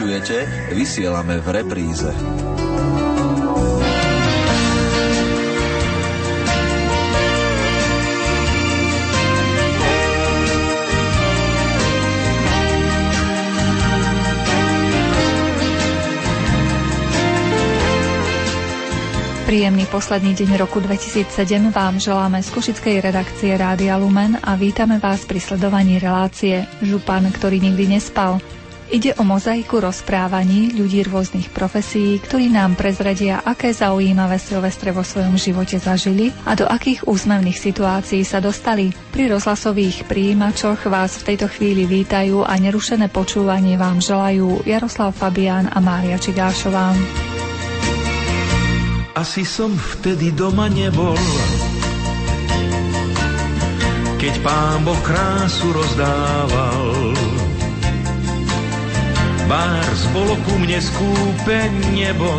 počujete, 0.00 0.48
vysielame 0.72 1.44
v 1.44 1.48
repríze. 1.60 2.08
Príjemný 19.44 19.84
posledný 19.92 20.32
deň 20.32 20.64
roku 20.64 20.80
2007 20.80 21.28
vám 21.76 22.00
želáme 22.00 22.40
z 22.40 22.48
Košickej 22.48 23.04
redakcie 23.04 23.52
Rádia 23.52 24.00
Lumen 24.00 24.40
a 24.40 24.56
vítame 24.56 24.96
vás 24.96 25.28
pri 25.28 25.44
sledovaní 25.44 26.00
relácie 26.00 26.64
Župan, 26.80 27.28
ktorý 27.36 27.60
nikdy 27.60 28.00
nespal. 28.00 28.40
Ide 28.90 29.14
o 29.14 29.22
mozaiku 29.22 29.78
rozprávaní 29.78 30.74
ľudí 30.74 31.06
rôznych 31.06 31.54
profesí, 31.54 32.18
ktorí 32.18 32.50
nám 32.50 32.74
prezradia, 32.74 33.38
aké 33.38 33.70
zaujímavé 33.70 34.34
Silvestre 34.42 34.90
vo 34.90 35.06
svojom 35.06 35.38
živote 35.38 35.78
zažili 35.78 36.34
a 36.42 36.58
do 36.58 36.66
akých 36.66 37.06
úsmevných 37.06 37.54
situácií 37.54 38.26
sa 38.26 38.42
dostali. 38.42 38.90
Pri 39.14 39.30
rozhlasových 39.30 40.10
príjimačoch 40.10 40.90
vás 40.90 41.22
v 41.22 41.26
tejto 41.32 41.46
chvíli 41.54 41.86
vítajú 41.86 42.42
a 42.42 42.50
nerušené 42.58 43.14
počúvanie 43.14 43.78
vám 43.78 44.02
želajú 44.02 44.66
Jaroslav 44.66 45.14
Fabián 45.14 45.70
a 45.70 45.78
Mária 45.78 46.18
Čigášová. 46.18 46.90
Asi 49.14 49.46
som 49.46 49.70
vtedy 49.70 50.34
doma 50.34 50.66
nebol, 50.66 51.14
keď 54.18 54.34
pán 54.42 54.82
Boh 54.82 54.98
krásu 55.06 55.70
rozdával. 55.70 57.09
Bárs 59.50 60.06
bolo 60.14 60.38
ku 60.46 60.62
mne 60.62 60.78
skúpe 60.78 61.58
nebo, 61.90 62.30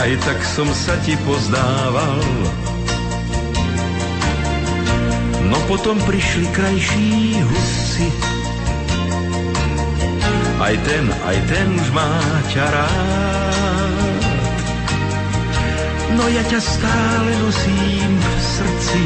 aj 0.00 0.16
tak 0.24 0.40
som 0.48 0.64
sa 0.72 0.96
ti 1.04 1.12
pozdával. 1.28 2.24
No 5.52 5.60
potom 5.68 6.00
prišli 6.08 6.48
krajší 6.56 7.36
hudci, 7.44 8.08
aj 10.64 10.74
ten, 10.88 11.04
aj 11.04 11.38
ten 11.52 11.66
už 11.76 11.88
má 11.92 12.08
ťa 12.48 12.64
rád. 12.64 14.24
No 16.16 16.24
ja 16.32 16.40
ťa 16.48 16.60
stále 16.64 17.30
nosím 17.44 18.12
v 18.24 18.36
srdci. 18.40 19.02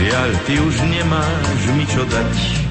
Žiaľ, 0.00 0.30
ty 0.48 0.54
už 0.64 0.74
nemáš 0.88 1.60
mi 1.76 1.84
čo 1.92 2.08
dať. 2.08 2.61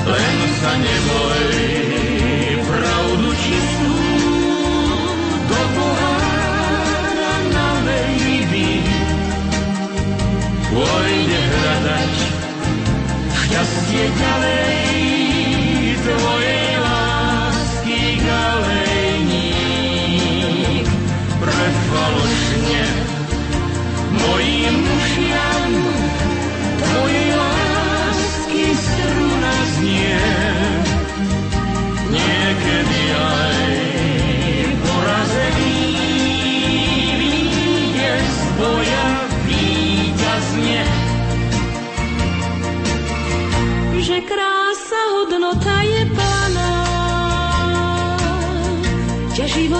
Len 0.00 0.38
sa 0.60 0.72
neboj, 0.80 1.52
pravdu 2.64 3.30
čistú 3.36 3.92
do 5.44 5.60
pohára 5.76 7.34
nalej 7.52 8.48
mi. 8.48 8.80
Pôjde 10.70 11.40
hľadať 11.52 12.14
šťastie 13.34 14.04
ďalej 14.08 14.80
tvoje 16.00 16.80
lásky 16.80 18.16
galejník 18.24 19.28
pre 21.42 21.66
falošne 21.90 22.84
mojim 24.16 24.76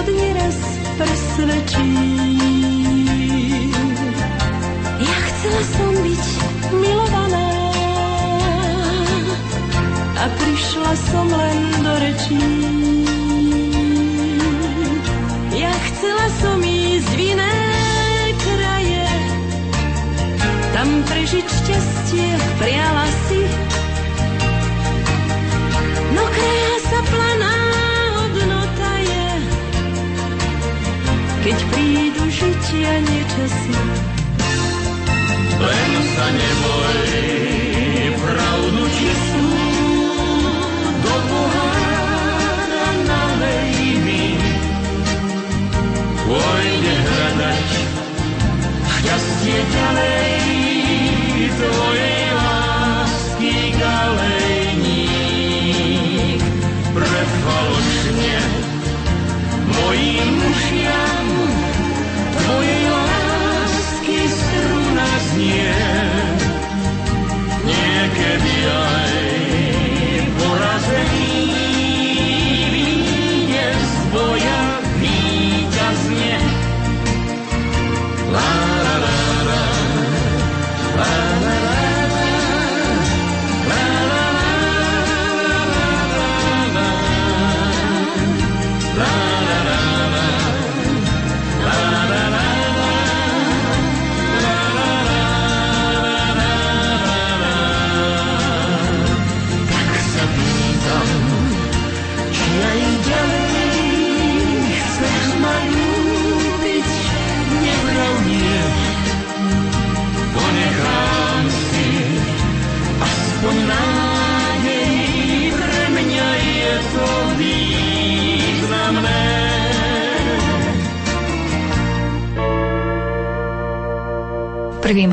život 0.01 0.17
nieraz 0.17 0.57
presvedčí. 0.97 1.89
Ja 5.01 5.17
chcela 5.29 5.63
som 5.77 5.91
byť 5.93 6.25
milovaná 6.73 7.49
a 10.17 10.25
prišla 10.25 10.91
som 11.09 11.27
len 11.29 11.59
do 11.85 11.93
rečí. 12.01 12.45
Ja 15.57 15.73
chcela 15.73 16.27
som 16.41 16.57
ísť 16.61 17.11
v 17.13 17.21
iné 17.37 17.57
kraje, 18.41 19.05
tam 20.73 20.89
prežiť 21.09 21.45
šťastie, 21.45 22.29
priala 22.57 23.07
si 23.29 23.41
No 26.11 26.23
krása 26.27 26.99
planá 27.07 27.60
keď 31.51 31.67
prídu 31.67 32.23
žitia 32.31 32.95
nečasy. 33.03 33.75
Len 35.59 35.91
sa 36.15 36.27
neboj, 36.31 37.11
pravdu 38.15 38.87
čistú 38.87 39.51
do 41.03 41.11
pohára 41.27 42.87
nalej 43.03 43.99
mi. 43.99 44.39
Pôjde 46.23 46.95
hľadať 47.03 47.67
šťastie 48.95 49.59
ďalej 49.75 50.31
tvojej 51.51 52.31
lásky 52.31 53.75
galejník 53.75 54.79
pre 56.95 57.21
falošne 57.43 58.39
mojim 59.75 60.35
ušiam 60.47 61.20
znie 65.41 65.73
niekedy 67.65 68.55
aj 68.69 68.90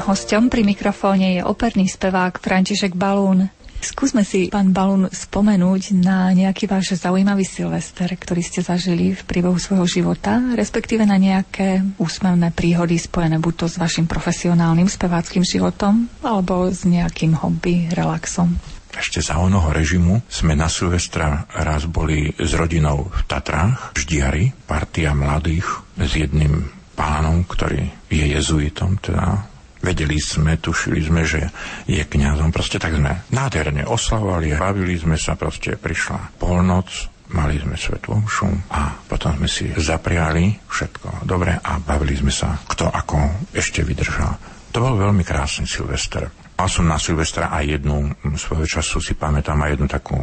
Hostom 0.09 0.49
pri 0.49 0.65
mikrofóne 0.65 1.37
je 1.37 1.43
operný 1.45 1.85
spevák 1.85 2.41
František 2.41 2.97
Balún. 2.97 3.45
Skúsme 3.85 4.25
si, 4.25 4.49
pán 4.49 4.73
Balún, 4.73 5.05
spomenúť 5.13 6.01
na 6.01 6.33
nejaký 6.33 6.65
váš 6.65 6.97
zaujímavý 6.97 7.45
Silvester, 7.45 8.09
ktorý 8.17 8.41
ste 8.41 8.65
zažili 8.65 9.13
v 9.13 9.21
priebehu 9.29 9.61
svojho 9.61 9.85
života, 9.85 10.41
respektíve 10.57 11.05
na 11.05 11.21
nejaké 11.21 11.85
úsmevné 12.01 12.57
príhody 12.57 12.97
spojené 12.97 13.37
buď 13.37 13.55
to 13.61 13.67
s 13.69 13.77
vašim 13.77 14.09
profesionálnym 14.09 14.89
speváckým 14.89 15.45
životom, 15.45 16.09
alebo 16.25 16.73
s 16.73 16.89
nejakým 16.89 17.37
hobby, 17.45 17.93
relaxom. 17.93 18.57
Ešte 18.97 19.21
za 19.21 19.37
onoho 19.37 19.69
režimu 19.77 20.25
sme 20.25 20.57
na 20.57 20.73
Silvestra 20.73 21.45
raz 21.53 21.85
boli 21.85 22.33
s 22.33 22.57
rodinou 22.57 23.13
v 23.13 23.21
Tatrách, 23.29 23.93
v 23.93 24.09
Ždiari, 24.09 24.45
partia 24.65 25.13
mladých 25.13 25.85
s 26.01 26.17
jedným 26.17 26.65
pánom, 26.97 27.45
ktorý 27.45 28.09
je 28.09 28.25
jezuitom, 28.25 28.97
teda 29.05 29.58
Vedeli 29.79 30.19
sme, 30.19 30.59
tušili 30.59 31.01
sme, 31.07 31.23
že 31.23 31.49
je 31.87 32.03
kňazom. 32.03 32.51
Proste 32.51 32.83
tak 32.83 32.99
sme 32.99 33.23
nádherne 33.31 33.87
oslavovali, 33.87 34.59
bavili 34.59 34.99
sme 34.99 35.15
sa, 35.15 35.39
proste 35.39 35.79
prišla 35.79 36.35
polnoc, 36.39 36.91
mali 37.31 37.61
sme 37.61 37.77
svetú 37.77 38.17
omšu 38.17 38.49
a 38.73 38.97
potom 39.07 39.37
sme 39.39 39.49
si 39.49 39.71
zapriali 39.77 40.57
všetko 40.67 41.29
dobre 41.29 41.55
a 41.61 41.79
bavili 41.79 42.17
sme 42.17 42.33
sa, 42.33 42.57
kto 42.65 42.89
ako 42.89 43.49
ešte 43.53 43.85
vydržal. 43.85 44.35
To 44.73 44.85
bol 44.85 45.01
veľmi 45.01 45.25
krásny 45.25 45.65
Silvester. 45.65 46.29
Mal 46.59 46.69
som 46.69 46.91
na 46.91 46.99
Silvestra 46.99 47.55
aj 47.55 47.79
jednu, 47.79 48.13
svojho 48.35 48.67
času 48.67 48.99
si 48.99 49.15
pamätám 49.15 49.63
aj 49.63 49.71
jednu 49.79 49.87
takú 49.87 50.19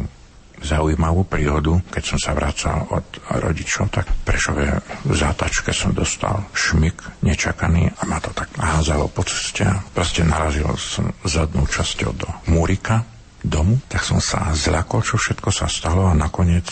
zaujímavú 0.62 1.26
príhodu, 1.28 1.78
keď 1.92 2.02
som 2.04 2.18
sa 2.20 2.32
vracal 2.32 2.88
od 2.92 3.06
rodičov, 3.28 3.92
tak 3.92 4.08
v 4.08 4.16
Prešove 4.26 4.66
v 5.06 5.14
zátačke 5.14 5.70
som 5.72 5.96
dostal 5.96 6.44
šmik 6.52 7.22
nečakaný 7.24 7.92
a 7.92 8.02
ma 8.08 8.20
to 8.20 8.32
tak 8.32 8.50
házalo 8.56 9.08
po 9.08 9.24
ceste. 9.24 9.64
Proste 9.92 10.24
narazil 10.24 10.68
som 10.76 11.12
zadnou 11.24 11.64
časťou 11.68 12.10
do 12.16 12.28
múrika 12.50 13.04
domu, 13.46 13.78
tak 13.86 14.02
som 14.02 14.18
sa 14.18 14.50
zľakol, 14.52 15.00
čo 15.06 15.16
všetko 15.16 15.48
sa 15.54 15.70
stalo 15.70 16.10
a 16.10 16.18
nakoniec 16.18 16.66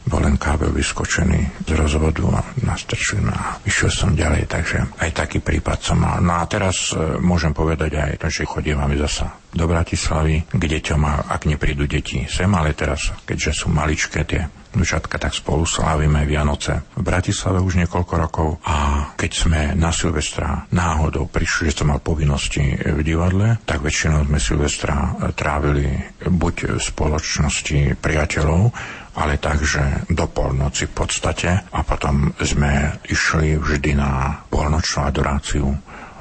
bol 0.00 0.24
len 0.24 0.40
kábel 0.40 0.72
vyskočený 0.72 1.68
z 1.68 1.70
rozvodu 1.76 2.24
a 2.32 2.40
nastrčil 2.64 3.20
a 3.28 3.60
išiel 3.68 3.92
som 3.92 4.16
ďalej, 4.16 4.48
takže 4.48 4.78
aj 4.96 5.10
taký 5.12 5.38
prípad 5.44 5.78
som 5.78 6.00
mal. 6.00 6.18
No 6.24 6.40
a 6.40 6.48
teraz 6.48 6.96
e, 6.96 7.20
môžem 7.20 7.52
povedať 7.52 8.00
aj 8.00 8.12
to, 8.16 8.28
že 8.32 8.48
chodívame 8.48 8.96
zasa 8.96 9.39
do 9.50 9.64
Bratislavy 9.66 10.46
k 10.46 10.62
deťom 10.62 11.00
a 11.06 11.14
ak 11.34 11.50
neprídu 11.50 11.86
deti 11.90 12.26
sem, 12.30 12.50
ale 12.54 12.74
teraz, 12.74 13.10
keďže 13.26 13.64
sú 13.64 13.66
maličké 13.70 14.22
tie 14.26 14.42
Dušatka, 14.70 15.18
tak 15.18 15.34
spolu 15.34 15.66
slávime 15.66 16.22
Vianoce. 16.22 16.94
V 16.94 17.02
Bratislave 17.02 17.58
už 17.58 17.74
niekoľko 17.82 18.14
rokov 18.14 18.48
a 18.62 19.10
keď 19.18 19.30
sme 19.34 19.60
na 19.74 19.90
Silvestra 19.90 20.70
náhodou 20.70 21.26
prišli, 21.26 21.74
že 21.74 21.82
som 21.82 21.90
mal 21.90 21.98
povinnosti 21.98 22.78
v 22.78 23.02
divadle, 23.02 23.58
tak 23.66 23.82
väčšinou 23.82 24.30
sme 24.30 24.38
Silvestra 24.38 25.18
trávili 25.34 25.98
buď 26.22 26.78
v 26.78 26.82
spoločnosti 26.86 27.98
priateľov, 27.98 28.70
ale 29.18 29.42
takže 29.42 30.06
do 30.06 30.30
polnoci 30.30 30.86
v 30.86 30.94
podstate. 30.94 31.50
A 31.74 31.82
potom 31.82 32.30
sme 32.38 33.02
išli 33.10 33.58
vždy 33.58 33.98
na 33.98 34.38
polnočnú 34.46 35.02
adoráciu 35.02 35.66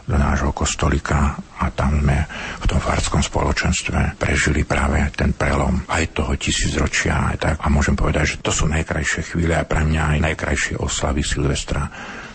do 0.09 0.17
nášho 0.17 0.49
kostolika 0.49 1.37
a 1.61 1.69
tam 1.69 2.01
sme 2.01 2.25
v 2.57 2.65
tom 2.65 2.81
farskom 2.81 3.21
spoločenstve 3.21 4.17
prežili 4.17 4.65
práve 4.65 5.05
ten 5.13 5.37
prelom 5.37 5.85
aj 5.85 6.17
toho 6.17 6.33
tisícročia. 6.33 7.29
Aj 7.29 7.37
tak. 7.37 7.55
A 7.61 7.69
môžem 7.69 7.93
povedať, 7.93 8.35
že 8.35 8.41
to 8.41 8.49
sú 8.49 8.65
najkrajšie 8.65 9.29
chvíle 9.29 9.53
a 9.53 9.69
pre 9.69 9.85
mňa 9.85 10.17
aj 10.17 10.19
najkrajšie 10.33 10.75
oslavy 10.81 11.21
Silvestra 11.21 11.85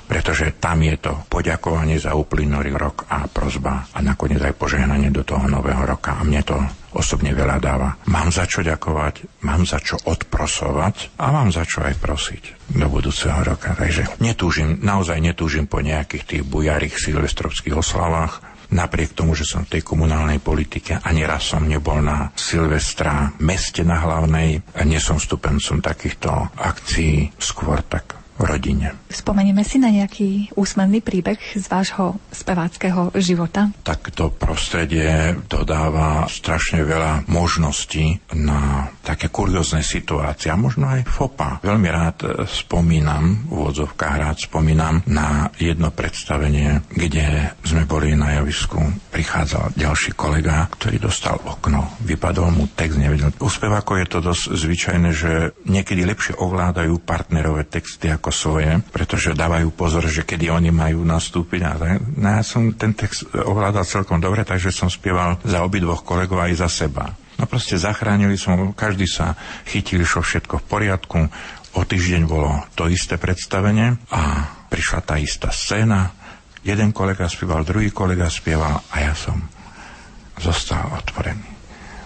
pretože 0.05 0.61
tam 0.61 0.85
je 0.85 1.01
to 1.01 1.17
poďakovanie 1.33 1.97
za 1.97 2.13
uplynulý 2.13 2.77
rok 2.77 3.09
a 3.09 3.25
prozba 3.25 3.89
a 3.89 4.05
nakoniec 4.05 4.37
aj 4.37 4.53
požehnanie 4.53 5.09
do 5.09 5.25
toho 5.25 5.49
nového 5.49 5.81
roka. 5.81 6.21
A 6.21 6.23
mne 6.29 6.45
to 6.45 6.61
osobne 6.95 7.35
veľa 7.35 7.59
dáva. 7.61 7.99
Mám 8.09 8.31
za 8.31 8.47
čo 8.47 8.63
ďakovať, 8.63 9.45
mám 9.45 9.67
za 9.67 9.83
čo 9.83 9.99
odprosovať 10.01 11.19
a 11.21 11.35
mám 11.35 11.51
za 11.51 11.67
čo 11.67 11.83
aj 11.83 11.99
prosiť 11.99 12.43
do 12.79 12.87
budúceho 12.89 13.43
roka. 13.45 13.77
Takže 13.77 14.23
netúžim, 14.23 14.81
naozaj 14.81 15.21
netúžim 15.21 15.69
po 15.69 15.83
nejakých 15.83 16.25
tých 16.25 16.43
bujarých 16.47 16.95
silvestrovských 16.97 17.77
oslavách, 17.77 18.55
Napriek 18.75 19.15
tomu, 19.15 19.39
že 19.39 19.47
som 19.47 19.63
v 19.63 19.79
tej 19.79 19.83
komunálnej 19.87 20.43
politike, 20.43 20.99
ani 20.99 21.23
raz 21.23 21.53
som 21.53 21.63
nebol 21.63 22.01
na 22.03 22.35
Silvestra 22.35 23.31
meste 23.39 23.87
na 23.87 24.03
hlavnej 24.03 24.59
nie 24.89 24.99
som 24.99 25.21
stupencom 25.21 25.79
takýchto 25.79 26.33
akcií, 26.59 27.31
skôr 27.39 27.85
tak 27.87 28.24
rodine. 28.39 28.95
Spomenieme 29.11 29.63
si 29.63 29.79
na 29.79 29.91
nejaký 29.91 30.55
úsmevný 30.59 31.01
príbeh 31.01 31.39
z 31.55 31.67
vášho 31.71 32.19
speváckého 32.31 33.15
života? 33.19 33.71
Tak 33.87 34.11
to 34.15 34.31
prostredie 34.35 35.39
dodáva 35.47 36.27
strašne 36.27 36.83
veľa 36.83 37.29
možností 37.31 38.19
na 38.35 38.91
také 39.05 39.31
kuriózne 39.31 39.85
situácie 39.85 40.51
a 40.51 40.59
možno 40.59 40.91
aj 40.91 41.07
fopa. 41.07 41.63
Veľmi 41.63 41.89
rád 41.91 42.47
spomínam, 42.49 43.47
v 43.47 43.53
úvodzovkách 43.53 44.15
rád 44.19 44.39
spomínam 44.41 45.05
na 45.07 45.53
jedno 45.61 45.95
predstavenie, 45.95 46.83
kde 46.91 47.55
sme 47.63 47.85
boli 47.85 48.17
na 48.17 48.41
javisku. 48.41 48.81
Prichádzal 49.13 49.77
ďalší 49.77 50.17
kolega, 50.17 50.67
ktorý 50.73 50.97
dostal 50.99 51.39
okno. 51.45 51.99
Vypadol 52.03 52.51
mu 52.51 52.65
text, 52.73 52.97
nevedel. 52.97 53.31
U 53.43 53.49
spevákov 53.51 54.01
je 54.01 54.09
to 54.09 54.19
dosť 54.25 54.45
zvyčajné, 54.57 55.11
že 55.13 55.33
niekedy 55.69 56.03
lepšie 56.05 56.41
ovládajú 56.41 57.03
partnerové 57.05 57.69
texty 57.69 58.09
ako 58.09 58.24
svoje, 58.31 58.81
pretože 58.93 59.37
dávajú 59.37 59.73
pozor, 59.75 60.07
že 60.07 60.23
kedy 60.23 60.53
oni 60.53 60.71
majú 60.71 61.03
nastúpiť. 61.03 61.61
A 61.65 61.73
no 61.99 62.29
ja 62.29 62.45
som 62.45 62.73
ten 62.77 62.95
text 62.95 63.29
ovládal 63.33 63.83
celkom 63.83 64.23
dobre, 64.23 64.47
takže 64.47 64.71
som 64.71 64.93
spieval 64.93 65.41
za 65.43 65.65
obidvoch 65.65 66.07
kolegov 66.07 66.41
aj 66.45 66.55
za 66.61 66.69
seba. 66.69 67.13
No 67.35 67.51
proste 67.51 67.75
zachránili 67.75 68.39
som, 68.39 68.73
každý 68.73 69.11
sa 69.11 69.35
chytil, 69.67 70.07
šo 70.07 70.23
všetko 70.23 70.63
v 70.63 70.69
poriadku. 70.71 71.19
O 71.75 71.83
týždeň 71.83 72.23
bolo 72.31 72.63
to 72.79 72.87
isté 72.87 73.19
predstavenie 73.19 73.99
a 74.15 74.47
prišla 74.71 75.01
tá 75.03 75.19
istá 75.19 75.51
scéna. 75.51 76.15
Jeden 76.63 76.95
kolega 76.95 77.27
spieval, 77.27 77.67
druhý 77.67 77.91
kolega 77.91 78.31
spieval 78.31 78.79
a 78.95 78.97
ja 79.03 79.13
som 79.19 79.43
zostal 80.39 80.87
otvorený. 80.95 81.51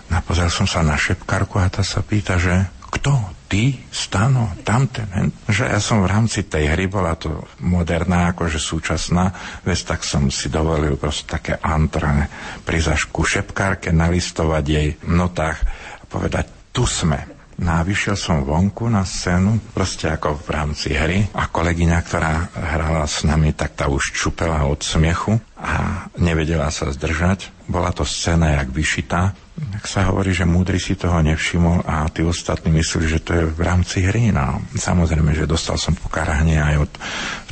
Napozrel 0.08 0.48
som 0.48 0.64
sa 0.64 0.80
na 0.80 0.96
šepkarku 0.96 1.60
a 1.60 1.68
tá 1.68 1.84
sa 1.84 2.00
pýta, 2.00 2.40
že 2.40 2.64
kto 2.88 3.37
ty, 3.48 3.80
Stano, 3.88 4.52
tamten, 4.62 5.08
hen. 5.08 5.28
že 5.48 5.64
ja 5.64 5.80
som 5.80 6.04
v 6.04 6.12
rámci 6.12 6.44
tej 6.44 6.68
hry, 6.76 6.84
bola 6.86 7.16
to 7.16 7.48
moderná, 7.64 8.36
akože 8.36 8.60
súčasná 8.60 9.32
vec, 9.64 9.80
tak 9.88 10.04
som 10.04 10.28
si 10.28 10.52
dovolil 10.52 11.00
proste 11.00 11.24
také 11.24 11.56
antrané 11.56 12.28
prizašku 12.68 13.24
šepkárke 13.24 13.88
nalistovať 13.88 14.64
jej 14.68 14.88
v 15.00 15.12
notách 15.16 15.58
a 15.98 16.04
povedať, 16.04 16.44
tu 16.70 16.84
sme. 16.84 17.37
No 17.58 17.74
a 17.74 17.82
vyšiel 17.82 18.14
som 18.14 18.46
vonku 18.46 18.86
na 18.86 19.02
scénu, 19.02 19.58
proste 19.74 20.06
ako 20.06 20.38
v 20.46 20.48
rámci 20.54 20.94
hry 20.94 21.26
a 21.34 21.50
kolegyňa, 21.50 21.98
ktorá 22.06 22.54
hrala 22.54 23.02
s 23.02 23.26
nami, 23.26 23.50
tak 23.50 23.74
tá 23.74 23.90
už 23.90 24.14
čupela 24.14 24.62
od 24.62 24.78
smiechu 24.78 25.42
a 25.58 26.06
nevedela 26.22 26.70
sa 26.70 26.86
zdržať. 26.94 27.50
Bola 27.66 27.90
to 27.90 28.06
scéna 28.06 28.62
jak 28.62 28.70
vyšitá 28.70 29.34
tak 29.58 29.84
sa 29.90 30.06
hovorí, 30.06 30.30
že 30.30 30.46
múdry 30.46 30.78
si 30.78 30.94
toho 30.94 31.18
nevšimol 31.18 31.82
a 31.82 32.06
tí 32.14 32.22
ostatní 32.22 32.70
mysleli, 32.78 33.10
že 33.10 33.22
to 33.22 33.30
je 33.34 33.44
v 33.50 33.60
rámci 33.60 34.06
hry. 34.06 34.30
No, 34.30 34.62
samozrejme, 34.78 35.34
že 35.34 35.50
dostal 35.50 35.74
som 35.74 35.98
pokaranie 35.98 36.62
aj 36.62 36.76
od 36.86 36.92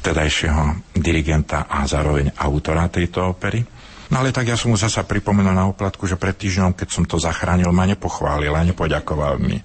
vtedajšieho 0.03 0.95
dirigenta 0.95 1.67
a 1.67 1.83
zároveň 1.83 2.31
autora 2.39 2.87
tejto 2.87 3.35
opery. 3.35 3.67
No 4.07 4.23
ale 4.23 4.31
tak 4.31 4.47
ja 4.47 4.55
som 4.55 4.71
mu 4.71 4.79
zasa 4.79 5.03
pripomenul 5.03 5.51
na 5.51 5.67
oplatku, 5.67 6.07
že 6.07 6.15
pred 6.15 6.39
týždňom, 6.39 6.79
keď 6.79 6.89
som 6.95 7.05
to 7.05 7.19
zachránil, 7.19 7.75
ma 7.75 7.91
nepochválil 7.91 8.55
a 8.55 8.63
nepoďakoval 8.63 9.43
mi. 9.43 9.59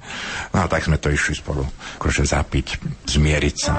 No 0.53 0.65
a 0.65 0.65
tak 0.65 0.89
sme 0.89 0.97
to 0.97 1.13
išli 1.13 1.38
spolu 1.38 1.62
akože 2.01 2.25
zapiť, 2.25 2.67
zmieriť 3.05 3.55
sa. 3.62 3.75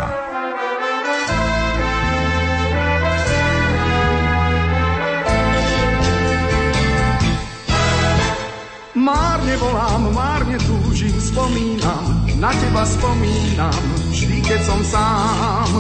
Márne 9.03 9.55
volám, 9.59 10.03
márne 10.15 10.63
túžim, 10.63 11.17
spomínam, 11.19 12.23
na 12.39 12.55
teba 12.55 12.87
spomínam, 12.87 13.83
vždy 14.15 14.39
keď 14.47 14.61
som 14.63 14.79
sám. 14.87 15.71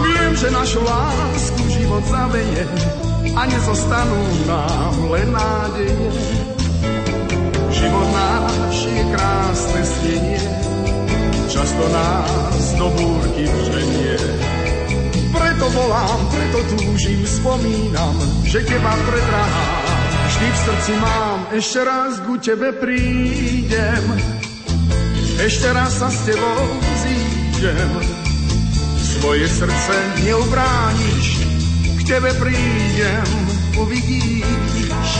Viem, 0.00 0.32
že 0.32 0.48
našu 0.48 0.80
lásku 0.80 1.62
život 1.76 2.00
zaveje 2.08 2.64
a 3.30 3.42
nezostanú 3.46 4.22
nám 4.50 4.94
len 5.14 5.28
nádeje. 5.30 6.10
Život 7.72 8.08
náš 8.10 8.76
je 8.90 9.04
krásne 9.14 9.82
stenie, 9.86 10.42
často 11.46 11.84
nás 11.94 12.64
do 12.74 12.86
búrky 12.90 13.46
vženie. 13.46 14.18
Preto 15.30 15.66
volám, 15.70 16.20
preto 16.34 16.58
túžim, 16.74 17.22
spomínam, 17.22 18.18
že 18.42 18.66
teba 18.66 18.92
predrahám 19.06 19.92
Vždy 20.32 20.48
v 20.48 20.58
srdci 20.64 20.92
mám, 20.96 21.38
ešte 21.52 21.80
raz 21.84 22.12
ku 22.24 22.40
tebe 22.40 22.72
prídem, 22.72 24.04
ešte 25.38 25.68
raz 25.70 25.92
sa 26.00 26.08
s 26.08 26.24
tebou 26.24 26.62
zídem. 27.04 27.90
Svoje 28.96 29.46
srdce 29.52 29.94
neubrániš, 30.24 31.46
k 32.00 32.16
tebe 32.16 32.32
prídem, 32.40 32.81
uvidíš. 33.78 35.10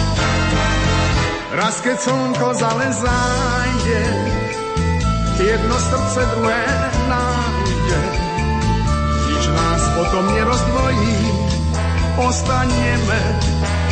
Raz 1.52 1.81
keď 1.85 1.97
slnko 2.00 2.49
zale 2.57 2.88
zájde, 2.93 4.05
jedno 5.41 5.76
srdce 5.76 6.21
druhé 6.37 6.64
nájde. 7.09 8.00
Nič 9.29 9.45
nás 9.52 9.83
potom 9.97 10.25
nerozdvojí, 10.33 11.17
ostaneme 12.17 13.21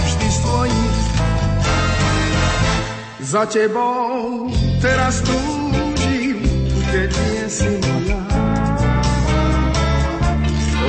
vždy 0.04 0.28
svojí. 0.32 0.84
Za 3.20 3.46
tebou 3.46 4.48
teraz 4.80 5.20
túžim, 5.20 6.40
keď 6.90 7.10
nie 7.12 7.46
si 7.46 7.70
moja. 7.78 8.49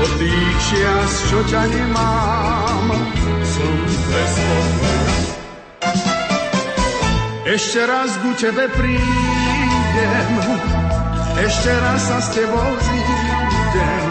Od 0.01 0.11
tých 0.17 0.57
čias, 0.65 1.11
čo 1.29 1.39
ťa 1.45 1.61
nemám, 1.69 2.85
som 3.45 3.75
bez. 3.85 4.33
Ešte 7.45 7.85
raz 7.85 8.09
ku 8.25 8.33
tebe 8.33 8.65
prídem, 8.73 10.31
ešte 11.37 11.69
raz 11.69 12.01
sa 12.01 12.17
s 12.17 12.33
tebou 12.33 12.71
zídem. 12.81 14.09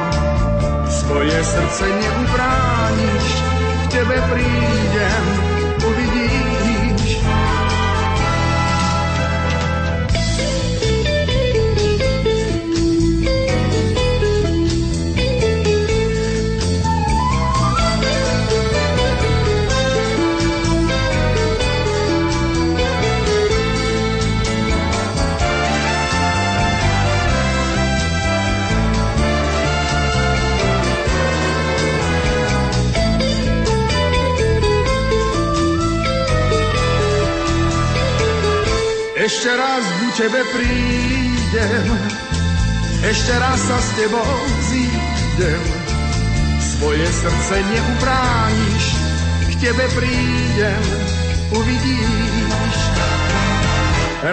Svoje 0.86 1.38
srdce 1.42 1.86
neubrániš, 1.90 3.26
k 3.66 3.84
tebe 3.90 4.18
prídem, 4.30 5.49
Ešte 39.30 39.54
raz 39.54 39.86
ku 40.02 40.08
tebe 40.18 40.42
prídem, 40.50 41.86
ešte 42.98 43.30
raz 43.38 43.62
sa 43.62 43.78
s 43.78 43.94
tebou 43.94 44.26
zídem. 44.66 45.62
Svoje 46.58 47.06
srdce 47.06 47.62
neubrániš, 47.62 48.84
k 49.46 49.52
tebe 49.62 49.86
prídem, 49.94 50.82
uvidíš. 51.54 52.78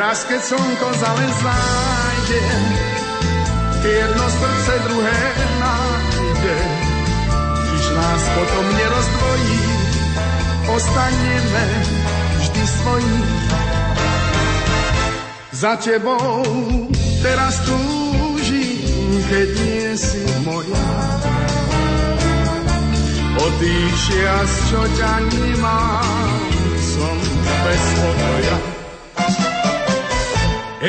Raz 0.01 0.25
keď 0.25 0.41
slnko 0.41 0.89
zales 0.97 1.35
zájde, 1.45 2.45
jedno 3.85 4.25
srdce 4.33 4.73
druhé 4.81 5.21
nájde. 5.61 6.57
Když 7.53 7.85
nás 8.01 8.21
potom 8.33 8.65
nerozdvojí, 8.81 9.61
ostaneme 10.73 11.65
vždy 12.41 12.63
svojí. 12.65 13.46
Za 15.57 15.73
tebou 15.81 16.45
teraz 17.25 17.65
túžim, 17.65 19.09
keď 19.25 19.49
nie 19.57 19.89
si 19.97 20.21
moja. 20.45 20.85
O 23.41 23.45
tých 23.57 23.93
čias, 24.05 24.51
čo 24.69 24.85
ťa 24.85 25.13
nemám, 25.33 26.45
som 26.77 27.17
bez 27.41 27.83
pokoja. 27.97 28.57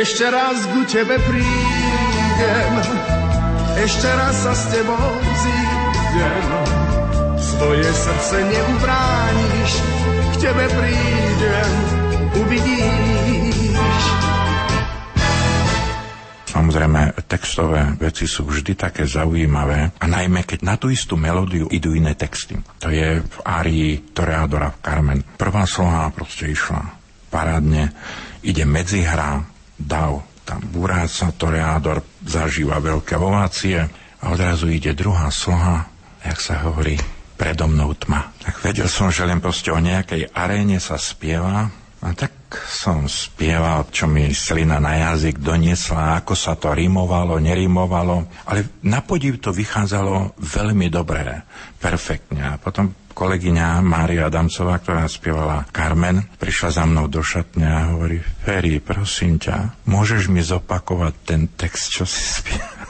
Ešte 0.04 0.28
raz 0.28 0.60
ku 0.68 0.84
tebe 0.84 1.16
prídem, 1.16 2.72
ešte 3.88 4.08
raz 4.20 4.36
sa 4.36 4.52
s 4.52 4.68
tebou 4.68 5.08
zídem. 5.48 6.44
Svoje 7.40 7.88
srdce 7.88 8.36
neubrániš, 8.44 9.72
k 10.28 10.34
tebe 10.44 10.64
prídem, 10.76 11.72
uvidíš. 12.36 13.37
Samozrejme, 16.58 17.14
textové 17.30 17.94
veci 18.02 18.26
sú 18.26 18.42
vždy 18.42 18.74
také 18.74 19.06
zaujímavé 19.06 19.94
a 19.94 20.04
najmä 20.10 20.42
keď 20.42 20.66
na 20.66 20.74
tú 20.74 20.90
istú 20.90 21.14
melódiu 21.14 21.70
idú 21.70 21.94
iné 21.94 22.18
texty. 22.18 22.58
To 22.82 22.90
je 22.90 23.22
v 23.22 23.38
árii 23.46 24.10
Toreadora 24.10 24.74
v 24.74 24.82
Carmen. 24.82 25.22
Prvá 25.38 25.70
sloha 25.70 26.10
proste 26.10 26.50
išla 26.50 26.82
parádne, 27.30 27.94
ide 28.42 28.66
medzihra, 28.66 29.46
dav, 29.78 30.26
tam 30.42 30.58
buráca, 30.74 31.30
Toreador 31.30 32.02
zažíva 32.26 32.82
veľké 32.82 33.14
ovácie 33.14 33.78
a 34.18 34.24
odrazu 34.26 34.66
ide 34.66 34.98
druhá 34.98 35.30
sloha, 35.30 35.86
jak 36.26 36.42
sa 36.42 36.66
hovorí, 36.66 36.98
predo 37.38 37.70
mnou 37.70 37.94
tma. 37.94 38.34
Tak 38.42 38.66
vedel 38.66 38.90
som, 38.90 39.14
že 39.14 39.22
len 39.22 39.38
proste 39.38 39.70
o 39.70 39.78
nejakej 39.78 40.34
aréne 40.34 40.82
sa 40.82 40.98
spieva 40.98 41.70
a 42.02 42.08
tak 42.18 42.37
som 42.56 43.04
spieval, 43.04 43.88
čo 43.92 44.08
mi 44.08 44.32
slina 44.32 44.80
na 44.80 44.96
jazyk 45.10 45.42
doniesla, 45.42 46.20
ako 46.22 46.32
sa 46.32 46.56
to 46.56 46.72
rimovalo, 46.72 47.36
nerimovalo, 47.36 48.24
ale 48.48 48.80
na 48.88 49.04
podiv 49.04 49.42
to 49.42 49.52
vychádzalo 49.52 50.38
veľmi 50.40 50.88
dobré, 50.88 51.44
perfektne. 51.76 52.56
A 52.56 52.60
potom 52.60 52.96
kolegyňa 53.12 53.82
Mária 53.82 54.30
Adamcová, 54.30 54.78
ktorá 54.78 55.04
spievala 55.10 55.66
Carmen, 55.74 56.24
prišla 56.38 56.70
za 56.70 56.84
mnou 56.86 57.10
do 57.10 57.18
šatne 57.18 57.66
a 57.66 57.80
hovorí, 57.92 58.22
Ferry, 58.22 58.78
prosím 58.78 59.42
ťa, 59.42 59.84
môžeš 59.90 60.30
mi 60.30 60.38
zopakovať 60.40 61.14
ten 61.26 61.50
text, 61.52 61.90
čo 61.90 62.06
si 62.06 62.22
spieval? 62.40 62.86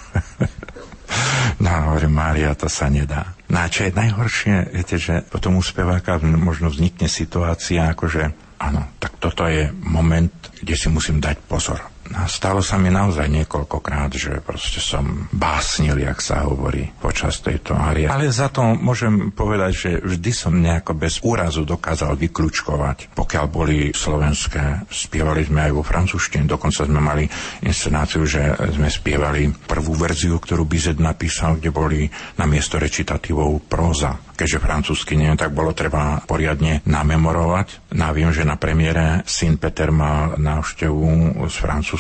No, 1.58 1.90
hovorím, 1.90 2.14
Mária, 2.14 2.54
to 2.54 2.70
sa 2.70 2.86
nedá. 2.86 3.34
No 3.50 3.64
a 3.64 3.72
čo 3.72 3.88
je 3.88 3.96
najhoršie, 3.96 4.70
viete, 4.76 5.00
že 5.00 5.26
potom 5.26 5.58
u 5.58 5.62
speváka 5.64 6.20
možno 6.22 6.70
vznikne 6.70 7.10
situácia, 7.10 7.90
akože 7.90 8.47
áno, 8.58 8.94
tak 8.98 9.16
toto 9.22 9.46
je 9.46 9.70
moment, 9.86 10.30
kde 10.60 10.74
si 10.74 10.90
musím 10.90 11.22
dať 11.22 11.36
pozor. 11.46 11.78
A 12.16 12.24
stalo 12.24 12.64
sa 12.64 12.80
mi 12.80 12.88
naozaj 12.88 13.28
niekoľkokrát, 13.28 14.10
že 14.16 14.40
proste 14.40 14.80
som 14.80 15.28
básnil, 15.28 16.00
jak 16.00 16.24
sa 16.24 16.48
hovorí, 16.48 16.88
počas 16.96 17.44
tejto 17.44 17.76
árie. 17.76 18.08
Ale 18.08 18.32
za 18.32 18.48
to 18.48 18.64
môžem 18.76 19.28
povedať, 19.34 19.72
že 19.76 19.90
vždy 20.00 20.30
som 20.32 20.56
nejako 20.56 20.96
bez 20.96 21.20
úrazu 21.20 21.68
dokázal 21.68 22.16
vyklúčkovať. 22.16 23.12
Pokiaľ 23.12 23.44
boli 23.50 23.92
slovenské, 23.92 24.88
spievali 24.88 25.44
sme 25.44 25.68
aj 25.68 25.72
vo 25.76 25.84
francúzštine, 25.84 26.48
dokonca 26.48 26.88
sme 26.88 27.00
mali 27.00 27.24
inscenáciu, 27.60 28.24
že 28.24 28.56
sme 28.72 28.88
spievali 28.88 29.52
prvú 29.52 29.92
verziu, 29.92 30.40
ktorú 30.40 30.64
Bizet 30.64 30.96
napísal, 30.96 31.60
kde 31.60 31.70
boli 31.72 32.08
na 32.40 32.48
miesto 32.48 32.80
recitatívov 32.80 33.68
próza 33.68 34.28
keďže 34.38 34.62
francúzsky 34.62 35.18
neviem, 35.18 35.34
tak 35.34 35.50
bolo 35.50 35.74
treba 35.74 36.22
poriadne 36.22 36.78
namemorovať. 36.86 37.90
No 37.98 38.14
viem, 38.14 38.30
že 38.30 38.46
na 38.46 38.54
premiére 38.54 39.26
syn 39.26 39.58
Peter 39.58 39.90
mal 39.90 40.38
návštevu 40.38 41.42
z 41.50 41.56
Francúzska. 41.58 41.97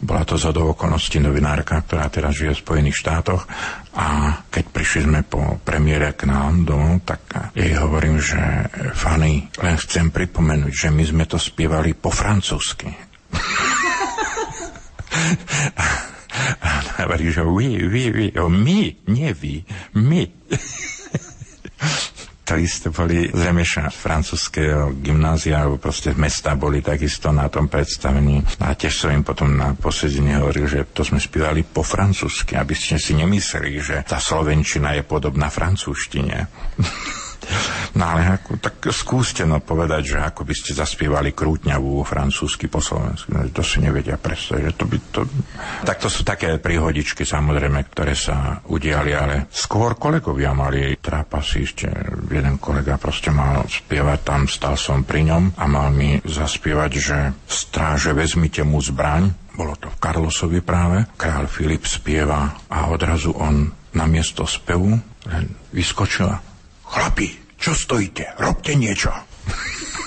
Bola 0.00 0.22
to 0.22 0.38
za 0.38 0.54
do 0.54 0.70
okolností 0.72 1.18
novinárka, 1.18 1.82
ktorá 1.82 2.06
teraz 2.06 2.38
žije 2.38 2.54
v 2.54 2.62
Spojených 2.62 3.00
štátoch. 3.02 3.42
A 3.98 4.38
keď 4.46 4.64
prišli 4.70 5.00
sme 5.10 5.20
po 5.26 5.58
premiére 5.66 6.14
k 6.14 6.30
nám 6.30 6.62
domov, 6.62 7.02
tak 7.02 7.52
jej 7.58 7.74
hovorím, 7.74 8.22
že 8.22 8.38
Fanny, 8.94 9.50
len 9.58 9.76
chcem 9.76 10.14
pripomenúť, 10.14 10.72
že 10.72 10.88
my 10.94 11.04
sme 11.04 11.24
to 11.26 11.36
spievali 11.36 11.98
po 11.98 12.14
francúzsky. 12.14 12.88
A 16.40 17.04
hovorí, 17.04 17.34
že 17.34 17.42
vy, 17.42 17.90
vy, 17.90 18.04
vy, 18.14 18.26
my, 18.38 18.80
nie 19.10 19.30
vy, 19.34 19.66
my 19.98 20.22
isté 22.58 22.90
boli 22.90 23.30
zrejme 23.30 23.62
francúzského 23.90 24.96
gymnázia 24.98 25.62
alebo 25.62 25.78
proste 25.78 26.16
mesta 26.16 26.58
boli 26.58 26.82
takisto 26.82 27.30
na 27.30 27.46
tom 27.46 27.70
predstavení. 27.70 28.42
A 28.62 28.74
tiež 28.74 29.06
som 29.06 29.10
im 29.14 29.22
potom 29.22 29.54
na 29.54 29.76
posedení 29.78 30.38
hovoril, 30.40 30.66
že 30.66 30.80
to 30.90 31.06
sme 31.06 31.22
spievali 31.22 31.62
po 31.62 31.86
francúzsky, 31.86 32.58
aby 32.58 32.74
ste 32.74 32.98
si 32.98 33.14
nemysleli, 33.14 33.70
že 33.78 33.96
tá 34.02 34.18
slovenčina 34.18 34.96
je 34.98 35.02
podobná 35.06 35.46
francúzštine. 35.52 36.36
No 37.98 38.04
ale 38.16 38.38
ako, 38.38 38.60
tak 38.62 38.76
skúste 38.94 39.42
no 39.42 39.58
povedať, 39.58 40.16
že 40.16 40.18
ako 40.22 40.46
by 40.46 40.54
ste 40.54 40.76
zaspievali 40.76 41.34
krútňavú 41.34 42.00
francúzsky 42.06 42.70
po 42.70 42.78
slovensky. 42.78 43.34
No, 43.34 43.44
to 43.50 43.64
si 43.66 43.82
nevedia 43.82 44.20
predstaviť. 44.20 44.62
Že 44.70 44.74
to 44.76 44.84
by 44.86 44.98
to... 45.10 45.20
Tak 45.82 45.98
to 45.98 46.08
sú 46.12 46.22
také 46.22 46.54
príhodičky 46.62 47.26
samozrejme, 47.26 47.80
ktoré 47.90 48.14
sa 48.14 48.62
udiali, 48.70 49.10
ale 49.16 49.50
skôr 49.50 49.98
kolegovia 49.98 50.54
mali 50.54 50.94
trápasy. 51.00 51.58
Ešte 51.66 51.86
jeden 52.30 52.62
kolega 52.62 53.00
proste 53.00 53.34
mal 53.34 53.66
spievať 53.66 54.18
tam, 54.22 54.40
stal 54.46 54.78
som 54.78 55.02
pri 55.02 55.26
ňom 55.26 55.58
a 55.58 55.64
mal 55.66 55.90
mi 55.90 56.22
zaspievať, 56.22 56.90
že 56.94 57.18
stráže 57.48 58.14
vezmite 58.14 58.62
mu 58.62 58.78
zbraň, 58.78 59.32
bolo 59.58 59.74
to 59.76 59.90
v 59.90 60.00
Karlosovi 60.00 60.60
práve, 60.62 61.04
král 61.18 61.44
Filip 61.50 61.84
spieva 61.84 62.64
a 62.70 62.88
odrazu 62.88 63.34
on 63.36 63.68
na 63.90 64.06
miesto 64.06 64.46
spevu 64.46 64.94
len 65.26 65.44
vyskočil 65.74 66.49
Chlapi, 66.90 67.28
čo 67.54 67.70
stojíte? 67.70 68.34
Robte 68.42 68.74
niečo. 68.74 69.14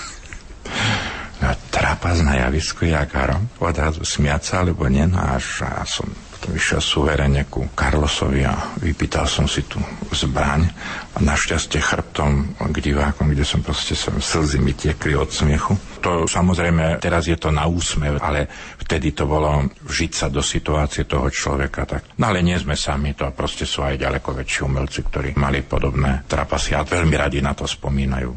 no, 1.40 1.48
trapas 1.72 2.20
na 2.20 2.36
javisku, 2.44 2.84
jak 2.84 3.08
hrom, 3.16 3.48
odrazu 3.56 4.04
smiať 4.04 4.60
alebo 4.60 4.84
nie, 4.92 5.08
no 5.08 5.16
až 5.16 5.64
ja 5.64 5.84
som 5.88 6.12
vyšiel 6.50 6.82
suverene 6.82 7.48
ku 7.48 7.64
Carlosovi 7.72 8.44
a 8.44 8.76
vypýtal 8.80 9.24
som 9.24 9.48
si 9.48 9.64
tú 9.64 9.80
zbraň 10.12 10.66
a 11.14 11.18
našťastie 11.22 11.80
chrbtom 11.80 12.58
k 12.58 12.76
divákom, 12.80 13.32
kde 13.32 13.46
som 13.46 13.62
proste 13.62 13.96
som, 13.96 14.18
slzy 14.18 14.60
mi 14.60 14.74
tiekli 14.76 15.14
od 15.14 15.30
smiechu. 15.30 15.76
To 16.04 16.28
samozrejme, 16.28 17.00
teraz 17.00 17.30
je 17.30 17.38
to 17.38 17.48
na 17.48 17.64
úsmev, 17.64 18.20
ale 18.20 18.44
vtedy 18.82 19.16
to 19.16 19.24
bolo 19.24 19.64
vžiť 19.88 20.12
sa 20.12 20.26
do 20.28 20.44
situácie 20.44 21.08
toho 21.08 21.30
človeka. 21.32 21.88
Tak. 21.88 22.20
No 22.20 22.28
ale 22.28 22.44
nie 22.44 22.58
sme 22.60 22.76
sami, 22.76 23.16
to 23.16 23.30
proste 23.32 23.64
sú 23.64 23.86
aj 23.86 23.96
ďaleko 23.96 24.36
väčší 24.36 24.60
umelci, 24.66 25.00
ktorí 25.06 25.38
mali 25.38 25.64
podobné 25.64 26.28
trapasy 26.28 26.76
a 26.76 26.84
veľmi 26.84 27.14
radi 27.16 27.40
na 27.40 27.56
to 27.56 27.64
spomínajú. 27.64 28.30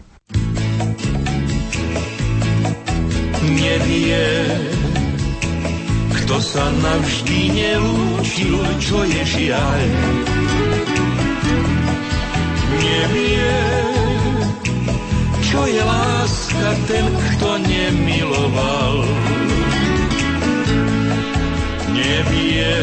Nevie, 3.47 4.21
kto 6.27 6.43
sa 6.43 6.67
navždy 6.83 7.55
nelúčil, 7.55 8.59
čo 8.83 8.99
je 9.07 9.23
žiaľ. 9.23 9.79
Nevie, 12.67 13.55
čo 15.39 15.63
je 15.71 15.79
láska 15.79 16.69
ten, 16.91 17.07
kto 17.15 17.63
nemiloval. 17.63 19.07
Nevie, 21.95 22.75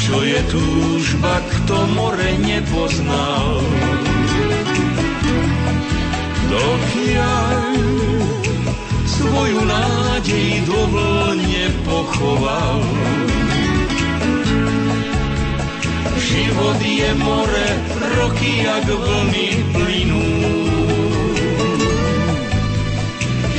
čo 0.00 0.16
je 0.24 0.40
túžba, 0.48 1.44
kto 1.44 1.76
more 1.92 2.30
nepoznal. 2.40 3.60
Dokiaľ 6.48 7.80
svoju 9.20 9.60
nádej 9.68 10.64
do 10.64 10.80
vlne 10.88 11.64
pochoval. 11.84 12.80
Život 16.16 16.80
je 16.80 17.10
more, 17.20 17.68
roky 18.16 18.64
jak 18.64 18.88
vlny 18.88 19.48
plynú. 19.76 20.28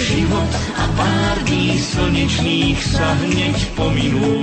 Život 0.02 0.52
a 0.82 0.86
pár 0.98 1.38
dní 1.46 1.78
slnečných 1.78 2.80
sa 2.82 3.14
hneď 3.22 3.58
pominú. 3.78 4.34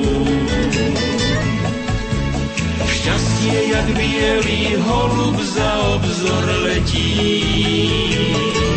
Šťastie 2.86 3.74
jak 3.74 3.86
bielý 3.96 4.78
holub 4.86 5.36
za 5.42 5.70
obzor 5.98 6.46
letí. 6.62 8.67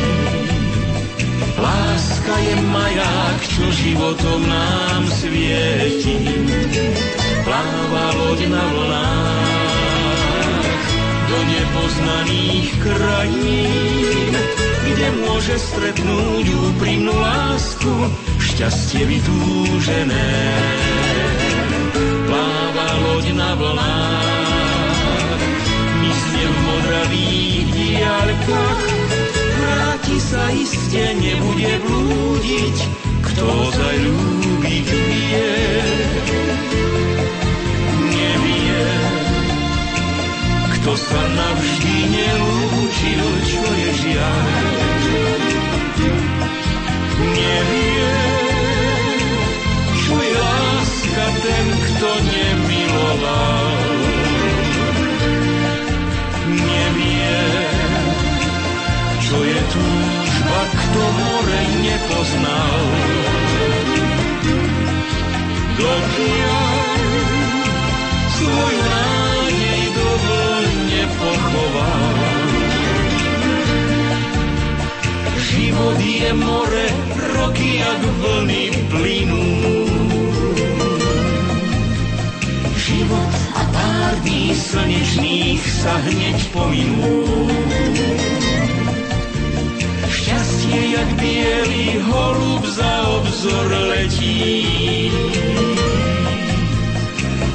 Láska 1.61 2.33
je 2.41 2.55
maják, 2.57 3.39
čo 3.45 3.69
životom 3.69 4.41
nám 4.49 5.05
svieti. 5.13 6.17
Pláva 7.45 8.05
loď 8.17 8.49
na 8.49 8.65
vlnách 8.65 9.51
do 11.29 11.37
nepoznaných 11.45 12.69
krajín, 12.81 14.33
kde 14.89 15.07
môže 15.21 15.55
stretnúť 15.61 16.45
úprimnú 16.49 17.13
lásku, 17.13 17.93
šťastie 18.41 19.05
vytúžené. 19.05 20.33
Pláva 22.25 22.87
loď 23.05 23.37
na 23.37 23.51
vlnách, 23.53 25.41
mysne 26.01 26.43
v 26.43 26.57
modravých 26.65 27.65
diaľkách, 27.69 28.90
vráti 30.11 30.19
sa 30.19 30.43
iste, 30.51 31.03
nebude 31.23 31.73
blúdiť, 31.87 32.77
kto 33.23 33.47
zalúbiť 33.71 34.87
vie. 34.91 35.55
Nevie, 38.11 38.83
kto 40.75 40.91
sa 40.99 41.21
navždy 41.31 41.95
nelúčil, 42.11 43.25
čo 43.47 43.63
je 43.63 43.89
žiaľ. 44.03 44.47
Nevie, 47.21 48.11
čo 49.95 50.15
je 50.19 50.33
láska 50.35 51.25
ten, 51.39 51.65
kto 51.87 52.09
nemiloval. 52.19 54.10
More 62.11 62.27
nepoznal. 62.27 62.79
Dokiaľ 65.79 66.83
svoj 68.35 68.74
nádej 68.75 69.81
pochoval. 71.17 72.03
Život 75.39 75.97
je 76.03 76.29
more, 76.35 76.87
roky 77.39 77.79
jak 77.79 78.01
vlny 78.21 78.63
plynú. 78.91 79.47
Život 82.75 83.33
a 83.55 83.61
pár 83.71 84.13
dní 84.27 84.51
slnečných 84.51 85.63
sa 85.63 85.95
hneď 86.05 86.37
pominú. 86.51 87.24
Šťastie 90.31 90.96
jak 90.96 91.09
bielý 91.20 92.00
holub 92.07 92.63
za 92.63 92.94
obzor 93.20 93.67
letí. 93.67 95.11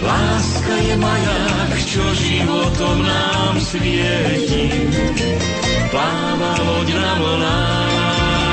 Láska 0.05 0.77
je 0.85 0.95
maják, 1.01 1.73
čo 1.89 2.05
životom 2.21 3.01
nám 3.01 3.57
svieti. 3.65 4.93
Pláva 5.89 6.53
loď 6.69 6.89
na 7.01 7.13
vlnách 7.17 8.45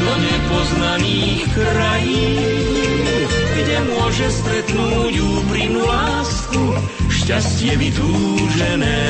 do 0.00 0.12
nepoznaných 0.24 1.44
krajín, 1.52 3.04
kde 3.52 3.84
môže 3.84 4.32
stretnúť 4.32 5.12
úprimnú 5.20 5.84
lásku, 5.84 6.72
šťastie 7.12 7.76
vytúžené. 7.76 9.04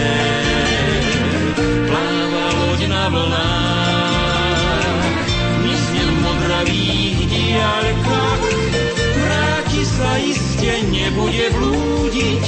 Pláva 1.87 2.45
loď 2.59 2.91
na 2.91 3.07
vlnách, 3.07 3.74
modravých 6.75 7.19
diaľkách, 7.31 8.43
vráti 9.23 9.83
sa 9.87 10.19
iste, 10.19 10.83
nebude 10.91 11.47
blúdiť, 11.55 12.45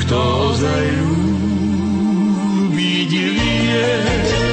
kto 0.00 0.16
ozaj 0.48 0.84
ľúbiť 2.72 3.10
vie. 3.12 4.45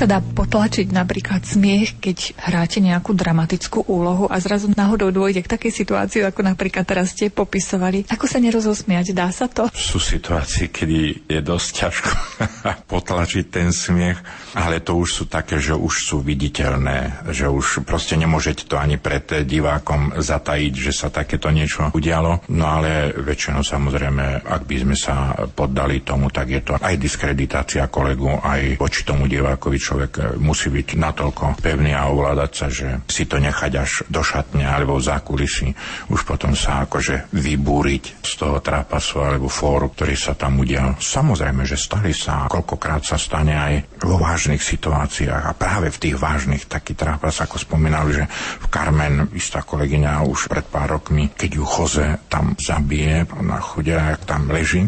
Sa 0.00 0.08
dá 0.08 0.24
potlačiť 0.24 0.96
napríklad 0.96 1.44
smiech, 1.44 2.00
keď 2.00 2.32
hráte 2.40 2.80
nejakú 2.80 3.12
dramatickú 3.12 3.84
úlohu 3.84 4.32
a 4.32 4.40
zrazu 4.40 4.72
náhodou 4.72 5.12
dôjde 5.12 5.44
k 5.44 5.52
takej 5.52 5.84
situácii, 5.84 6.24
ako 6.24 6.40
napríklad 6.40 6.88
teraz 6.88 7.12
ste 7.12 7.28
popisovali. 7.28 8.08
Ako 8.08 8.24
sa 8.24 8.40
nerozosmiať? 8.40 9.12
Dá 9.12 9.28
sa 9.28 9.44
to? 9.44 9.68
Sú 9.76 10.00
situácie, 10.00 10.72
kedy 10.72 11.28
je 11.28 11.40
dosť 11.44 11.68
ťažko 11.84 12.10
potlačiť 12.96 13.44
ten 13.52 13.68
smiech, 13.76 14.16
ale 14.56 14.80
to 14.80 14.96
už 14.96 15.08
sú 15.12 15.24
také, 15.28 15.60
že 15.60 15.76
už 15.76 15.92
sú 15.92 16.24
viditeľné, 16.24 17.28
že 17.28 17.52
už 17.52 17.84
proste 17.84 18.16
nemôžete 18.16 18.72
to 18.72 18.80
ani 18.80 18.96
pred 18.96 19.44
divákom 19.44 20.16
zatajiť, 20.16 20.72
že 20.80 20.92
sa 20.96 21.12
takéto 21.12 21.52
niečo 21.52 21.92
udialo. 21.92 22.48
No 22.48 22.64
ale 22.72 23.12
väčšinou 23.12 23.60
samozrejme, 23.60 24.48
ak 24.48 24.64
by 24.64 24.76
sme 24.80 24.96
sa 24.96 25.36
poddali 25.52 26.00
tomu, 26.00 26.32
tak 26.32 26.48
je 26.48 26.62
to 26.64 26.72
aj 26.80 26.96
diskreditácia 26.96 27.84
kolegu, 27.92 28.32
aj 28.40 28.80
voči 28.80 29.04
tomu 29.04 29.28
divákovi 29.28 29.89
človek 29.90 30.38
musí 30.38 30.70
byť 30.70 30.94
natoľko 30.94 31.58
pevný 31.58 31.90
a 31.98 32.06
ovládať 32.06 32.52
sa, 32.54 32.66
že 32.70 33.02
si 33.10 33.26
to 33.26 33.42
nechať 33.42 33.72
až 33.74 34.06
do 34.06 34.22
šatne 34.22 34.62
alebo 34.62 35.02
v 35.02 35.06
zákulisí, 35.10 35.74
už 36.14 36.22
potom 36.22 36.54
sa 36.54 36.86
akože 36.86 37.34
vybúriť 37.34 38.22
z 38.22 38.32
toho 38.38 38.62
trápasu 38.62 39.18
alebo 39.18 39.50
fóru, 39.50 39.90
ktorý 39.90 40.14
sa 40.14 40.38
tam 40.38 40.62
udial. 40.62 40.94
Samozrejme, 41.02 41.66
že 41.66 41.74
stali 41.74 42.14
sa, 42.14 42.46
koľkokrát 42.46 43.02
sa 43.02 43.18
stane 43.18 43.58
aj 43.58 43.74
vo 44.06 44.22
vážnych 44.22 44.62
situáciách 44.62 45.50
a 45.50 45.58
práve 45.58 45.90
v 45.90 45.98
tých 45.98 46.16
vážnych 46.16 46.70
taký 46.70 46.94
trápas, 46.94 47.42
ako 47.42 47.58
spomínali, 47.58 48.22
že 48.22 48.24
v 48.62 48.66
Carmen 48.70 49.26
istá 49.34 49.66
kolegyňa 49.66 50.22
už 50.22 50.46
pred 50.46 50.70
pár 50.70 51.02
rokmi, 51.02 51.34
keď 51.34 51.50
ju 51.58 51.64
Choze 51.66 52.06
tam 52.30 52.54
zabije 52.54 53.26
na 53.42 53.58
chude, 53.58 53.98
jak 53.98 54.22
tam 54.22 54.46
leží, 54.54 54.86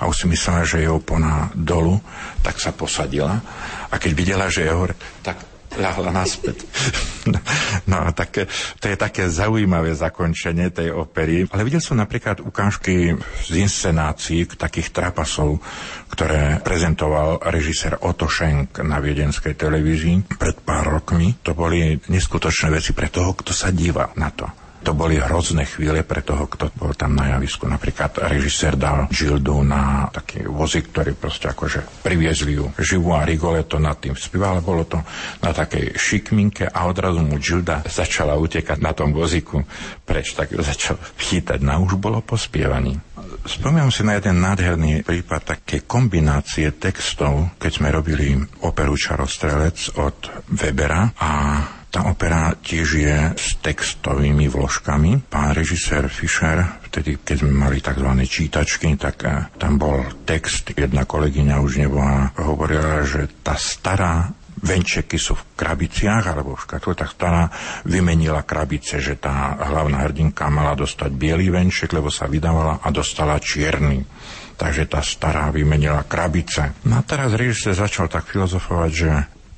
a 0.00 0.08
už 0.08 0.24
si 0.24 0.26
myslela, 0.32 0.64
že 0.64 0.80
je 0.80 0.88
opona 0.88 1.52
dolu, 1.52 2.00
tak 2.40 2.56
sa 2.56 2.72
posadila 2.72 3.36
a 3.92 3.94
keď 4.00 4.10
videla, 4.16 4.46
že 4.48 4.64
je 4.64 4.72
hore, 4.72 4.96
tak 5.20 5.50
ľahla 5.76 6.10
naspäť. 6.10 6.66
No, 7.20 7.36
no 7.84 8.16
tak 8.16 8.48
to 8.80 8.86
je 8.88 8.96
také 8.96 9.28
zaujímavé 9.28 9.92
zakončenie 9.92 10.72
tej 10.72 10.88
opery. 10.88 11.44
Ale 11.52 11.68
videl 11.68 11.84
som 11.84 12.00
napríklad 12.00 12.40
ukážky 12.40 13.12
z 13.44 13.60
inscenácií 13.60 14.48
takých 14.48 14.88
trapasov, 14.88 15.60
ktoré 16.08 16.64
prezentoval 16.64 17.44
režisér 17.52 18.00
Otto 18.00 18.24
Schenk 18.24 18.80
na 18.80 19.04
viedenskej 19.04 19.52
televízii 19.52 20.32
pred 20.40 20.64
pár 20.64 20.96
rokmi. 20.96 21.36
To 21.44 21.52
boli 21.52 22.00
neskutočné 22.08 22.72
veci 22.72 22.96
pre 22.96 23.12
toho, 23.12 23.36
kto 23.36 23.52
sa 23.52 23.68
díva 23.68 24.16
na 24.16 24.32
to. 24.32 24.48
To 24.80 24.96
boli 24.96 25.20
hrozné 25.20 25.68
chvíle 25.68 26.00
pre 26.02 26.24
toho, 26.24 26.48
kto 26.48 26.72
bol 26.72 26.96
tam 26.96 27.12
na 27.12 27.36
javisku. 27.36 27.68
Napríklad 27.68 28.16
režisér 28.32 28.80
dal 28.80 29.12
Žildu 29.12 29.60
na 29.60 30.08
taký 30.08 30.48
vozík, 30.48 30.88
ktorý 30.88 31.12
proste 31.12 31.52
akože 31.52 32.00
priviezli 32.00 32.56
ju 32.56 32.72
živú 32.80 33.12
a 33.12 33.28
Rigoletto 33.28 33.76
nad 33.76 34.00
tým 34.00 34.16
spíval. 34.16 34.64
Bolo 34.64 34.88
to 34.88 34.98
na 35.44 35.52
takej 35.52 36.00
šikminke 36.00 36.64
a 36.64 36.88
odrazu 36.88 37.20
mu 37.20 37.36
Žilda 37.36 37.84
začala 37.84 38.40
utekať 38.40 38.80
na 38.80 38.96
tom 38.96 39.12
vozíku 39.12 39.60
preč, 40.08 40.32
tak 40.32 40.56
začal 40.56 40.96
chytať. 41.20 41.60
Na 41.60 41.76
už 41.76 42.00
bolo 42.00 42.24
po 42.24 42.40
spievaní. 42.40 42.96
Spomínam 43.44 43.88
si 43.88 44.04
na 44.04 44.20
jeden 44.20 44.40
nádherný 44.40 45.00
prípad 45.00 45.56
také 45.56 45.84
kombinácie 45.88 46.76
textov, 46.76 47.56
keď 47.56 47.70
sme 47.72 47.88
robili 47.88 48.36
operu 48.64 48.96
Čarostrelec 48.96 49.96
od 49.96 50.16
Webera 50.52 51.08
a 51.16 51.30
tá 51.90 52.06
opera 52.06 52.54
tiež 52.54 52.88
je 53.02 53.18
s 53.34 53.58
textovými 53.58 54.46
vložkami. 54.46 55.26
Pán 55.26 55.50
režisér 55.50 56.06
Fischer, 56.06 56.62
vtedy, 56.86 57.18
keď 57.18 57.42
sme 57.42 57.66
mali 57.66 57.82
tzv. 57.82 58.06
čítačky, 58.06 58.94
tak 58.94 59.26
eh, 59.26 59.50
tam 59.58 59.74
bol 59.74 60.06
text. 60.22 60.70
Jedna 60.70 61.02
kolegyňa 61.02 61.58
už 61.58 61.82
nebola, 61.82 62.30
hovorila, 62.38 63.02
že 63.02 63.26
tá 63.42 63.58
stará 63.58 64.30
venčeky 64.60 65.18
sú 65.18 65.34
v 65.34 65.46
krabiciach 65.58 66.30
alebo 66.30 66.54
v 66.54 66.62
škatule, 66.62 66.94
tak 66.94 67.10
stará 67.10 67.50
vymenila 67.88 68.46
krabice, 68.46 69.02
že 69.02 69.18
tá 69.18 69.56
hlavná 69.56 70.04
hrdinka 70.04 70.46
mala 70.52 70.76
dostať 70.78 71.10
biely 71.10 71.48
venček, 71.48 71.90
lebo 71.90 72.12
sa 72.12 72.30
vydávala 72.30 72.78
a 72.84 72.88
dostala 72.94 73.40
čierny. 73.42 74.04
Takže 74.60 74.84
tá 74.86 75.00
stará 75.00 75.48
vymenila 75.48 76.04
krabice. 76.04 76.76
No 76.84 77.00
a 77.00 77.02
teraz 77.02 77.32
režisér 77.32 77.72
začal 77.72 78.12
tak 78.12 78.28
filozofovať, 78.28 78.90
že 78.92 79.10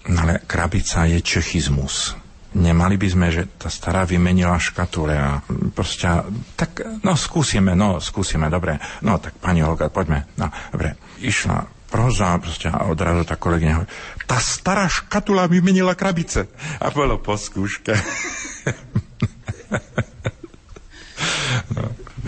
no 0.06 0.18
ale 0.22 0.46
krabica 0.46 1.02
je 1.10 1.18
čechizmus 1.18 2.21
nemali 2.54 2.96
by 3.00 3.08
sme, 3.08 3.26
že 3.32 3.48
tá 3.56 3.72
stará 3.72 4.04
vymenila 4.04 4.60
škatule 4.60 5.14
a 5.16 5.40
proste, 5.72 6.08
tak 6.56 6.84
no 7.02 7.16
skúsime, 7.16 7.72
no 7.72 8.00
skúsime, 8.00 8.48
dobre, 8.52 8.78
no 9.04 9.16
tak 9.16 9.36
pani 9.40 9.64
Olga, 9.64 9.88
poďme, 9.88 10.28
no 10.36 10.52
dobre, 10.72 10.96
išla 11.24 11.64
proza 11.92 12.40
proste 12.40 12.72
a 12.72 12.88
odrazu 12.88 13.28
tá 13.28 13.36
kolegyňa 13.36 13.74
hovorí, 13.76 13.90
tá 14.24 14.40
stará 14.40 14.88
škatula 14.88 15.44
vymenila 15.44 15.92
krabice. 15.92 16.48
A 16.80 16.88
bolo 16.88 17.20
po 17.20 17.36
skúške. 17.36 17.92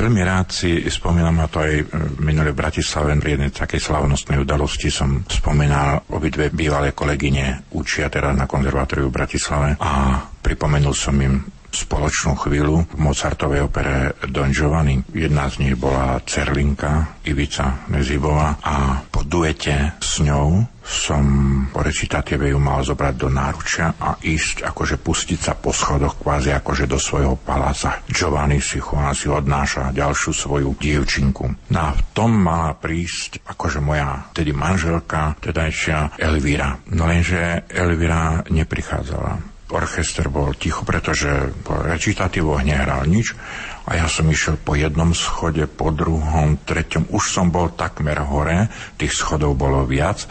Veľmi 0.05 0.21
rád 0.21 0.53
si 0.53 0.85
spomínam, 0.85 1.41
a 1.41 1.49
to 1.49 1.65
aj 1.65 1.89
minulé 2.21 2.53
v 2.53 2.61
Bratislave, 2.61 3.17
v 3.17 3.41
jednej 3.41 3.49
takej 3.49 3.81
slavnostnej 3.81 4.37
udalosti 4.37 4.93
som 4.93 5.25
spomínal 5.25 6.05
obidve 6.13 6.53
bývalé 6.53 6.93
kolegyne, 6.93 7.73
učia 7.73 8.13
teraz 8.13 8.37
na 8.37 8.45
konzervatóriu 8.45 9.09
v 9.09 9.17
Bratislave 9.17 9.81
a 9.81 10.21
pripomenul 10.45 10.93
som 10.93 11.17
im 11.25 11.41
spoločnú 11.75 12.39
chvíľu 12.39 12.87
v 12.95 12.99
Mozartovej 13.03 13.67
opere 13.67 14.15
Don 14.31 14.55
Giovanni. 14.55 15.03
Jedna 15.11 15.51
z 15.51 15.67
nich 15.67 15.75
bola 15.75 16.23
Cerlinka, 16.23 17.21
Ivica 17.27 17.85
Nezibová 17.91 18.63
a 18.63 19.03
po 19.11 19.27
duete 19.27 19.99
s 19.99 20.23
ňou 20.23 20.75
som 20.85 21.25
po 21.73 21.81
recitatíve 21.81 22.53
ju 22.53 22.61
mal 22.61 22.85
zobrať 22.85 23.15
do 23.17 23.33
náručia 23.33 23.97
a 23.97 24.21
ísť, 24.21 24.69
akože 24.69 25.01
pustiť 25.01 25.41
sa 25.41 25.57
po 25.57 25.73
schodoch 25.73 26.21
kvázi 26.21 26.53
akože 26.53 26.85
do 26.85 27.01
svojho 27.01 27.41
paláca. 27.41 28.05
Giovanni 28.05 28.61
si 28.61 28.77
Juan 28.85 29.17
si 29.17 29.33
odnáša 29.33 29.97
ďalšiu 29.97 30.31
svoju 30.37 30.77
dievčinku. 30.77 31.73
No 31.73 31.79
a 31.81 31.97
v 31.97 32.01
tom 32.13 32.37
mala 32.37 32.77
prísť 32.77 33.41
akože 33.49 33.81
moja 33.81 34.29
tedy 34.37 34.53
manželka, 34.53 35.41
tedajšia 35.41 36.21
Elvira. 36.21 36.77
No 36.93 37.09
lenže 37.09 37.65
Elvira 37.73 38.45
neprichádzala 38.53 39.54
orchester 39.73 40.29
bol 40.29 40.53
ticho, 40.53 40.85
pretože 40.85 41.53
po 41.65 41.81
recitatívoch 41.81 42.61
nehral 42.61 43.09
nič 43.09 43.33
a 43.85 44.01
ja 44.01 44.07
som 44.09 44.29
išiel 44.29 44.61
po 44.61 44.77
jednom 44.77 45.13
schode, 45.13 45.65
po 45.69 45.93
druhom, 45.93 46.57
treťom. 46.65 47.13
Už 47.13 47.25
som 47.29 47.53
bol 47.53 47.73
takmer 47.77 48.17
hore, 48.25 48.69
tých 48.97 49.13
schodov 49.13 49.61
bolo 49.61 49.85
viac. 49.85 50.25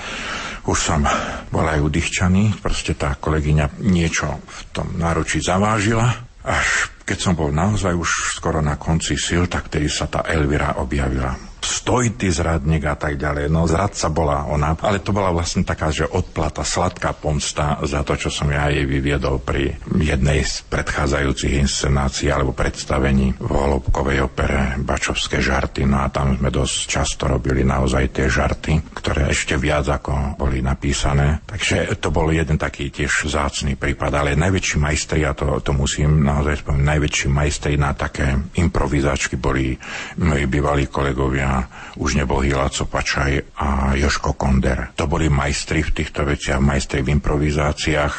Už 0.65 0.77
som 0.77 1.05
bol 1.53 1.65
aj 1.65 1.81
udýchčaný, 1.81 2.61
proste 2.61 2.97
tá 2.97 3.13
kolegyňa 3.13 3.81
niečo 3.85 4.41
v 4.41 4.59
tom 4.73 4.97
náručí 4.97 5.37
zavážila. 5.37 6.13
Až 6.43 6.89
keď 7.05 7.17
som 7.19 7.33
bol 7.37 7.53
naozaj 7.53 7.93
už 7.93 8.35
skoro 8.35 8.57
na 8.63 8.75
konci 8.79 9.13
sil, 9.19 9.45
tak 9.45 9.69
tedy 9.69 9.85
sa 9.85 10.09
tá 10.09 10.25
Elvira 10.25 10.81
objavila 10.81 11.52
stoj 11.63 12.19
ty 12.19 12.27
zradník 12.29 12.83
a 12.83 12.99
tak 12.99 13.15
ďalej. 13.15 13.47
No 13.47 13.63
zradca 13.65 14.11
bola 14.11 14.45
ona, 14.51 14.75
ale 14.83 14.99
to 14.99 15.15
bola 15.15 15.31
vlastne 15.31 15.63
taká, 15.63 15.89
že 15.89 16.03
odplata, 16.03 16.67
sladká 16.67 17.15
pomsta 17.15 17.79
za 17.87 18.03
to, 18.03 18.19
čo 18.19 18.29
som 18.29 18.51
ja 18.51 18.67
jej 18.67 18.83
vyviedol 18.83 19.39
pri 19.39 19.79
jednej 19.95 20.43
z 20.43 20.67
predchádzajúcich 20.67 21.63
inscenácií 21.63 22.27
alebo 22.27 22.51
predstavení 22.51 23.39
v 23.39 23.47
Holubkovej 23.47 24.27
opere 24.27 24.75
Bačovské 24.83 25.39
žarty. 25.39 25.87
No 25.87 26.03
a 26.03 26.11
tam 26.11 26.35
sme 26.35 26.51
dosť 26.51 26.77
často 26.85 27.31
robili 27.31 27.63
naozaj 27.63 28.11
tie 28.11 28.27
žarty, 28.27 28.83
ktoré 28.91 29.31
ešte 29.31 29.55
viac 29.55 29.87
ako 29.87 30.35
boli 30.35 30.59
napísané. 30.59 31.39
Takže 31.47 31.95
to 32.03 32.11
bol 32.11 32.27
jeden 32.27 32.59
taký 32.59 32.91
tiež 32.91 33.31
zácný 33.31 33.79
prípad, 33.79 34.11
ale 34.11 34.35
najväčší 34.35 34.77
majstri, 34.83 35.23
a 35.23 35.31
to, 35.31 35.63
to 35.63 35.71
musím 35.71 36.25
naozaj 36.25 36.65
spomenúť, 36.65 36.83
najväčší 36.83 37.27
majstri 37.31 37.73
na 37.79 37.95
také 37.95 38.35
improvizačky 38.59 39.39
boli 39.39 39.77
moji 40.19 40.45
bývalí 40.49 40.89
kolegovia 40.89 41.52
už 41.99 42.17
nebol 42.17 42.41
Hilaco 42.41 42.89
Pačaj 42.89 43.55
a 43.59 43.93
Joško 43.93 44.33
Konder. 44.33 44.91
To 44.97 45.05
boli 45.05 45.29
majstri 45.29 45.85
v 45.85 45.93
týchto 45.93 46.25
veciach, 46.25 46.57
majstri 46.57 47.05
v 47.05 47.13
improvizáciách 47.17 48.15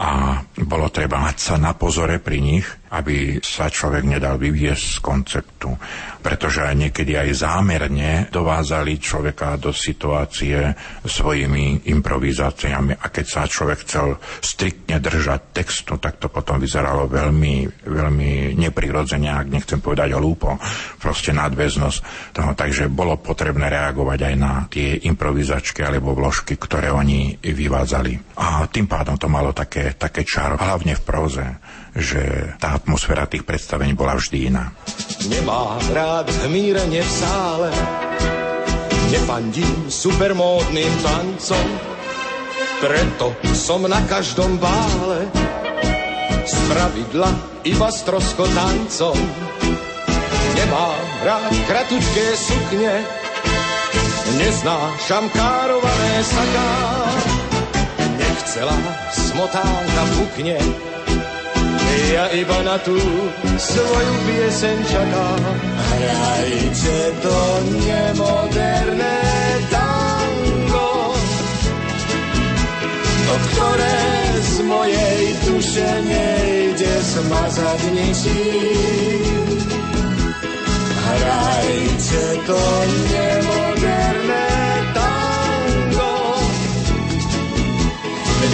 a 0.00 0.10
bolo 0.64 0.88
treba 0.88 1.20
mať 1.20 1.36
sa 1.36 1.54
na 1.60 1.76
pozore 1.76 2.16
pri 2.22 2.38
nich, 2.40 2.66
aby 2.90 3.38
sa 3.38 3.70
človek 3.70 4.02
nedal 4.02 4.34
vyviesť 4.34 4.84
z 4.84 4.98
konceptu. 4.98 5.70
Pretože 6.20 6.66
niekedy 6.74 7.14
aj 7.14 7.46
zámerne 7.46 8.26
dovázali 8.28 8.98
človeka 8.98 9.56
do 9.56 9.70
situácie 9.70 10.74
svojimi 11.06 11.86
improvizáciami 11.86 12.98
a 12.98 13.06
keď 13.08 13.26
sa 13.30 13.42
človek 13.46 13.78
chcel 13.86 14.18
striktne 14.42 14.98
držať 14.98 15.54
textu, 15.54 15.96
tak 16.02 16.18
to 16.18 16.26
potom 16.28 16.58
vyzeralo 16.58 17.06
veľmi, 17.06 17.86
veľmi 17.86 18.58
neprirodzene, 18.58 19.30
ak 19.30 19.48
nechcem 19.48 19.78
povedať 19.78 20.12
hlúpo, 20.12 20.58
proste 20.98 21.30
nadväznosť 21.30 21.98
toho. 22.34 22.52
Takže 22.58 22.90
bolo 22.90 23.16
potrebné 23.22 23.70
reagovať 23.70 24.18
aj 24.26 24.34
na 24.34 24.66
tie 24.66 24.98
improvizačky 25.06 25.86
alebo 25.86 26.12
vložky, 26.12 26.58
ktoré 26.58 26.90
oni 26.90 27.38
vyvádzali. 27.38 28.36
A 28.42 28.66
tým 28.66 28.90
pádom 28.90 29.14
to 29.16 29.30
malo 29.30 29.54
také 29.54 29.94
také 30.00 30.24
čaro, 30.24 30.56
hlavne 30.56 30.96
v 30.96 31.02
proze, 31.04 31.46
že 31.94 32.54
tá 32.62 32.78
atmosféra 32.78 33.26
tých 33.26 33.42
predstavení 33.42 33.94
bola 33.94 34.14
vždy 34.14 34.52
iná. 34.52 34.70
Nemám 35.26 35.82
rád 35.90 36.26
hmírenie 36.46 37.02
v 37.02 37.12
sále, 37.12 37.70
nefandím 39.10 39.90
supermódnym 39.90 40.92
tancom, 41.02 41.68
preto 42.80 43.34
som 43.52 43.84
na 43.84 44.00
každom 44.06 44.56
bále 44.56 45.28
z 46.46 46.54
pravidla 46.70 47.30
iba 47.66 47.90
tancom. 48.34 49.18
Nemám 50.56 51.04
rád 51.24 51.52
kratučké 51.68 52.26
sukne, 52.36 52.94
neznášam 54.38 55.28
kárované 55.32 56.14
saká, 56.24 56.70
celá 58.50 58.74
smotánka 59.14 60.02
pukne. 60.18 60.89
Ja 62.10 62.26
iba 62.34 62.58
na 62.66 62.74
tú 62.82 62.98
svoju 63.54 64.14
pieseň 64.26 64.78
čakám. 64.82 65.42
Hrajte 65.78 66.98
to 67.22 67.38
nemoderné 67.86 69.18
tango, 69.70 71.14
to, 73.06 73.34
ktoré 73.46 74.02
z 74.42 74.54
mojej 74.66 75.20
duše 75.46 75.88
nejde 76.10 76.94
smazať 76.98 77.80
ničím. 77.94 79.58
Hrajte 80.98 82.24
to 82.42 82.62
nemoderné 83.06 84.19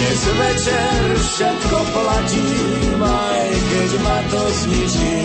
Dnes 0.07 0.23
večer 0.23 1.03
všetko 1.19 1.77
platím, 1.91 2.95
aj 3.03 3.49
keď 3.51 3.91
ma 4.07 4.17
to 4.31 4.39
zničí. 4.55 5.19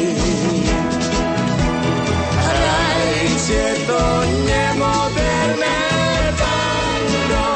Hrajte 2.35 3.63
to 3.87 4.03
nemoderné 4.43 5.79
tango. 6.35 7.55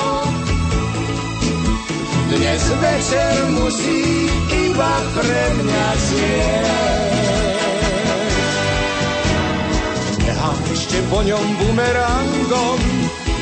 Dnes 2.31 2.63
večer 2.79 3.35
musí 3.59 4.31
iba 4.71 4.95
pre 5.19 5.45
mňa 5.59 5.87
znieť. 5.99 7.51
Nechám 10.31 10.59
ešte 10.71 11.03
po 11.11 11.27
ňom 11.27 11.47
bumerangom, 11.59 12.79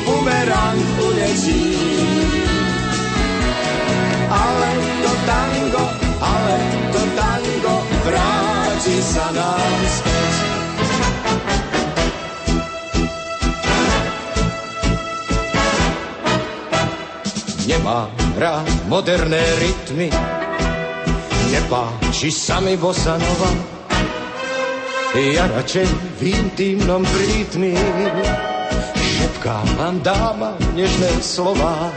bumerang 0.09 0.81
uletí. 1.05 2.44
Ale 4.45 4.71
to 5.01 5.13
tango, 5.25 5.85
ale 6.21 6.57
to 6.93 7.03
tango 7.17 7.75
vráti 8.05 8.97
sa 9.01 9.27
nám 9.33 9.81
späť. 9.89 10.35
Nemám 17.65 18.13
rád 18.37 18.69
moderné 18.93 19.41
rytmy, 19.41 20.13
nepáči 21.49 22.29
sa 22.29 22.61
mi 22.61 22.77
bossa 22.77 23.17
nova. 23.17 23.51
Ja 25.15 25.49
radšej 25.49 25.87
v 26.21 26.21
intimnom 26.27 27.07
prítmi 27.07 27.73
šepkám 29.25 29.69
vám 29.79 29.97
dáma 30.03 30.59
nežné 30.75 31.23
slova. 31.23 31.89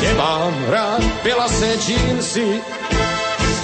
Nemám 0.00 0.54
rád 0.68 1.04
pilase 1.22 1.76
džínsy, 1.76 2.60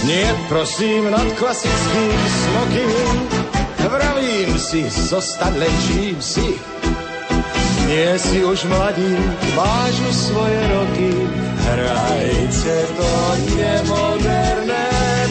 nie 0.05 0.29
prosím 0.49 1.09
nad 1.11 1.25
klasickým 1.33 2.20
smoking. 2.29 3.29
Vravím 3.88 4.53
si, 4.61 4.85
zostať 4.85 5.57
len 5.57 5.75
čím 5.88 6.16
si, 6.20 6.61
nie 7.88 8.11
si 8.20 8.44
už 8.44 8.68
mladý, 8.68 9.16
máš 9.57 9.94
už 10.05 10.14
svoje 10.29 10.61
roky. 10.77 11.11
Hrajte 11.66 12.77
to 13.01 13.11
nemoderné 13.57 14.88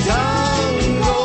tango, 0.10 1.22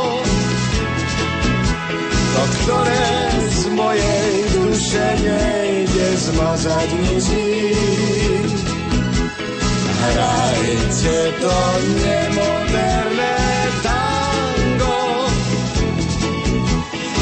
to, 2.37 2.43
ktoré 2.53 3.09
z 3.49 3.63
mojej 3.73 4.33
duše 4.53 5.07
nejde 5.25 6.09
zmazať 6.21 6.89
ničím. 7.01 8.50
Hrajte 10.01 11.19
to 11.45 11.57
nemoderné 12.01 13.37
tango, 13.85 15.29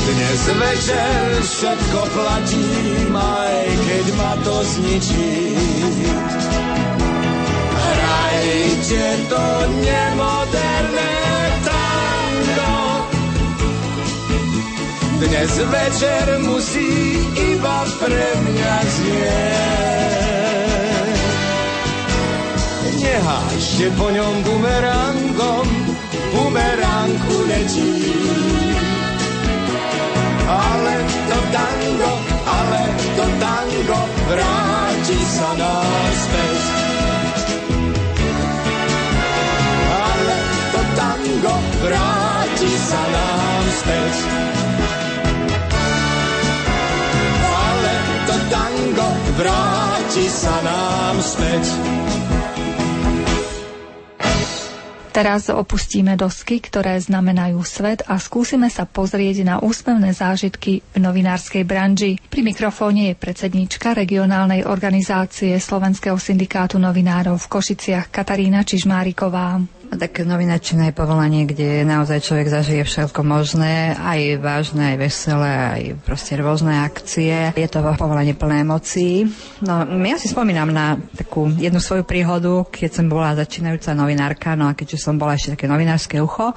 dnes 0.06 0.42
večer 0.46 1.18
všetko 1.42 2.00
platím, 2.14 3.10
aj 3.18 3.66
keď 3.82 4.06
ma 4.14 4.32
to 4.46 4.56
zničí. 4.62 5.58
Hrajte 7.74 9.06
to 9.26 9.46
nemoderné 9.82 11.14
tango. 11.66 12.78
Dnes 15.18 15.52
večer 15.66 16.26
musí 16.46 17.26
iba 17.34 17.78
pre 17.98 18.26
mňa 18.46 18.74
znieť. 18.86 20.27
Nehážte 23.08 23.88
po 23.96 24.12
ňom 24.12 24.34
bumerangom, 24.44 25.68
bumerang 26.36 27.16
uletí 27.40 28.08
ale 30.48 30.96
to 31.28 31.38
tango, 31.52 32.12
ale 32.48 32.82
to 33.16 33.26
tango 33.36 34.00
vráti 34.32 35.20
sa 35.28 35.48
naspäť. 35.60 36.60
Ale 39.88 40.36
to 40.72 40.82
tango 40.96 41.54
vráti 41.84 42.72
sa 42.76 43.02
nám. 43.12 43.64
Ale 47.48 47.94
to 48.24 48.36
tango 48.48 49.08
vráti 49.36 50.24
sa 50.32 50.54
nám 50.64 51.16
späť. 51.20 51.64
Teraz 55.18 55.50
opustíme 55.50 56.14
dosky, 56.14 56.62
ktoré 56.62 56.94
znamenajú 56.94 57.58
svet 57.66 58.06
a 58.06 58.22
skúsime 58.22 58.70
sa 58.70 58.86
pozrieť 58.86 59.42
na 59.42 59.58
úspevné 59.58 60.14
zážitky 60.14 60.78
v 60.94 60.96
novinárskej 61.02 61.66
branži. 61.66 62.22
Pri 62.30 62.46
mikrofóne 62.46 63.10
je 63.10 63.18
predsednička 63.18 63.98
regionálnej 63.98 64.62
organizácie 64.62 65.58
Slovenského 65.58 66.14
syndikátu 66.22 66.78
novinárov 66.78 67.34
v 67.34 67.50
Košiciach 67.50 68.14
Katarína 68.14 68.62
Čižmáriková. 68.62 69.58
Tak 69.88 70.20
novinačné 70.20 70.92
je 70.92 70.94
povolanie, 70.94 71.48
kde 71.48 71.80
naozaj 71.80 72.20
človek 72.20 72.52
zažije 72.52 72.84
všetko 72.84 73.24
možné, 73.24 73.96
aj 73.96 74.36
vážne, 74.36 74.94
aj 74.94 74.96
veselé, 75.00 75.52
aj 75.56 75.82
proste 76.04 76.36
rôzne 76.36 76.76
akcie. 76.84 77.56
Je 77.56 77.68
to 77.72 77.80
povolanie 77.96 78.36
plné 78.36 78.68
emócií. 78.68 79.24
No, 79.64 79.88
ja 79.88 80.20
si 80.20 80.28
spomínam 80.28 80.68
na 80.68 81.00
takú 81.16 81.48
jednu 81.48 81.80
svoju 81.80 82.04
príhodu, 82.04 82.68
keď 82.68 83.00
som 83.00 83.08
bola 83.08 83.32
začínajúca 83.32 83.96
novinárka, 83.96 84.60
no 84.60 84.68
a 84.68 84.76
keďže 84.76 85.08
som 85.08 85.16
bola 85.16 85.40
ešte 85.40 85.56
také 85.56 85.64
novinárske 85.64 86.20
ucho, 86.20 86.52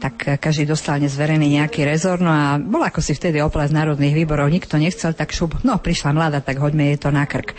tak 0.00 0.40
každý 0.40 0.64
dostal 0.64 0.96
nezverený 1.04 1.60
nejaký 1.60 1.84
rezor, 1.84 2.16
no 2.16 2.32
a 2.32 2.56
bola 2.56 2.88
ako 2.88 3.04
si 3.04 3.12
vtedy 3.12 3.44
z 3.44 3.76
národných 3.76 4.16
výborov, 4.16 4.48
nikto 4.48 4.80
nechcel, 4.80 5.12
tak 5.12 5.36
šup, 5.36 5.60
no 5.68 5.76
prišla 5.76 6.16
mladá, 6.16 6.40
tak 6.40 6.56
hoďme 6.56 6.96
jej 6.96 6.98
to 6.98 7.12
na 7.12 7.28
krk. 7.28 7.52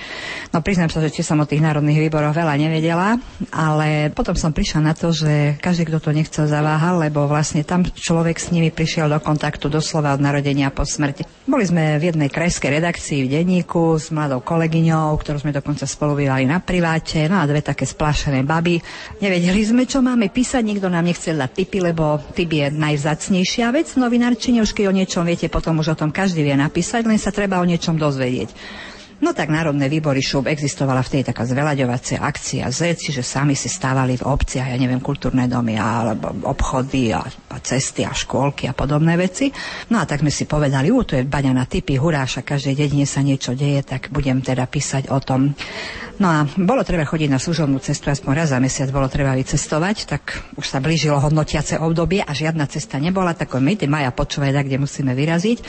No 0.50 0.66
priznám 0.66 0.90
sa, 0.90 0.98
že 0.98 1.14
či 1.14 1.22
som 1.22 1.38
o 1.38 1.46
tých 1.46 1.62
národných 1.62 2.10
výboroch 2.10 2.34
veľa 2.34 2.58
nevedela, 2.58 3.22
ale 3.54 4.10
potom 4.10 4.34
som 4.34 4.50
prišla 4.50 4.82
na 4.82 4.94
to, 4.98 5.11
že 5.13 5.60
každý, 5.60 5.88
kto 5.88 6.00
to 6.00 6.12
nechcel, 6.12 6.50
zaváhal, 6.50 7.00
lebo 7.00 7.28
vlastne 7.30 7.62
tam 7.62 7.86
človek 7.86 8.39
s 8.39 8.50
nimi 8.50 8.74
prišiel 8.74 9.08
do 9.12 9.19
kontaktu 9.21 9.69
doslova 9.69 10.15
od 10.15 10.24
narodenia 10.24 10.74
po 10.74 10.84
smrti. 10.84 11.24
Boli 11.45 11.67
sme 11.67 12.00
v 12.00 12.12
jednej 12.12 12.30
krajskej 12.32 12.80
redakcii 12.80 13.28
v 13.28 13.32
denníku 13.36 14.00
s 14.00 14.10
mladou 14.10 14.39
kolegyňou, 14.39 15.15
ktorú 15.19 15.41
sme 15.41 15.56
dokonca 15.56 15.84
spolu 15.84 16.17
na 16.45 16.62
priváte, 16.62 17.28
no 17.28 17.41
a 17.41 17.47
dve 17.50 17.65
také 17.65 17.84
splašené 17.84 18.45
baby. 18.45 18.80
Nevedeli 19.19 19.62
sme, 19.65 19.84
čo 19.89 20.00
máme 20.00 20.30
písať, 20.30 20.62
nikto 20.63 20.88
nám 20.88 21.08
nechcel 21.08 21.38
dať 21.38 21.52
tipy, 21.52 21.82
lebo 21.82 22.21
typ 22.32 22.50
je 22.50 22.71
najvzácnejšia 22.71 23.74
vec 23.74 23.89
novinárčine, 23.97 24.62
už 24.63 24.71
keď 24.71 24.86
o 24.89 24.97
niečom 24.97 25.24
viete, 25.26 25.50
potom 25.52 25.82
už 25.82 25.93
o 25.93 26.00
tom 26.00 26.13
každý 26.13 26.45
vie 26.45 26.56
napísať, 26.56 27.04
len 27.10 27.17
sa 27.17 27.34
treba 27.34 27.60
o 27.60 27.65
niečom 27.65 27.97
dozvedieť. 27.97 28.54
No 29.22 29.38
tak 29.38 29.54
národné 29.54 29.86
výbory 29.86 30.18
šup 30.18 30.50
existovala 30.50 31.06
v 31.06 31.14
tej 31.14 31.30
taká 31.30 31.46
zveľaďovacia 31.46 32.26
akcia 32.26 32.66
Z, 32.74 32.98
čiže 32.98 33.22
sami 33.22 33.54
si 33.54 33.70
stávali 33.70 34.18
v 34.18 34.26
obciach, 34.26 34.66
ja 34.66 34.78
neviem, 34.82 34.98
kultúrne 34.98 35.46
domy 35.46 35.78
alebo 35.78 36.34
obchody 36.50 37.14
a, 37.14 37.22
a 37.24 37.58
cesty 37.62 38.02
a 38.02 38.18
škôlky 38.18 38.66
a 38.66 38.74
podobné 38.74 39.14
veci. 39.22 39.54
No 39.94 40.02
a 40.02 40.10
tak 40.10 40.26
sme 40.26 40.34
si 40.34 40.50
povedali, 40.50 40.90
ú, 40.90 41.06
tu 41.06 41.14
je 41.14 41.22
baňa 41.22 41.54
na 41.54 41.70
typy, 41.70 42.02
huráša, 42.02 42.42
každej 42.42 42.74
dedine 42.74 43.06
sa 43.06 43.22
niečo 43.22 43.54
deje, 43.54 43.86
tak 43.86 44.10
budem 44.10 44.42
teda 44.42 44.66
písať 44.66 45.14
o 45.14 45.22
tom. 45.22 45.54
No 46.18 46.26
a 46.26 46.46
bolo 46.58 46.82
treba 46.82 47.06
chodiť 47.06 47.30
na 47.30 47.38
služobnú 47.38 47.78
cestu, 47.78 48.10
aspoň 48.10 48.34
raz 48.34 48.50
za 48.50 48.58
mesiac 48.58 48.90
bolo 48.90 49.06
treba 49.06 49.38
vycestovať, 49.38 50.10
tak 50.10 50.38
už 50.58 50.66
sa 50.66 50.82
blížilo 50.82 51.22
hodnotiace 51.22 51.78
obdobie 51.78 52.26
a 52.26 52.34
žiadna 52.34 52.66
cesta 52.66 52.98
nebola, 52.98 53.38
tak 53.38 53.54
my, 53.54 53.74
ty 53.78 53.86
Maja, 53.86 54.10
počúvaj, 54.10 54.66
kde 54.66 54.82
musíme 54.82 55.14
vyraziť. 55.14 55.62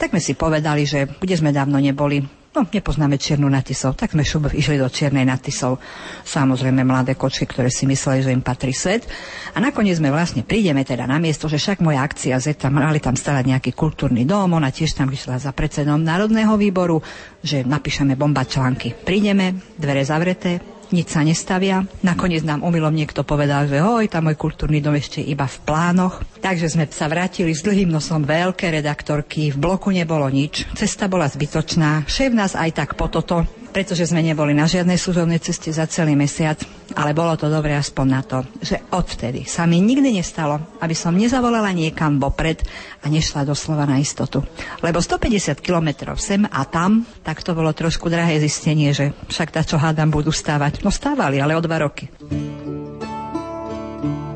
Tak 0.00 0.16
sme 0.16 0.20
si 0.24 0.32
povedali, 0.32 0.88
že 0.88 1.08
kde 1.20 1.36
sme 1.36 1.52
dávno 1.52 1.76
neboli, 1.76 2.24
No, 2.56 2.64
nepoznáme 2.64 3.20
Čiernu 3.20 3.52
Natisov, 3.52 4.00
tak 4.00 4.16
sme 4.16 4.24
šup 4.24 4.48
išli 4.48 4.80
do 4.80 4.88
Čiernej 4.88 5.28
Natisov. 5.28 5.76
Samozrejme 6.24 6.88
mladé 6.88 7.12
kočky, 7.12 7.44
ktoré 7.44 7.68
si 7.68 7.84
mysleli, 7.84 8.24
že 8.24 8.32
im 8.32 8.40
patrí 8.40 8.72
svet. 8.72 9.04
A 9.52 9.60
nakoniec 9.60 10.00
sme 10.00 10.08
vlastne 10.08 10.40
prídeme 10.40 10.80
teda 10.80 11.04
na 11.04 11.20
miesto, 11.20 11.52
že 11.52 11.60
však 11.60 11.84
moja 11.84 12.00
akcia 12.00 12.40
Z, 12.40 12.56
tam 12.56 12.80
mali 12.80 12.96
tam 12.96 13.12
stavať 13.12 13.44
nejaký 13.44 13.76
kultúrny 13.76 14.24
dom, 14.24 14.56
ona 14.56 14.72
tiež 14.72 14.96
tam 14.96 15.12
vyšla 15.12 15.36
za 15.36 15.52
predsedom 15.52 16.00
Národného 16.00 16.56
výboru, 16.56 17.04
že 17.44 17.60
napíšeme 17.60 18.16
bomba 18.16 18.48
články. 18.48 18.96
Prídeme, 18.96 19.76
dvere 19.76 20.00
zavreté, 20.08 20.56
nič 20.90 21.14
sa 21.14 21.22
nestavia. 21.26 21.82
Nakoniec 22.02 22.42
nám 22.46 22.62
umilom 22.62 22.94
niekto 22.94 23.26
povedal, 23.26 23.66
že 23.66 23.82
hoj, 23.82 24.10
tam 24.10 24.30
môj 24.30 24.36
kultúrny 24.38 24.78
dom 24.78 24.94
ešte 24.94 25.22
iba 25.22 25.46
v 25.46 25.58
plánoch. 25.66 26.22
Takže 26.38 26.66
sme 26.70 26.84
sa 26.90 27.10
vrátili 27.10 27.54
s 27.54 27.64
dlhým 27.66 27.90
nosom 27.90 28.22
veľké 28.22 28.70
redaktorky, 28.70 29.50
v 29.50 29.58
bloku 29.58 29.90
nebolo 29.90 30.26
nič, 30.30 30.68
cesta 30.78 31.10
bola 31.10 31.26
zbytočná, 31.26 32.06
šéf 32.06 32.30
nás 32.30 32.54
aj 32.54 32.70
tak 32.76 32.90
po 32.94 33.10
toto 33.10 33.65
pretože 33.76 34.08
sme 34.08 34.24
neboli 34.24 34.56
na 34.56 34.64
žiadnej 34.64 34.96
súžovnej 34.96 35.36
ceste 35.36 35.68
za 35.68 35.84
celý 35.84 36.16
mesiac, 36.16 36.56
ale 36.96 37.12
bolo 37.12 37.36
to 37.36 37.52
dobre 37.52 37.76
aspoň 37.76 38.06
na 38.08 38.24
to, 38.24 38.40
že 38.64 38.80
odvtedy 38.88 39.44
sa 39.44 39.68
mi 39.68 39.84
nikdy 39.84 40.16
nestalo, 40.16 40.80
aby 40.80 40.96
som 40.96 41.12
nezavolala 41.12 41.76
niekam 41.76 42.16
vopred 42.16 42.64
a 43.04 43.12
nešla 43.12 43.44
doslova 43.44 43.84
na 43.84 44.00
istotu. 44.00 44.40
Lebo 44.80 45.04
150 45.04 45.60
kilometrov 45.60 46.16
sem 46.16 46.48
a 46.48 46.64
tam, 46.64 47.04
tak 47.20 47.44
to 47.44 47.52
bolo 47.52 47.68
trošku 47.76 48.08
drahé 48.08 48.40
zistenie, 48.40 48.96
že 48.96 49.12
však 49.28 49.52
tá, 49.52 49.60
čo 49.60 49.76
hádam, 49.76 50.08
budú 50.08 50.32
stávať. 50.32 50.80
No 50.80 50.88
stávali, 50.88 51.36
ale 51.36 51.52
o 51.52 51.60
dva 51.60 51.76
roky. 51.84 52.08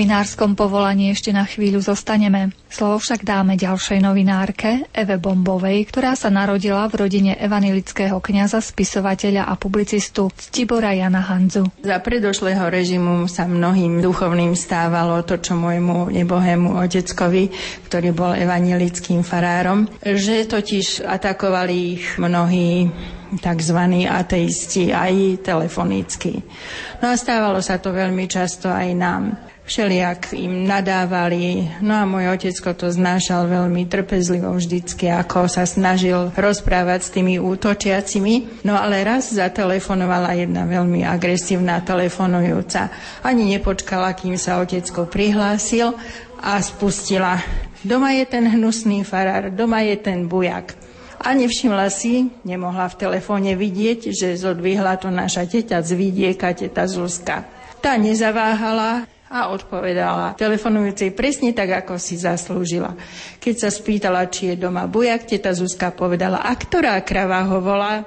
novinárskom 0.00 0.56
povolaní 0.56 1.12
ešte 1.12 1.28
na 1.28 1.44
chvíľu 1.44 1.84
zostaneme. 1.84 2.56
Slovo 2.72 3.04
však 3.04 3.20
dáme 3.20 3.60
ďalšej 3.60 4.00
novinárke, 4.00 4.88
Eve 4.96 5.20
Bombovej, 5.20 5.84
ktorá 5.92 6.16
sa 6.16 6.32
narodila 6.32 6.88
v 6.88 7.04
rodine 7.04 7.36
evanilického 7.36 8.16
kňaza, 8.16 8.64
spisovateľa 8.64 9.44
a 9.44 9.60
publicistu 9.60 10.32
Ctibora 10.32 10.96
Jana 10.96 11.20
Hanzu. 11.20 11.68
Za 11.84 12.00
predošlého 12.00 12.64
režimu 12.72 13.28
sa 13.28 13.44
mnohým 13.44 14.00
duchovným 14.00 14.56
stávalo 14.56 15.20
to, 15.20 15.36
čo 15.36 15.52
môjmu 15.52 16.08
nebohému 16.08 16.80
oteckovi, 16.80 17.52
ktorý 17.92 18.16
bol 18.16 18.32
evanilickým 18.32 19.20
farárom, 19.20 19.84
že 20.00 20.48
totiž 20.48 21.04
atakovali 21.04 21.76
ich 21.76 22.16
mnohí 22.16 22.88
tzv. 23.36 23.80
ateisti 24.08 24.96
aj 24.96 25.44
telefonicky. 25.44 26.40
No 27.04 27.12
a 27.12 27.20
stávalo 27.20 27.60
sa 27.60 27.76
to 27.76 27.92
veľmi 27.92 28.24
často 28.24 28.72
aj 28.72 28.88
nám 28.96 29.49
všelijak 29.70 30.34
im 30.34 30.66
nadávali. 30.66 31.70
No 31.78 31.94
a 31.94 32.02
môj 32.02 32.34
otecko 32.34 32.74
to 32.74 32.90
znášal 32.90 33.46
veľmi 33.46 33.86
trpezlivo 33.86 34.50
vždycky, 34.50 35.06
ako 35.06 35.46
sa 35.46 35.62
snažil 35.62 36.34
rozprávať 36.34 37.00
s 37.06 37.14
tými 37.14 37.38
útočiacimi. 37.38 38.66
No 38.66 38.74
ale 38.74 39.06
raz 39.06 39.30
zatelefonovala 39.30 40.34
jedna 40.34 40.66
veľmi 40.66 41.06
agresívna 41.06 41.78
telefonujúca. 41.86 42.90
Ani 43.22 43.46
nepočkala, 43.54 44.18
kým 44.18 44.34
sa 44.34 44.58
otecko 44.58 45.06
prihlásil 45.06 45.94
a 46.42 46.58
spustila. 46.58 47.38
Doma 47.86 48.10
je 48.18 48.26
ten 48.26 48.50
hnusný 48.50 49.06
farár, 49.06 49.54
doma 49.54 49.86
je 49.86 49.94
ten 50.02 50.26
bujak. 50.26 50.74
A 51.20 51.36
nevšimla 51.36 51.86
si, 51.92 52.32
nemohla 52.42 52.90
v 52.90 52.98
telefóne 53.06 53.52
vidieť, 53.54 54.10
že 54.10 54.40
zodvihla 54.40 54.98
to 54.98 55.12
naša 55.12 55.46
teťa 55.46 55.84
z 55.84 55.90
vidieka, 55.94 56.56
teta 56.56 56.88
Zuzka. 56.88 57.44
Tá 57.84 58.00
nezaváhala, 58.00 59.04
a 59.30 59.54
odpovedala 59.54 60.34
telefonujúcej 60.34 61.14
presne 61.14 61.54
tak, 61.54 61.86
ako 61.86 62.02
si 62.02 62.18
zaslúžila. 62.18 62.98
Keď 63.38 63.54
sa 63.62 63.70
spýtala, 63.70 64.26
či 64.26 64.50
je 64.52 64.54
doma 64.58 64.90
bujak, 64.90 65.30
teta 65.30 65.54
Zuzka 65.54 65.94
povedala, 65.94 66.42
a 66.42 66.50
ktorá 66.50 66.98
krava 67.06 67.38
ho 67.46 67.62
volá? 67.62 68.02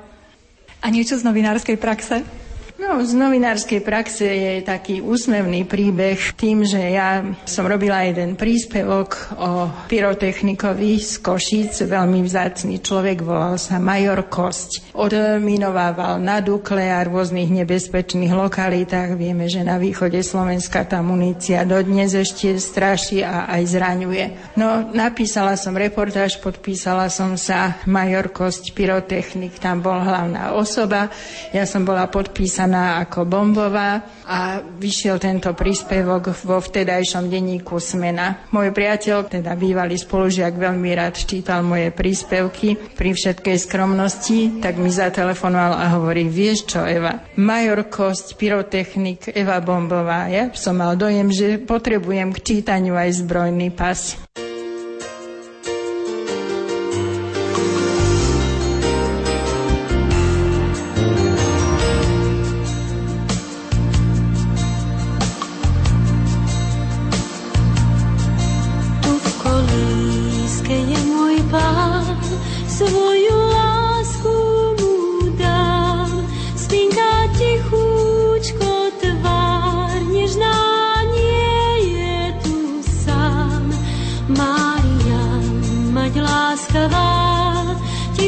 A 0.83 0.91
niečo 0.91 1.15
z 1.15 1.23
novinárskej 1.23 1.79
praxe? 1.79 2.42
No, 2.83 2.99
z 2.99 3.15
novinárskej 3.15 3.79
praxe 3.79 4.27
je 4.27 4.59
taký 4.59 4.99
úsmevný 4.99 5.63
príbeh 5.63 6.19
tým, 6.35 6.67
že 6.67 6.83
ja 6.91 7.23
som 7.47 7.63
robila 7.63 8.03
jeden 8.03 8.35
príspevok 8.35 9.39
o 9.39 9.71
pyrotechnikovi 9.87 10.99
z 10.99 11.23
Košíc, 11.23 11.79
veľmi 11.87 12.19
vzácný 12.27 12.83
človek, 12.83 13.23
volal 13.23 13.55
sa 13.55 13.79
Major 13.79 14.27
Kosť. 14.27 14.91
Odminovával 14.99 16.19
na 16.19 16.43
Dukle 16.43 16.91
a 16.91 16.99
rôznych 17.07 17.47
nebezpečných 17.63 18.35
lokalitách. 18.35 19.15
Vieme, 19.15 19.47
že 19.47 19.63
na 19.63 19.79
východe 19.79 20.19
Slovenska 20.19 20.83
tá 20.83 20.99
munícia 20.99 21.63
dodnes 21.63 22.11
ešte 22.11 22.51
straší 22.59 23.23
a 23.23 23.47
aj 23.47 23.79
zraňuje. 23.79 24.25
No, 24.59 24.91
napísala 24.91 25.55
som 25.55 25.71
reportáž, 25.71 26.35
podpísala 26.43 27.07
som 27.07 27.39
sa 27.39 27.79
Major 27.87 28.27
Kosť, 28.27 28.75
pyrotechnik, 28.75 29.55
tam 29.63 29.79
bol 29.79 30.03
hlavná 30.03 30.51
osoba. 30.51 31.07
Ja 31.55 31.63
som 31.63 31.87
bola 31.87 32.11
podpísaná 32.11 32.72
označená 32.73 33.05
ako 33.05 33.19
bombová 33.29 34.01
a 34.25 34.57
vyšiel 34.65 35.21
tento 35.21 35.53
príspevok 35.53 36.33
vo 36.41 36.57
vtedajšom 36.57 37.29
denníku 37.29 37.77
Smena. 37.77 38.49
Môj 38.49 38.73
priateľ, 38.73 39.29
teda 39.29 39.53
bývalý 39.53 39.93
spolužiak, 39.99 40.57
veľmi 40.57 40.89
rád 40.97 41.21
čítal 41.21 41.61
moje 41.61 41.93
príspevky 41.93 42.97
pri 42.97 43.13
všetkej 43.13 43.57
skromnosti, 43.61 44.57
tak 44.57 44.81
mi 44.81 44.89
zatelefonoval 44.89 45.77
a 45.77 45.85
hovorí, 45.93 46.25
vieš 46.25 46.73
čo 46.73 46.81
Eva, 46.81 47.21
major 47.37 47.85
Kost, 47.85 48.33
pyrotechnik 48.41 49.29
Eva 49.37 49.61
Bombová. 49.61 50.31
Ja 50.33 50.49
som 50.57 50.81
mal 50.81 50.97
dojem, 50.97 51.29
že 51.29 51.61
potrebujem 51.61 52.33
k 52.33 52.39
čítaniu 52.41 52.97
aj 52.97 53.21
zbrojný 53.21 53.69
pas. 53.69 54.17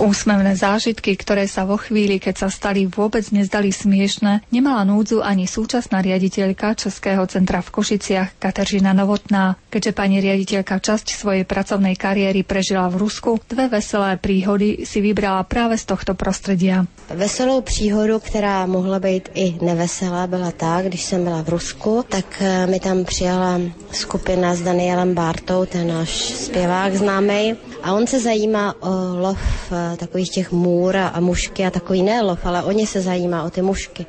úsmevné 0.00 0.56
zážitky, 0.56 1.12
ktoré 1.14 1.44
sa 1.44 1.68
vo 1.68 1.76
chvíli, 1.76 2.16
keď 2.16 2.46
sa 2.46 2.48
stali, 2.48 2.88
vôbec 2.88 3.22
nezdali 3.30 3.68
smiešne, 3.68 4.40
nemala 4.48 4.82
núdzu 4.88 5.20
ani 5.20 5.44
súčasná 5.44 6.00
riaditeľka 6.00 6.72
Českého 6.74 7.22
centra 7.28 7.60
v 7.60 7.68
Košiciach 7.70 8.40
Kateřina 8.40 8.96
Novotná. 8.96 9.60
Keďže 9.68 9.92
pani 9.92 10.18
riaditeľka 10.24 10.80
časť 10.80 11.12
svojej 11.12 11.44
pracovnej 11.44 11.94
kariéry 11.94 12.40
prežila 12.42 12.88
v 12.88 13.04
Rusku, 13.04 13.38
dve 13.44 13.68
veselé 13.68 14.16
príhody 14.16 14.88
si 14.88 15.04
vybrala 15.04 15.44
práve 15.44 15.76
z 15.76 15.84
tohto 15.84 16.16
prostredia. 16.16 16.88
Veselou 17.12 17.60
příhodu, 17.60 18.18
která 18.18 18.66
mohla 18.66 18.98
být 18.98 19.28
i 19.34 19.54
neveselá, 19.62 20.26
byla 20.26 20.50
ta, 20.50 20.82
když 20.82 21.02
jsem 21.04 21.24
byla 21.24 21.42
v 21.42 21.48
Rusku, 21.48 22.04
tak 22.08 22.26
eh, 22.40 22.66
mi 22.66 22.80
tam 22.80 23.04
přijala 23.04 23.60
skupina 23.92 24.54
s 24.54 24.62
Danielem 24.62 25.14
Bartou, 25.14 25.64
ten 25.66 25.88
náš 25.88 26.10
zpěvák 26.48 26.94
známý, 26.96 27.56
a 27.82 27.92
on 27.92 28.06
se 28.06 28.20
zajímá 28.20 28.74
o 28.80 28.90
lov 29.20 29.38
eh, 29.72 29.89
takových 29.96 30.30
těch 30.30 30.52
můr 30.52 30.96
a 30.96 31.20
mušky 31.20 31.66
a 31.66 31.70
takový 31.70 32.02
ne 32.02 32.22
lov, 32.22 32.46
ale 32.46 32.62
oni 32.62 32.86
se 32.86 33.00
zajímá 33.00 33.44
o 33.44 33.50
ty 33.50 33.62
mušky. 33.62 34.06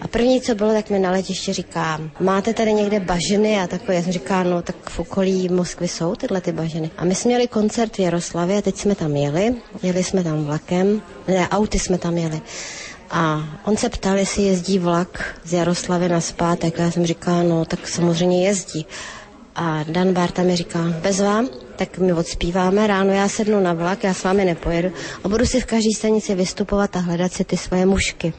A 0.00 0.08
první, 0.08 0.40
co 0.40 0.54
bylo, 0.54 0.72
tak 0.72 0.90
mi 0.90 0.98
na 0.98 1.10
letiště 1.10 1.52
říká, 1.52 2.00
máte 2.20 2.54
tady 2.54 2.72
někde 2.72 3.00
bažiny 3.00 3.60
a 3.60 3.66
takové. 3.66 3.94
Já 3.94 4.02
jsem 4.02 4.12
říká, 4.12 4.42
no 4.42 4.62
tak 4.62 4.90
v 4.90 4.98
okolí 5.00 5.48
Moskvy 5.48 5.88
jsou 5.88 6.14
tyhle 6.14 6.40
ty 6.40 6.52
bažiny. 6.52 6.90
A 6.96 7.04
my 7.04 7.14
jsme 7.14 7.28
měli 7.28 7.48
koncert 7.48 7.96
v 7.96 7.98
Jaroslavě 7.98 8.58
a 8.58 8.62
teď 8.62 8.76
jsme 8.76 8.94
tam 8.94 9.16
jeli, 9.16 9.54
jeli 9.82 10.04
jsme 10.04 10.24
tam 10.24 10.44
vlakem, 10.44 11.02
ne, 11.28 11.48
auty 11.48 11.78
jsme 11.78 11.98
tam 11.98 12.18
jeli. 12.18 12.40
A 13.10 13.44
on 13.64 13.76
se 13.76 13.88
ptal, 13.88 14.16
jestli 14.16 14.42
jezdí 14.42 14.78
vlak 14.78 15.40
z 15.44 15.52
Jaroslavy 15.52 16.08
na 16.08 16.20
zpátek. 16.20 16.80
A 16.80 16.82
já 16.82 16.90
jsem 16.90 17.06
říkala, 17.06 17.42
no 17.42 17.64
tak 17.64 17.88
samozřejmě 17.88 18.46
jezdí. 18.46 18.86
A 19.60 19.84
Dan 19.88 20.12
Barta 20.12 20.42
mi 20.42 20.56
říká, 20.56 20.78
bez 21.02 21.20
vám, 21.20 21.48
tak 21.76 21.98
my 21.98 22.12
odspíváme, 22.12 22.86
ráno 22.86 23.12
já 23.12 23.28
sednu 23.28 23.60
na 23.60 23.72
vlak, 23.72 24.04
já 24.04 24.14
s 24.14 24.24
vámi 24.24 24.44
nepojedu 24.44 24.90
a 25.24 25.28
budu 25.28 25.46
si 25.46 25.60
v 25.60 25.66
každé 25.66 25.90
stanici 25.96 26.34
vystupovat 26.34 26.96
a 26.96 26.98
hledat 27.00 27.32
si 27.32 27.44
ty 27.44 27.56
svoje 27.56 27.86
mušky, 27.86 28.32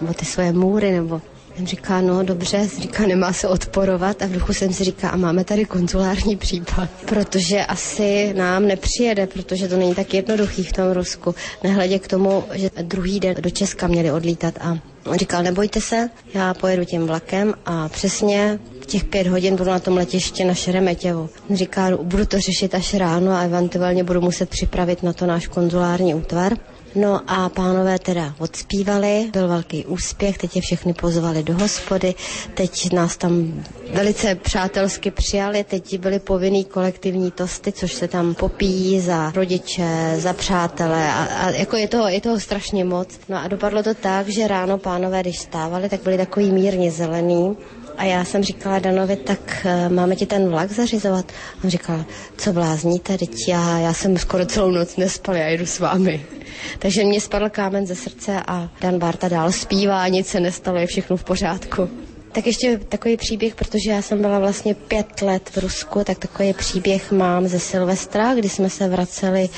nebo 0.00 0.14
ty 0.14 0.24
svoje 0.24 0.52
můry, 0.52 0.92
nebo 0.92 1.22
jsem 1.56 1.66
říká, 1.66 2.00
no 2.00 2.22
dobře, 2.22 2.68
říká, 2.78 3.06
nemá 3.06 3.32
se 3.32 3.48
odporovat. 3.48 4.22
A 4.22 4.26
v 4.26 4.32
duchu 4.32 4.52
jsem 4.52 4.72
si 4.72 4.84
říká, 4.84 5.08
a 5.08 5.16
máme 5.16 5.44
tady 5.44 5.64
konzulární 5.64 6.36
případ, 6.36 6.90
protože 7.06 7.64
asi 7.64 8.34
nám 8.36 8.66
nepřijede, 8.66 9.26
protože 9.26 9.68
to 9.68 9.76
není 9.76 9.94
tak 9.94 10.14
jednoduchý 10.14 10.64
v 10.64 10.72
tom 10.72 10.90
Rusku, 10.92 11.34
nehledě 11.62 11.98
k 11.98 12.08
tomu, 12.08 12.44
že 12.52 12.70
druhý 12.82 13.20
den 13.20 13.34
do 13.40 13.50
Česka 13.50 13.86
měli 13.86 14.12
odlítat 14.12 14.54
a 14.60 14.78
on 15.06 15.18
říkal, 15.18 15.42
nebojte 15.42 15.80
se, 15.80 16.10
já 16.34 16.54
pojedu 16.54 16.84
tím 16.84 17.06
vlakem. 17.06 17.54
A 17.66 17.88
přesně 17.88 18.58
těch 18.92 19.04
pět 19.04 19.26
hodin 19.26 19.56
budu 19.56 19.70
na 19.70 19.78
tom 19.78 19.96
letišti 19.96 20.44
na 20.44 20.54
Šeremetěvu. 20.54 21.28
Říká, 21.50 21.96
budu 22.02 22.26
to 22.26 22.40
řešit 22.40 22.74
až 22.74 22.94
ráno 22.94 23.32
a 23.32 23.40
eventuálně 23.42 24.04
budu 24.04 24.20
muset 24.20 24.48
připravit 24.48 25.02
na 25.02 25.12
to 25.12 25.26
náš 25.26 25.46
konzulární 25.46 26.14
útvar. 26.14 26.56
No 26.94 27.20
a 27.26 27.48
pánové 27.48 27.98
teda 27.98 28.34
odspívali, 28.38 29.30
byl 29.32 29.48
velký 29.48 29.84
úspěch, 29.86 30.38
teď 30.38 30.56
je 30.56 30.62
všechny 30.62 30.92
pozvali 30.94 31.42
do 31.42 31.54
hospody, 31.54 32.14
teď 32.54 32.92
nás 32.92 33.16
tam 33.16 33.64
velice 33.92 34.34
přátelsky 34.34 35.10
přijali, 35.10 35.64
teď 35.64 35.98
byly 35.98 36.18
povinný 36.18 36.64
kolektivní 36.64 37.30
tosty, 37.30 37.72
což 37.72 37.92
se 37.92 38.08
tam 38.08 38.34
popíjí 38.34 39.00
za 39.00 39.32
rodiče, 39.34 40.14
za 40.18 40.32
přátele 40.32 41.08
a, 41.12 41.24
a 41.24 41.50
jako 41.50 41.76
je 41.76 41.88
toho, 41.88 42.08
je 42.08 42.20
toho 42.20 42.40
strašně 42.40 42.84
moc. 42.84 43.08
No 43.28 43.36
a 43.36 43.48
dopadlo 43.48 43.82
to 43.82 43.94
tak, 43.94 44.28
že 44.28 44.48
ráno 44.48 44.78
pánové, 44.78 45.20
když 45.20 45.38
stávali, 45.38 45.88
tak 45.88 46.02
byli 46.02 46.16
takový 46.16 46.52
mírně 46.52 46.90
zelený, 46.90 47.56
a 47.96 48.04
já 48.04 48.24
jsem 48.24 48.42
říkala 48.42 48.78
Danovi, 48.78 49.16
tak 49.16 49.66
uh, 49.66 49.92
máme 49.92 50.16
ti 50.16 50.26
ten 50.26 50.48
vlak 50.48 50.70
zařizovat? 50.70 51.32
On 51.64 51.70
říkal, 51.70 52.04
co 52.36 52.52
blázníte, 52.52 53.18
teď 53.18 53.30
já, 53.48 53.78
já 53.78 53.92
jsem 53.92 54.18
skoro 54.18 54.46
celou 54.46 54.70
noc 54.70 54.96
nespal, 54.96 55.36
já 55.36 55.48
jdu 55.48 55.66
s 55.66 55.78
vámi. 55.78 56.26
Takže 56.78 57.04
mě 57.04 57.20
spadl 57.20 57.48
kámen 57.48 57.86
ze 57.86 57.94
srdce 57.94 58.42
a 58.46 58.68
Dan 58.80 58.98
Barta 58.98 59.28
dál 59.28 59.52
zpívá, 59.52 60.08
nic 60.08 60.26
se 60.26 60.40
nestalo, 60.40 60.78
je 60.78 60.86
všechno 60.86 61.16
v 61.16 61.24
pořádku. 61.24 61.88
Tak 62.32 62.46
ještě 62.46 62.78
takový 62.88 63.16
příběh, 63.16 63.54
protože 63.54 63.90
já 63.90 64.02
jsem 64.02 64.20
byla 64.20 64.38
vlastně 64.38 64.74
pět 64.74 65.22
let 65.22 65.50
v 65.50 65.56
Rusku, 65.58 66.04
tak 66.04 66.18
takový 66.18 66.52
příběh 66.52 67.12
mám 67.12 67.48
ze 67.48 67.58
Silvestra, 67.58 68.34
kdy 68.34 68.48
jsme 68.48 68.70
se 68.70 68.88
vraceli 68.88 69.48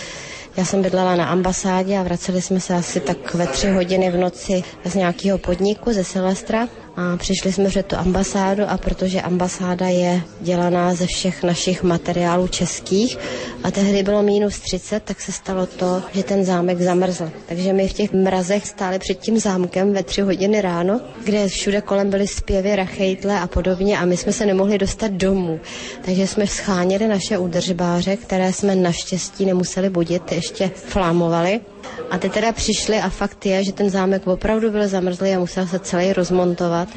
já 0.57 0.65
jsem 0.65 0.83
bydlela 0.83 1.17
na 1.17 1.27
ambasádě 1.27 1.99
a 1.99 2.03
vraceli 2.03 2.43
jsme 2.43 2.61
se 2.61 2.75
asi 2.75 3.01
tak 3.01 3.35
ve 3.35 3.47
tři 3.47 3.69
hodiny 3.69 4.11
v 4.11 4.17
noci 4.17 4.63
z 4.85 4.95
nějakého 4.95 5.39
podniku 5.39 5.93
ze 5.93 6.05
Silvestra 6.05 6.69
a 6.97 7.17
přišli 7.17 7.53
jsme 7.53 7.69
před 7.69 7.87
tu 7.87 7.97
ambasádu 7.97 8.63
a 8.69 8.77
protože 8.79 9.21
ambasáda 9.21 9.89
je 9.89 10.23
dělaná 10.41 10.95
ze 10.95 11.07
všech 11.07 11.43
našich 11.43 11.83
materiálů 11.83 12.49
českých 12.49 13.19
a 13.65 13.71
tehdy 13.71 14.03
bylo 14.03 14.23
minus 14.23 14.59
30, 14.59 15.03
tak 15.03 15.21
se 15.21 15.33
stalo 15.33 15.67
to, 15.67 16.03
že 16.13 16.23
ten 16.23 16.45
zámek 16.45 16.81
zamrzl. 16.81 17.31
Takže 17.47 17.73
my 17.73 17.89
v 17.89 17.93
těch 17.93 18.13
mrazech 18.13 18.67
stáli 18.67 18.99
před 18.99 19.15
tím 19.19 19.39
zámkem 19.39 19.93
ve 19.93 20.03
tři 20.03 20.21
hodiny 20.21 20.61
ráno, 20.61 21.01
kde 21.25 21.49
všude 21.49 21.81
kolem 21.81 22.11
byly 22.11 22.27
zpěvy, 22.27 22.77
rachejtle 22.77 23.41
a 23.41 23.47
podobně 23.47 23.99
a 23.99 24.05
my 24.05 24.17
jsme 24.17 24.33
se 24.33 24.47
nemohli 24.47 24.79
dostat 24.79 25.11
domů. 25.13 25.61
Takže 26.05 26.27
jsme 26.27 26.47
scháněli 26.47 27.09
naše 27.09 27.39
údržbáře, 27.39 28.17
které 28.17 28.53
jsme 28.53 28.75
naštěstí 28.75 29.47
nemuseli 29.47 29.91
budit, 29.91 30.33
ještě 30.33 30.71
flámovali 30.75 31.61
a 32.11 32.19
ty 32.19 32.29
teda 32.29 32.53
přišli 32.53 32.99
a 32.99 33.09
fakt 33.09 33.47
je, 33.47 33.65
že 33.65 33.73
ten 33.73 33.91
zámek 33.91 34.27
opravdu 34.27 34.71
byl 34.71 34.89
zamrzlý 34.89 35.31
a 35.35 35.39
musel 35.39 35.67
se 35.67 35.79
celý 35.79 36.13
rozmontovat 36.13 36.89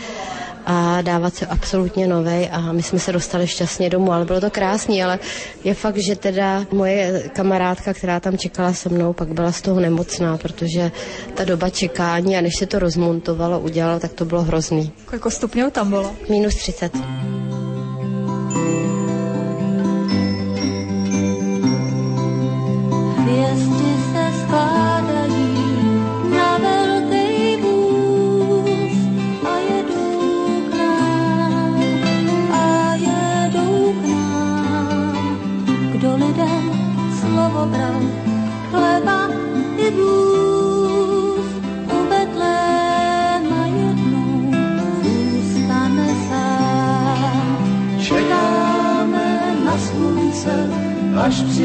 a 0.69 1.01
dávat 1.01 1.35
se 1.35 1.45
absolutně 1.45 2.07
novej 2.07 2.49
a 2.51 2.71
my 2.71 2.83
jsme 2.83 2.99
se 2.99 3.11
dostali 3.11 3.47
šťastně 3.47 3.89
domů, 3.89 4.11
ale 4.13 4.25
bylo 4.25 4.41
to 4.41 4.49
krásný, 4.51 5.03
ale 5.03 5.19
je 5.63 5.73
fakt, 5.73 5.97
že 5.97 6.15
teda 6.15 6.65
moje 6.71 7.29
kamarádka, 7.33 7.93
která 7.93 8.19
tam 8.19 8.37
čekala 8.37 8.73
se 8.73 8.89
mnou, 8.89 9.13
pak 9.13 9.27
byla 9.33 9.51
z 9.51 9.61
toho 9.61 9.79
nemocná, 9.79 10.37
protože 10.37 10.91
ta 11.33 11.43
doba 11.45 11.69
čekání 11.69 12.37
a 12.37 12.41
než 12.41 12.55
se 12.55 12.65
to 12.65 12.79
rozmontovalo, 12.79 13.59
udělalo, 13.59 13.99
tak 13.99 14.13
to 14.13 14.25
bylo 14.25 14.43
hrozný. 14.43 14.91
Kolik 15.05 15.23
stupňů 15.29 15.71
tam 15.71 15.89
bylo? 15.89 16.15
Minus 16.29 16.55
30. 16.55 16.91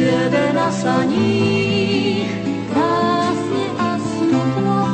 až 0.03 0.09
přijede 0.09 0.53
na 0.53 0.73
saních. 0.73 2.31
Krásně 2.73 3.67
a 3.79 3.99
smutno 3.99 4.89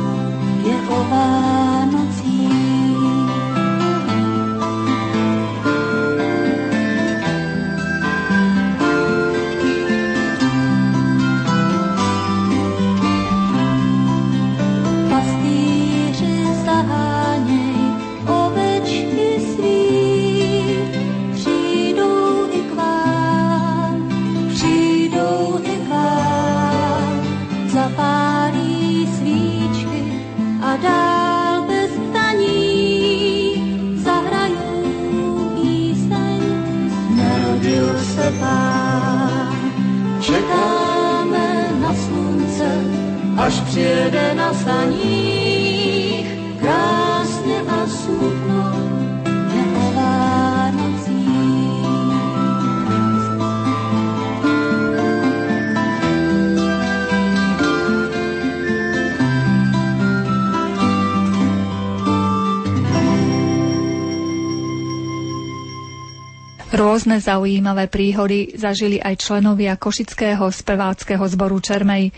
je 0.65 0.75
o 0.89 1.03
přijede 43.79 44.35
na 44.35 44.53
saních. 44.53 46.27
krásně 46.59 47.57
a 47.67 47.87
smutno 47.87 48.63
o. 48.75 48.89
Rôzne 66.69 67.19
zaujímavé 67.19 67.91
príhody 67.91 68.55
zažili 68.55 69.03
aj 69.03 69.19
členovia 69.19 69.75
Košického 69.75 70.47
speváckého 70.47 71.27
zboru 71.27 71.59
Čermej. 71.59 72.13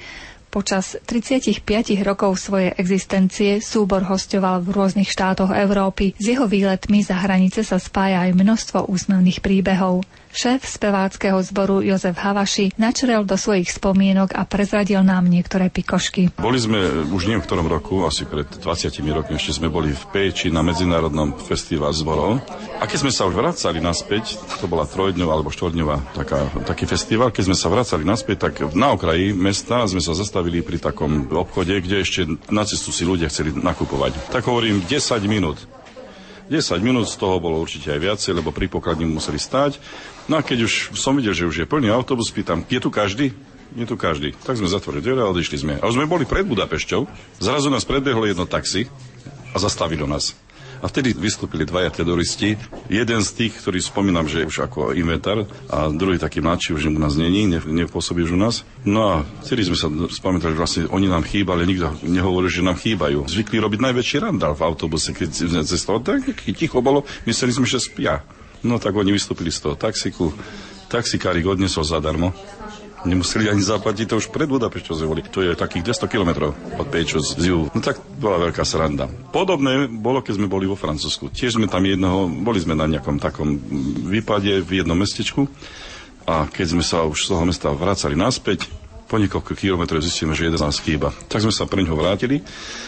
Počas 0.52 1.00
35 1.02 1.64
rokov 2.04 2.36
svojej 2.38 2.76
existencie 2.76 3.58
súbor 3.58 4.04
hostoval 4.04 4.60
v 4.60 4.70
rôznych 4.70 5.08
štátoch 5.08 5.48
Európy. 5.50 6.12
S 6.14 6.26
jeho 6.28 6.44
výletmi 6.44 7.00
za 7.00 7.16
hranice 7.18 7.64
sa 7.64 7.80
spája 7.80 8.28
aj 8.28 8.36
množstvo 8.36 8.84
úsmevných 8.86 9.40
príbehov. 9.40 10.04
Šéf 10.32 10.64
speváckého 10.64 11.36
zboru 11.44 11.84
Jozef 11.84 12.16
Havaši 12.16 12.72
načrel 12.80 13.28
do 13.28 13.36
svojich 13.36 13.68
spomienok 13.68 14.32
a 14.32 14.48
prezradil 14.48 15.04
nám 15.04 15.28
niektoré 15.28 15.68
pikošky. 15.68 16.32
Boli 16.40 16.56
sme 16.56 17.12
už 17.12 17.28
nie 17.28 17.36
v 17.36 17.44
ktorom 17.44 17.68
roku, 17.68 18.08
asi 18.08 18.24
pred 18.24 18.48
20 18.48 18.64
rokmi 19.12 19.36
ešte 19.36 19.60
sme 19.60 19.68
boli 19.68 19.92
v 19.92 20.04
Péči 20.16 20.48
na 20.48 20.64
Medzinárodnom 20.64 21.36
festivale 21.36 21.92
zborov. 21.92 22.40
A 22.80 22.88
keď 22.88 22.98
sme 23.04 23.12
sa 23.12 23.28
už 23.28 23.36
vracali 23.36 23.84
naspäť, 23.84 24.40
to 24.64 24.72
bola 24.72 24.88
trojdňová 24.88 25.36
alebo 25.36 25.52
štvorňová 25.52 26.16
taká, 26.16 26.48
taký 26.64 26.88
festival, 26.88 27.36
keď 27.36 27.52
sme 27.52 27.58
sa 27.60 27.68
vracali 27.68 28.08
naspäť, 28.08 28.48
tak 28.48 28.72
na 28.72 28.96
okraji 28.96 29.36
mesta 29.36 29.84
sme 29.84 30.00
sa 30.00 30.16
zastavili 30.16 30.64
pri 30.64 30.80
takom 30.80 31.28
obchode, 31.28 31.76
kde 31.76 32.08
ešte 32.08 32.24
na 32.48 32.64
cestu 32.64 32.96
si 32.96 33.04
ľudia 33.04 33.28
chceli 33.28 33.52
nakupovať. 33.52 34.32
Tak 34.32 34.48
hovorím 34.48 34.88
10 34.88 35.28
minút. 35.28 35.81
10 36.52 36.84
minút 36.84 37.08
z 37.08 37.16
toho 37.16 37.40
bolo 37.40 37.64
určite 37.64 37.96
aj 37.96 38.00
viacej, 38.04 38.36
lebo 38.36 38.52
pri 38.52 38.68
pokladni 38.68 39.08
museli 39.08 39.40
stáť. 39.40 39.80
No 40.28 40.36
a 40.36 40.44
keď 40.44 40.68
už 40.68 41.00
som 41.00 41.16
videl, 41.16 41.32
že 41.32 41.48
už 41.48 41.64
je 41.64 41.70
plný 41.70 41.88
autobus, 41.88 42.28
pýtam, 42.28 42.68
je 42.68 42.76
tu 42.84 42.92
každý? 42.92 43.32
Je 43.72 43.88
tu 43.88 43.96
každý. 43.96 44.36
Tak 44.44 44.60
sme 44.60 44.68
zatvorili 44.68 45.00
dvere 45.00 45.24
a 45.24 45.32
odišli 45.32 45.58
sme. 45.64 45.74
A 45.80 45.88
už 45.88 45.96
sme 45.96 46.12
boli 46.12 46.28
pred 46.28 46.44
Budapešťou. 46.44 47.08
Zrazu 47.40 47.72
nás 47.72 47.88
predbehlo 47.88 48.28
jedno 48.28 48.44
taxi 48.44 48.92
a 49.56 49.58
zastavilo 49.64 50.04
nás. 50.04 50.36
A 50.82 50.90
vtedy 50.90 51.14
vystúpili 51.14 51.62
dvaja 51.62 51.94
teroristi. 51.94 52.58
Jeden 52.90 53.22
z 53.22 53.30
tých, 53.38 53.62
ktorý 53.62 53.78
spomínam, 53.78 54.26
že 54.26 54.50
už 54.50 54.66
ako 54.66 54.98
inventar 54.98 55.46
a 55.70 55.94
druhý 55.94 56.18
taký 56.18 56.42
mladší, 56.42 56.74
už 56.74 56.90
u 56.90 56.98
nás 56.98 57.14
není, 57.14 57.46
ne, 57.46 57.62
nepôsobí 57.62 58.26
už 58.26 58.34
u 58.34 58.40
nás. 58.42 58.66
No 58.82 59.06
a 59.06 59.16
vtedy 59.46 59.70
sme 59.70 59.78
sa 59.78 59.94
spomínali, 60.10 60.58
že 60.58 60.58
vlastne 60.58 60.84
oni 60.90 61.06
nám 61.06 61.22
chýbali, 61.22 61.70
nikto 61.70 62.02
nehovorí, 62.02 62.50
že 62.50 62.66
nám 62.66 62.82
chýbajú. 62.82 63.30
Zvykli 63.30 63.62
robiť 63.62 63.78
najväčší 63.78 64.18
randál 64.26 64.58
v 64.58 64.66
autobuse, 64.66 65.14
keď 65.14 65.30
sme 65.30 65.62
cestovali. 65.62 66.02
Tak 66.02 66.50
ticho 66.58 66.82
bolo, 66.82 67.06
mysleli 67.30 67.54
sme, 67.54 67.70
že 67.70 67.78
spia. 67.78 68.26
No 68.66 68.82
tak 68.82 68.98
oni 68.98 69.14
vystúpili 69.14 69.54
z 69.54 69.62
toho 69.62 69.78
taxiku. 69.78 70.34
Taxikárik 70.90 71.46
odnesol 71.46 71.86
zadarmo 71.86 72.34
Nemuseli 73.02 73.50
ani 73.50 73.66
zaplatiť, 73.66 74.06
to 74.14 74.22
už 74.22 74.30
pred 74.30 74.46
Budapešťou 74.46 74.94
sme 74.94 75.10
boli. 75.10 75.22
To 75.34 75.42
je 75.42 75.58
takých 75.58 76.06
200 76.06 76.14
kilometrov 76.14 76.54
od 76.78 76.88
Péču 76.94 77.18
z 77.18 77.34
juhu. 77.42 77.66
No 77.74 77.82
tak 77.82 77.98
bola 78.22 78.38
veľká 78.38 78.62
sranda. 78.62 79.10
Podobné 79.34 79.90
bolo, 79.90 80.22
keď 80.22 80.38
sme 80.38 80.46
boli 80.46 80.70
vo 80.70 80.78
Francúzsku. 80.78 81.34
Tiež 81.34 81.58
sme 81.58 81.66
tam 81.66 81.82
jedného, 81.82 82.30
boli 82.30 82.62
sme 82.62 82.78
na 82.78 82.86
nejakom 82.86 83.18
takom 83.18 83.58
výpade 84.06 84.62
v 84.62 84.86
jednom 84.86 84.94
mestečku 84.94 85.50
a 86.30 86.46
keď 86.46 86.78
sme 86.78 86.84
sa 86.86 87.02
už 87.10 87.26
z 87.26 87.28
toho 87.34 87.44
mesta 87.50 87.74
vracali 87.74 88.14
naspäť, 88.14 88.70
po 89.10 89.20
niekoľko 89.20 89.58
kilometrov 89.58 90.00
zistíme, 90.00 90.32
že 90.32 90.48
jeden 90.48 90.62
nás 90.62 90.80
chýba. 90.80 91.12
Tak 91.28 91.44
sme 91.44 91.52
sa 91.52 91.68
pre 91.68 91.84
ňoho 91.84 92.00
vrátili, 92.00 92.40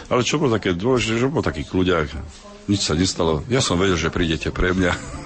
ale 0.08 0.24
čo 0.24 0.40
bolo 0.40 0.56
také 0.56 0.72
dôležité, 0.72 1.20
že 1.20 1.28
bol 1.28 1.44
taký 1.44 1.68
kľuďak, 1.68 2.08
nič 2.64 2.80
sa 2.80 2.96
nestalo. 2.96 3.44
Ja 3.52 3.60
som 3.60 3.76
vedel, 3.76 4.00
že 4.00 4.08
prídete 4.08 4.48
pre 4.48 4.72
mňa. 4.72 5.23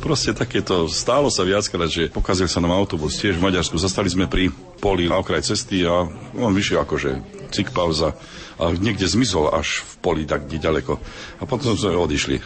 Proste 0.00 0.32
takéto 0.32 0.88
stálo 0.90 1.28
sa 1.28 1.46
viackrát, 1.46 1.88
že 1.88 2.10
pokazil 2.10 2.48
sa 2.48 2.58
nám 2.58 2.74
autobus 2.74 3.20
tiež 3.20 3.36
v 3.36 3.46
Maďarsku. 3.50 3.76
Zastali 3.76 4.08
sme 4.08 4.26
pri 4.26 4.50
poli 4.80 5.06
na 5.06 5.20
okraj 5.20 5.44
cesty 5.44 5.84
a 5.84 6.08
on 6.36 6.52
vyšiel 6.56 6.82
akože 6.82 7.10
cik 7.50 7.74
pauza 7.74 8.14
a 8.60 8.76
niekde 8.76 9.08
zmizol 9.08 9.48
až 9.50 9.80
v 9.80 9.92
poli 10.04 10.22
tak 10.28 10.46
kde 10.46 10.60
ďaleko. 10.60 11.00
A 11.40 11.48
potom 11.48 11.72
sme 11.74 11.96
odišli. 11.96 12.40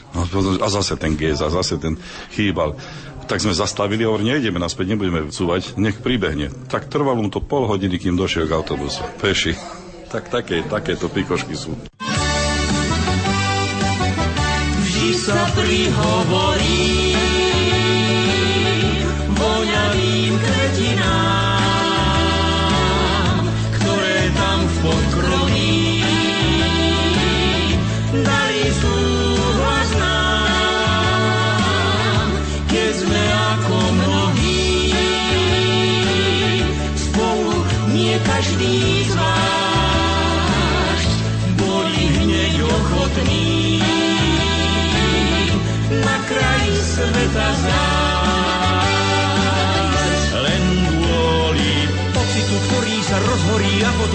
A 0.63 0.69
zase 0.71 0.95
ten 0.95 1.19
GS 1.19 1.43
a 1.43 1.51
zase 1.51 1.77
ten 1.83 1.99
chýbal. 2.31 2.79
Tak 3.25 3.41
sme 3.41 3.57
zastavili, 3.57 4.05
hovorí, 4.05 4.29
nejdeme 4.29 4.61
naspäť, 4.61 4.95
nebudeme 4.95 5.33
cúvať, 5.33 5.81
nech 5.81 5.97
príbehne. 5.99 6.53
Tak 6.69 6.93
trvalo 6.93 7.25
mu 7.25 7.33
to 7.33 7.41
pol 7.41 7.65
hodiny, 7.65 7.97
kým 7.97 8.21
došiel 8.21 8.45
k 8.47 8.53
autobusu. 8.53 9.01
Peši. 9.19 9.57
Tak 10.13 10.31
také, 10.31 10.63
takéto 10.63 11.09
pikošky 11.09 11.57
sú. 11.57 11.75
Vždy 14.85 15.11
sa 15.19 15.41
prihovorí 15.57 17.04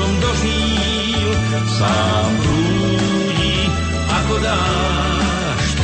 a 0.10 0.12
potom 0.12 0.26
dožil, 0.26 1.32
sám 1.78 2.32
prúdi 2.41 3.70
ako 4.10 4.36
dážď. 4.41 5.78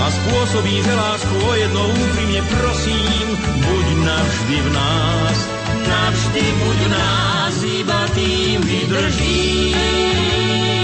A 0.00 0.06
spôsobí, 0.10 0.82
že 0.86 0.94
lásku 0.94 1.34
o 1.34 1.52
jedno 1.58 1.82
úprimne 1.90 2.42
prosím, 2.46 3.26
buď 3.36 3.86
navždy 4.06 4.56
v 4.62 4.68
nás, 4.72 5.38
navždy 5.82 6.44
buď 6.62 6.78
v 6.78 6.88
nás, 6.94 7.54
iba 7.66 8.00
tým 8.14 8.58
vydržím. 8.62 10.79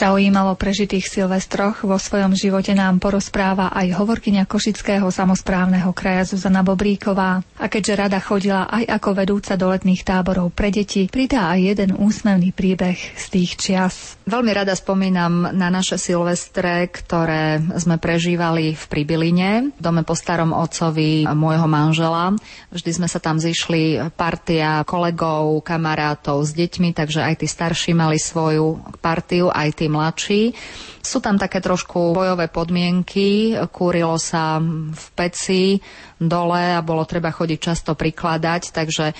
O 0.00 0.16
zaujímavo 0.16 0.56
prežitých 0.56 1.12
silvestroch 1.12 1.84
vo 1.84 2.00
svojom 2.00 2.32
živote 2.32 2.72
nám 2.72 3.04
porozpráva 3.04 3.68
aj 3.68 4.00
hovorkyňa 4.00 4.48
Košického 4.48 5.04
samozprávneho 5.12 5.92
kraja 5.92 6.24
Zuzana 6.24 6.64
Bobríková. 6.64 7.44
A 7.60 7.68
keďže 7.68 8.00
rada 8.00 8.16
chodila 8.16 8.64
aj 8.72 8.96
ako 8.96 9.10
vedúca 9.12 9.60
do 9.60 9.68
letných 9.68 10.00
táborov 10.00 10.56
pre 10.56 10.72
deti, 10.72 11.04
pridá 11.04 11.52
aj 11.52 11.60
jeden 11.60 11.90
úsmevný 12.00 12.48
príbeh 12.48 12.96
z 12.96 13.24
tých 13.28 13.60
čias. 13.60 14.16
Veľmi 14.24 14.48
rada 14.56 14.72
spomínam 14.72 15.52
na 15.52 15.68
naše 15.68 16.00
silvestre, 16.00 16.88
ktoré 16.88 17.60
sme 17.76 18.00
prežívali 18.00 18.72
v 18.72 18.84
Pribiline, 18.88 19.68
v 19.76 19.80
dome 19.84 20.00
po 20.00 20.16
starom 20.16 20.56
otcovi 20.56 21.28
môjho 21.28 21.68
manžela. 21.68 22.32
Vždy 22.72 23.04
sme 23.04 23.08
sa 23.10 23.20
tam 23.20 23.36
zišli 23.36 24.00
partia 24.16 24.80
kolegov, 24.88 25.60
kamarátov 25.60 26.40
s 26.48 26.56
deťmi, 26.56 26.96
takže 26.96 27.20
aj 27.20 27.44
tí 27.44 27.46
starší 27.50 27.92
mali 27.92 28.16
svoju 28.16 28.96
partiu, 29.04 29.52
aj 29.52 29.76
tí 29.76 29.89
mladší. 29.90 30.54
Sú 31.02 31.18
tam 31.18 31.34
také 31.34 31.58
trošku 31.58 32.14
bojové 32.14 32.46
podmienky, 32.46 33.58
kúrilo 33.74 34.14
sa 34.20 34.62
v 34.92 35.04
peci, 35.18 35.80
dole 36.20 36.76
a 36.76 36.84
bolo 36.84 37.08
treba 37.08 37.32
chodiť 37.32 37.58
často 37.58 37.96
prikladať, 37.96 38.76
takže 38.76 39.06
e, 39.10 39.14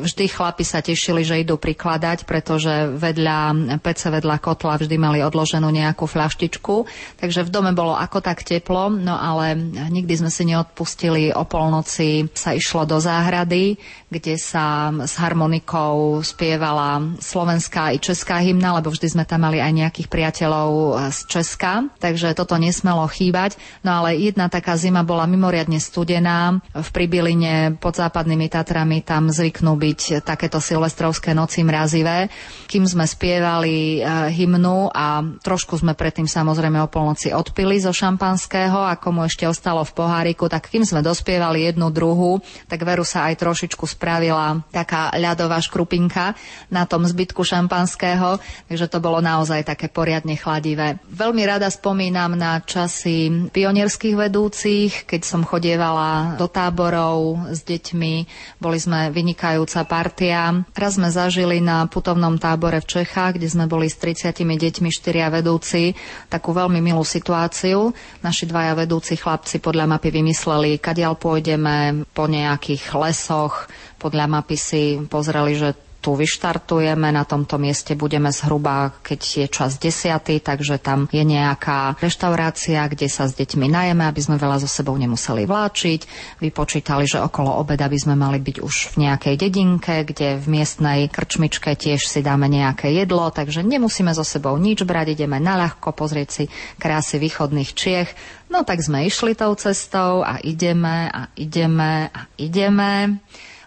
vždy 0.00 0.24
chlapi 0.32 0.64
sa 0.64 0.80
tešili, 0.80 1.20
že 1.20 1.44
idú 1.44 1.60
prikladať, 1.60 2.24
pretože 2.24 2.96
vedľa 2.96 3.38
pece, 3.84 4.08
vedľa 4.08 4.36
kotla 4.40 4.80
vždy 4.80 4.96
mali 4.96 5.20
odloženú 5.20 5.68
nejakú 5.68 6.08
fľaštičku, 6.08 6.88
takže 7.20 7.44
v 7.44 7.52
dome 7.52 7.76
bolo 7.76 7.92
ako 7.92 8.24
tak 8.24 8.40
teplo, 8.40 8.88
no 8.88 9.12
ale 9.12 9.52
nikdy 9.92 10.24
sme 10.24 10.32
si 10.32 10.48
neodpustili. 10.48 11.28
O 11.36 11.44
polnoci 11.44 12.32
sa 12.32 12.56
išlo 12.56 12.88
do 12.88 12.96
záhrady, 12.96 13.76
kde 14.08 14.40
sa 14.40 14.88
s 15.04 15.20
harmonikou 15.20 16.24
spievala 16.24 17.18
slovenská 17.20 17.92
i 17.92 18.00
česká 18.00 18.40
hymna, 18.40 18.80
lebo 18.80 18.88
vždy 18.88 19.12
sme 19.12 19.24
tam 19.28 19.44
mali 19.44 19.60
aj 19.60 19.72
nejakých 19.74 20.08
priateľov 20.08 20.70
e, 20.72 20.90
z 21.12 21.18
Česka, 21.28 21.90
takže 22.00 22.32
toto 22.32 22.56
nesmelo 22.56 23.04
chýbať. 23.10 23.58
No 23.82 24.00
ale 24.02 24.16
jedna 24.16 24.48
taká 24.48 24.78
zima 24.78 25.02
bola 25.02 25.26
mimoriadne 25.26 25.82
studená, 25.82 26.45
v 26.58 26.88
Pribiline 26.94 27.76
pod 27.78 27.96
západnými 27.96 28.46
Tatrami 28.50 29.02
tam 29.02 29.32
zvyknú 29.32 29.74
byť 29.74 30.26
takéto 30.26 30.60
silvestrovské 30.62 31.32
noci 31.32 31.64
mrazivé. 31.64 32.28
Kým 32.66 32.84
sme 32.84 33.06
spievali 33.06 34.00
e, 34.00 34.30
hymnu 34.34 34.90
a 34.90 35.22
trošku 35.22 35.78
sme 35.80 35.96
predtým 35.96 36.28
samozrejme 36.28 36.78
o 36.82 36.90
polnoci 36.90 37.32
odpili 37.32 37.80
zo 37.80 37.90
šampanského, 37.90 38.76
ako 38.92 39.08
mu 39.12 39.20
ešte 39.24 39.48
ostalo 39.48 39.82
v 39.82 39.94
poháriku, 39.96 40.46
tak 40.46 40.68
kým 40.70 40.84
sme 40.84 41.00
dospievali 41.02 41.66
jednu 41.66 41.88
druhu, 41.90 42.38
tak 42.70 42.82
veru 42.82 43.02
sa 43.02 43.30
aj 43.30 43.40
trošičku 43.40 43.84
spravila 43.88 44.60
taká 44.70 45.10
ľadová 45.16 45.58
škrupinka 45.58 46.36
na 46.68 46.84
tom 46.84 47.06
zbytku 47.06 47.42
šampanského, 47.42 48.38
takže 48.68 48.86
to 48.90 48.98
bolo 49.00 49.24
naozaj 49.24 49.64
také 49.66 49.88
poriadne 49.88 50.36
chladivé. 50.36 51.00
Veľmi 51.08 51.42
rada 51.48 51.72
spomínam 51.72 52.36
na 52.36 52.60
časy 52.60 53.50
pionierských 53.50 54.16
vedúcich, 54.16 55.08
keď 55.08 55.20
som 55.24 55.42
chodievala 55.46 56.35
do 56.36 56.46
táborov 56.48 57.48
s 57.48 57.64
deťmi. 57.64 58.14
Boli 58.60 58.78
sme 58.80 59.08
vynikajúca 59.08 59.88
partia. 59.88 60.52
Raz 60.76 61.00
sme 61.00 61.08
zažili 61.08 61.64
na 61.64 61.88
putovnom 61.88 62.36
tábore 62.36 62.84
v 62.84 63.00
Čechách, 63.00 63.40
kde 63.40 63.48
sme 63.48 63.64
boli 63.64 63.88
s 63.88 63.96
30 63.96 64.36
deťmi, 64.36 64.88
štyria 64.92 65.32
vedúci, 65.32 65.96
takú 66.28 66.52
veľmi 66.52 66.78
milú 66.84 67.02
situáciu. 67.02 67.96
Naši 68.20 68.44
dvaja 68.44 68.76
vedúci 68.76 69.16
chlapci 69.16 69.58
podľa 69.58 69.96
mapy 69.96 70.12
vymysleli, 70.12 70.76
kadiaľ 70.76 71.16
pôjdeme 71.16 72.04
po 72.12 72.28
nejakých 72.28 72.92
lesoch. 72.92 73.68
Podľa 73.96 74.28
mapy 74.28 74.56
si 74.60 74.82
pozreli, 75.08 75.56
že 75.56 75.85
tu 76.06 76.14
vyštartujeme. 76.14 77.10
Na 77.10 77.26
tomto 77.26 77.58
mieste 77.58 77.98
budeme 77.98 78.30
zhruba, 78.30 78.94
keď 79.02 79.20
je 79.42 79.46
čas 79.50 79.74
desiatý, 79.82 80.38
takže 80.38 80.78
tam 80.78 81.10
je 81.10 81.26
nejaká 81.26 81.98
reštaurácia, 81.98 82.86
kde 82.86 83.10
sa 83.10 83.26
s 83.26 83.34
deťmi 83.34 83.66
najeme, 83.66 84.06
aby 84.06 84.20
sme 84.22 84.38
veľa 84.38 84.62
so 84.62 84.70
sebou 84.70 84.94
nemuseli 84.94 85.50
vláčiť. 85.50 86.00
Vypočítali, 86.38 87.10
že 87.10 87.18
okolo 87.18 87.58
obeda 87.58 87.90
by 87.90 87.98
sme 87.98 88.14
mali 88.14 88.38
byť 88.38 88.56
už 88.62 88.94
v 88.94 89.10
nejakej 89.10 89.34
dedinke, 89.34 90.06
kde 90.06 90.38
v 90.38 90.46
miestnej 90.46 91.10
krčmičke 91.10 91.74
tiež 91.74 92.06
si 92.06 92.22
dáme 92.22 92.46
nejaké 92.46 92.94
jedlo, 92.94 93.26
takže 93.34 93.66
nemusíme 93.66 94.14
so 94.14 94.22
sebou 94.22 94.54
nič 94.54 94.86
brať, 94.86 95.18
ideme 95.18 95.42
na 95.42 95.58
ľahko 95.58 95.90
pozrieť 95.90 96.28
si 96.30 96.44
krásy 96.78 97.18
východných 97.18 97.74
Čiech. 97.74 98.14
No 98.46 98.62
tak 98.62 98.78
sme 98.78 99.10
išli 99.10 99.34
tou 99.34 99.50
cestou 99.58 100.22
a 100.22 100.38
ideme 100.38 101.10
a 101.10 101.26
ideme 101.34 102.14
a 102.14 102.30
ideme 102.38 103.18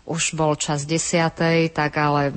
už 0.10 0.34
bol 0.34 0.58
čas 0.58 0.90
desiatej, 0.90 1.70
tak 1.70 1.94
ale 2.02 2.34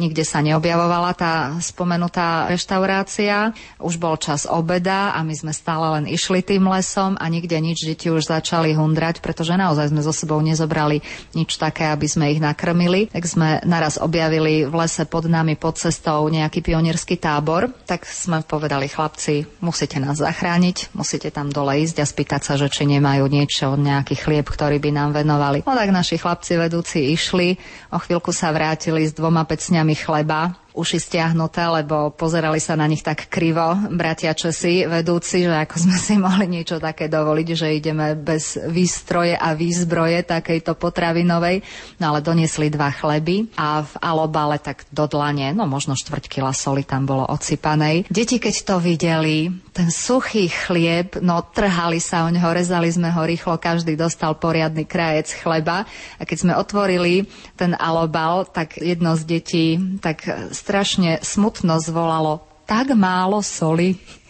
Nikde 0.00 0.24
sa 0.24 0.40
neobjavovala 0.40 1.12
tá 1.12 1.52
spomenutá 1.60 2.48
reštaurácia. 2.48 3.52
Už 3.76 4.00
bol 4.00 4.16
čas 4.16 4.48
obeda 4.48 5.12
a 5.12 5.20
my 5.20 5.36
sme 5.36 5.52
stále 5.52 6.00
len 6.00 6.08
išli 6.08 6.40
tým 6.40 6.64
lesom 6.64 7.20
a 7.20 7.28
nikde 7.28 7.52
nič 7.60 7.84
deti 7.84 8.08
už 8.08 8.24
začali 8.24 8.72
hundrať, 8.72 9.20
pretože 9.20 9.52
naozaj 9.52 9.92
sme 9.92 10.00
so 10.00 10.08
sebou 10.16 10.40
nezobrali 10.40 11.04
nič 11.36 11.60
také, 11.60 11.92
aby 11.92 12.08
sme 12.08 12.32
ich 12.32 12.40
nakrmili. 12.40 13.12
Tak 13.12 13.24
sme 13.28 13.60
naraz 13.68 14.00
objavili 14.00 14.64
v 14.64 14.72
lese 14.72 15.04
pod 15.04 15.28
nami 15.28 15.60
pod 15.60 15.76
cestou 15.76 16.24
nejaký 16.24 16.64
pionierský 16.64 17.20
tábor. 17.20 17.68
Tak 17.84 18.08
sme 18.08 18.40
povedali 18.40 18.88
chlapci, 18.88 19.44
musíte 19.60 20.00
nás 20.00 20.16
zachrániť, 20.24 20.96
musíte 20.96 21.28
tam 21.28 21.52
dole 21.52 21.84
ísť 21.84 22.00
a 22.00 22.08
spýtať 22.08 22.40
sa, 22.40 22.56
že 22.56 22.72
či 22.72 22.88
nemajú 22.88 23.28
niečo, 23.28 23.76
nejaký 23.76 24.16
chlieb, 24.16 24.48
ktorý 24.48 24.80
by 24.80 24.88
nám 24.88 25.12
venovali. 25.12 25.60
No 25.68 25.76
tak 25.76 25.92
naši 25.92 26.16
chlapci 26.16 26.56
vedúci 26.56 27.12
išli, 27.12 27.60
o 27.92 28.00
chvíľku 28.00 28.32
sa 28.32 28.48
vrátili 28.56 29.04
s 29.04 29.12
dvoma 29.12 29.44
pecňami 29.44 29.81
dňami 29.82 29.98
chleba 29.98 30.54
uši 30.72 30.98
stiahnuté, 30.98 31.64
lebo 31.68 32.12
pozerali 32.12 32.58
sa 32.58 32.76
na 32.76 32.88
nich 32.88 33.04
tak 33.04 33.28
krivo 33.28 33.76
bratia 33.92 34.32
Česi, 34.32 34.88
vedúci, 34.88 35.44
že 35.44 35.52
ako 35.52 35.76
sme 35.76 35.96
si 36.00 36.14
mohli 36.16 36.48
niečo 36.48 36.80
také 36.80 37.12
dovoliť, 37.12 37.48
že 37.52 37.68
ideme 37.76 38.16
bez 38.16 38.56
výstroje 38.56 39.36
a 39.36 39.52
výzbroje 39.52 40.24
takejto 40.24 40.76
potravinovej. 40.76 41.60
No 42.00 42.12
ale 42.12 42.24
doniesli 42.24 42.72
dva 42.72 42.88
chleby 42.88 43.52
a 43.56 43.84
v 43.84 43.92
alobale 44.00 44.56
tak 44.56 44.88
do 44.88 45.04
dlane, 45.04 45.52
no 45.52 45.68
možno 45.68 45.92
štvrť 45.92 46.28
kila 46.28 46.56
soli 46.56 46.88
tam 46.88 47.04
bolo 47.04 47.28
odsypanej. 47.28 48.08
Deti, 48.08 48.40
keď 48.40 48.54
to 48.64 48.76
videli, 48.80 49.52
ten 49.72 49.88
suchý 49.88 50.52
chlieb, 50.52 51.16
no 51.20 51.40
trhali 51.40 52.00
sa 52.00 52.24
o 52.24 52.32
neho, 52.32 52.48
rezali 52.52 52.92
sme 52.92 53.08
ho 53.08 53.22
rýchlo, 53.24 53.56
každý 53.56 53.96
dostal 53.96 54.36
poriadny 54.36 54.84
krajec 54.84 55.32
chleba 55.32 55.88
a 56.16 56.22
keď 56.28 56.36
sme 56.44 56.52
otvorili 56.56 57.24
ten 57.56 57.72
alobal, 57.76 58.44
tak 58.48 58.76
jedno 58.76 59.16
z 59.16 59.22
detí 59.24 59.66
tak 60.00 60.24
strašne 60.62 61.18
smutno 61.26 61.82
zvolalo 61.82 62.46
tak 62.70 62.94
málo 62.94 63.42
soli. 63.42 63.98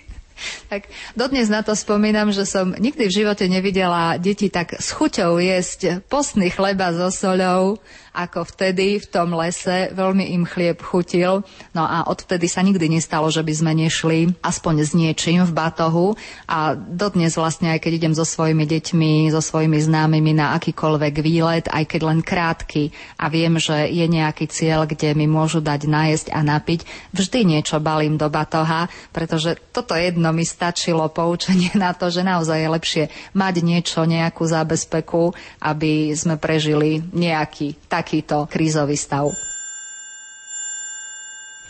Tak 0.66 0.90
dodnes 1.14 1.46
na 1.46 1.62
to 1.62 1.70
spomínam, 1.70 2.34
že 2.34 2.42
som 2.42 2.74
nikdy 2.74 3.06
v 3.06 3.16
živote 3.22 3.46
nevidela 3.46 4.18
deti 4.18 4.50
tak 4.50 4.74
s 4.74 4.90
chuťou 4.90 5.38
jesť 5.38 6.02
postný 6.10 6.50
chleba 6.50 6.90
so 6.90 7.14
soľou 7.14 7.78
ako 8.12 8.44
vtedy 8.44 9.00
v 9.00 9.06
tom 9.08 9.32
lese. 9.32 9.90
Veľmi 9.92 10.36
im 10.36 10.44
chlieb 10.44 10.80
chutil. 10.84 11.44
No 11.72 11.82
a 11.84 12.08
odvtedy 12.08 12.44
sa 12.46 12.60
nikdy 12.60 12.88
nestalo, 12.92 13.32
že 13.32 13.40
by 13.40 13.52
sme 13.52 13.72
nešli 13.72 14.36
aspoň 14.44 14.74
s 14.84 14.92
niečím 14.92 15.44
v 15.48 15.52
batohu. 15.52 16.14
A 16.46 16.76
dodnes 16.76 17.34
vlastne, 17.34 17.72
aj 17.72 17.80
keď 17.82 17.92
idem 18.04 18.14
so 18.14 18.28
svojimi 18.28 18.68
deťmi, 18.68 19.32
so 19.32 19.40
svojimi 19.40 19.80
známymi 19.80 20.36
na 20.36 20.52
akýkoľvek 20.60 21.14
výlet, 21.24 21.66
aj 21.72 21.84
keď 21.88 22.00
len 22.04 22.20
krátky 22.20 22.92
a 23.16 23.32
viem, 23.32 23.56
že 23.56 23.88
je 23.88 24.04
nejaký 24.04 24.46
cieľ, 24.52 24.84
kde 24.84 25.16
mi 25.16 25.24
môžu 25.24 25.64
dať 25.64 25.88
najesť 25.88 26.26
a 26.36 26.44
napiť, 26.44 26.84
vždy 27.16 27.40
niečo 27.48 27.80
balím 27.80 28.20
do 28.20 28.28
batoha, 28.28 28.92
pretože 29.10 29.56
toto 29.72 29.96
jedno 29.96 30.30
mi 30.36 30.44
stačilo 30.44 31.08
poučenie 31.08 31.72
na 31.72 31.96
to, 31.96 32.12
že 32.12 32.20
naozaj 32.20 32.58
je 32.60 32.68
lepšie 32.68 33.04
mať 33.32 33.54
niečo, 33.64 34.04
nejakú 34.04 34.44
zábezpeku, 34.44 35.32
aby 35.62 36.12
sme 36.12 36.36
prežili 36.36 37.00
nejaký 37.00 37.78
tak 37.86 38.01
takýto 38.02 38.50
krízový 38.50 38.98
stav. 38.98 39.30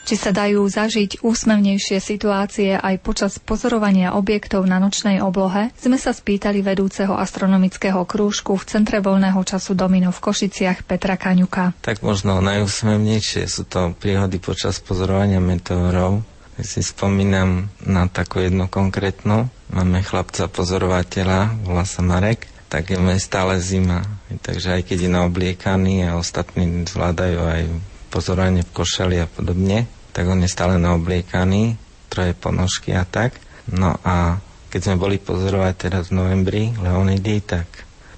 Či 0.03 0.19
sa 0.19 0.35
dajú 0.35 0.67
zažiť 0.67 1.23
úsmevnejšie 1.23 2.03
situácie 2.03 2.75
aj 2.75 2.99
počas 3.07 3.39
pozorovania 3.39 4.19
objektov 4.19 4.67
na 4.67 4.83
nočnej 4.83 5.23
oblohe, 5.23 5.71
sme 5.79 5.95
sa 5.95 6.11
spýtali 6.11 6.59
vedúceho 6.59 7.15
astronomického 7.15 8.03
krúžku 8.03 8.59
v 8.59 8.67
Centre 8.67 8.99
voľného 8.99 9.39
času 9.47 9.79
Domino 9.79 10.11
v 10.11 10.19
Košiciach 10.19 10.83
Petra 10.83 11.15
Kaňuka. 11.15 11.79
Tak 11.87 12.03
možno 12.03 12.43
najúsmevnejšie 12.43 13.47
sú 13.47 13.63
to 13.63 13.95
príhody 13.95 14.43
počas 14.43 14.83
pozorovania 14.83 15.39
meteorov. 15.39 16.27
Ja 16.59 16.65
si 16.67 16.83
spomínam 16.83 17.71
na 17.87 18.11
takú 18.11 18.43
jednu 18.43 18.67
konkrétnu. 18.67 19.47
Máme 19.71 20.03
chlapca 20.03 20.51
pozorovateľa, 20.51 21.63
volá 21.63 21.87
sa 21.87 22.03
Marek 22.03 22.51
tak 22.73 22.89
je 22.89 22.97
stále 23.21 23.61
zima. 23.61 24.01
Takže 24.41 24.81
aj 24.81 24.83
keď 24.89 24.99
je 25.05 25.11
naobliekaný 25.11 25.95
a 26.09 26.17
ostatní 26.17 26.87
zvládajú 26.89 27.41
aj 27.43 27.63
pozorovanie 28.09 28.65
v 28.65 28.75
košeli 28.77 29.17
a 29.21 29.27
podobne, 29.29 29.89
tak 30.13 30.29
on 30.29 30.45
je 30.45 30.49
stále 30.49 30.77
naobliekaný, 30.77 31.77
troje 32.13 32.37
ponožky 32.37 32.93
a 32.93 33.09
tak. 33.09 33.37
No 33.69 33.97
a 34.05 34.37
keď 34.69 34.81
sme 34.93 34.97
boli 35.01 35.17
pozorovať 35.17 35.75
teraz 35.77 36.09
v 36.09 36.21
novembri 36.21 36.73
Leonidy, 36.77 37.41
tak 37.45 37.69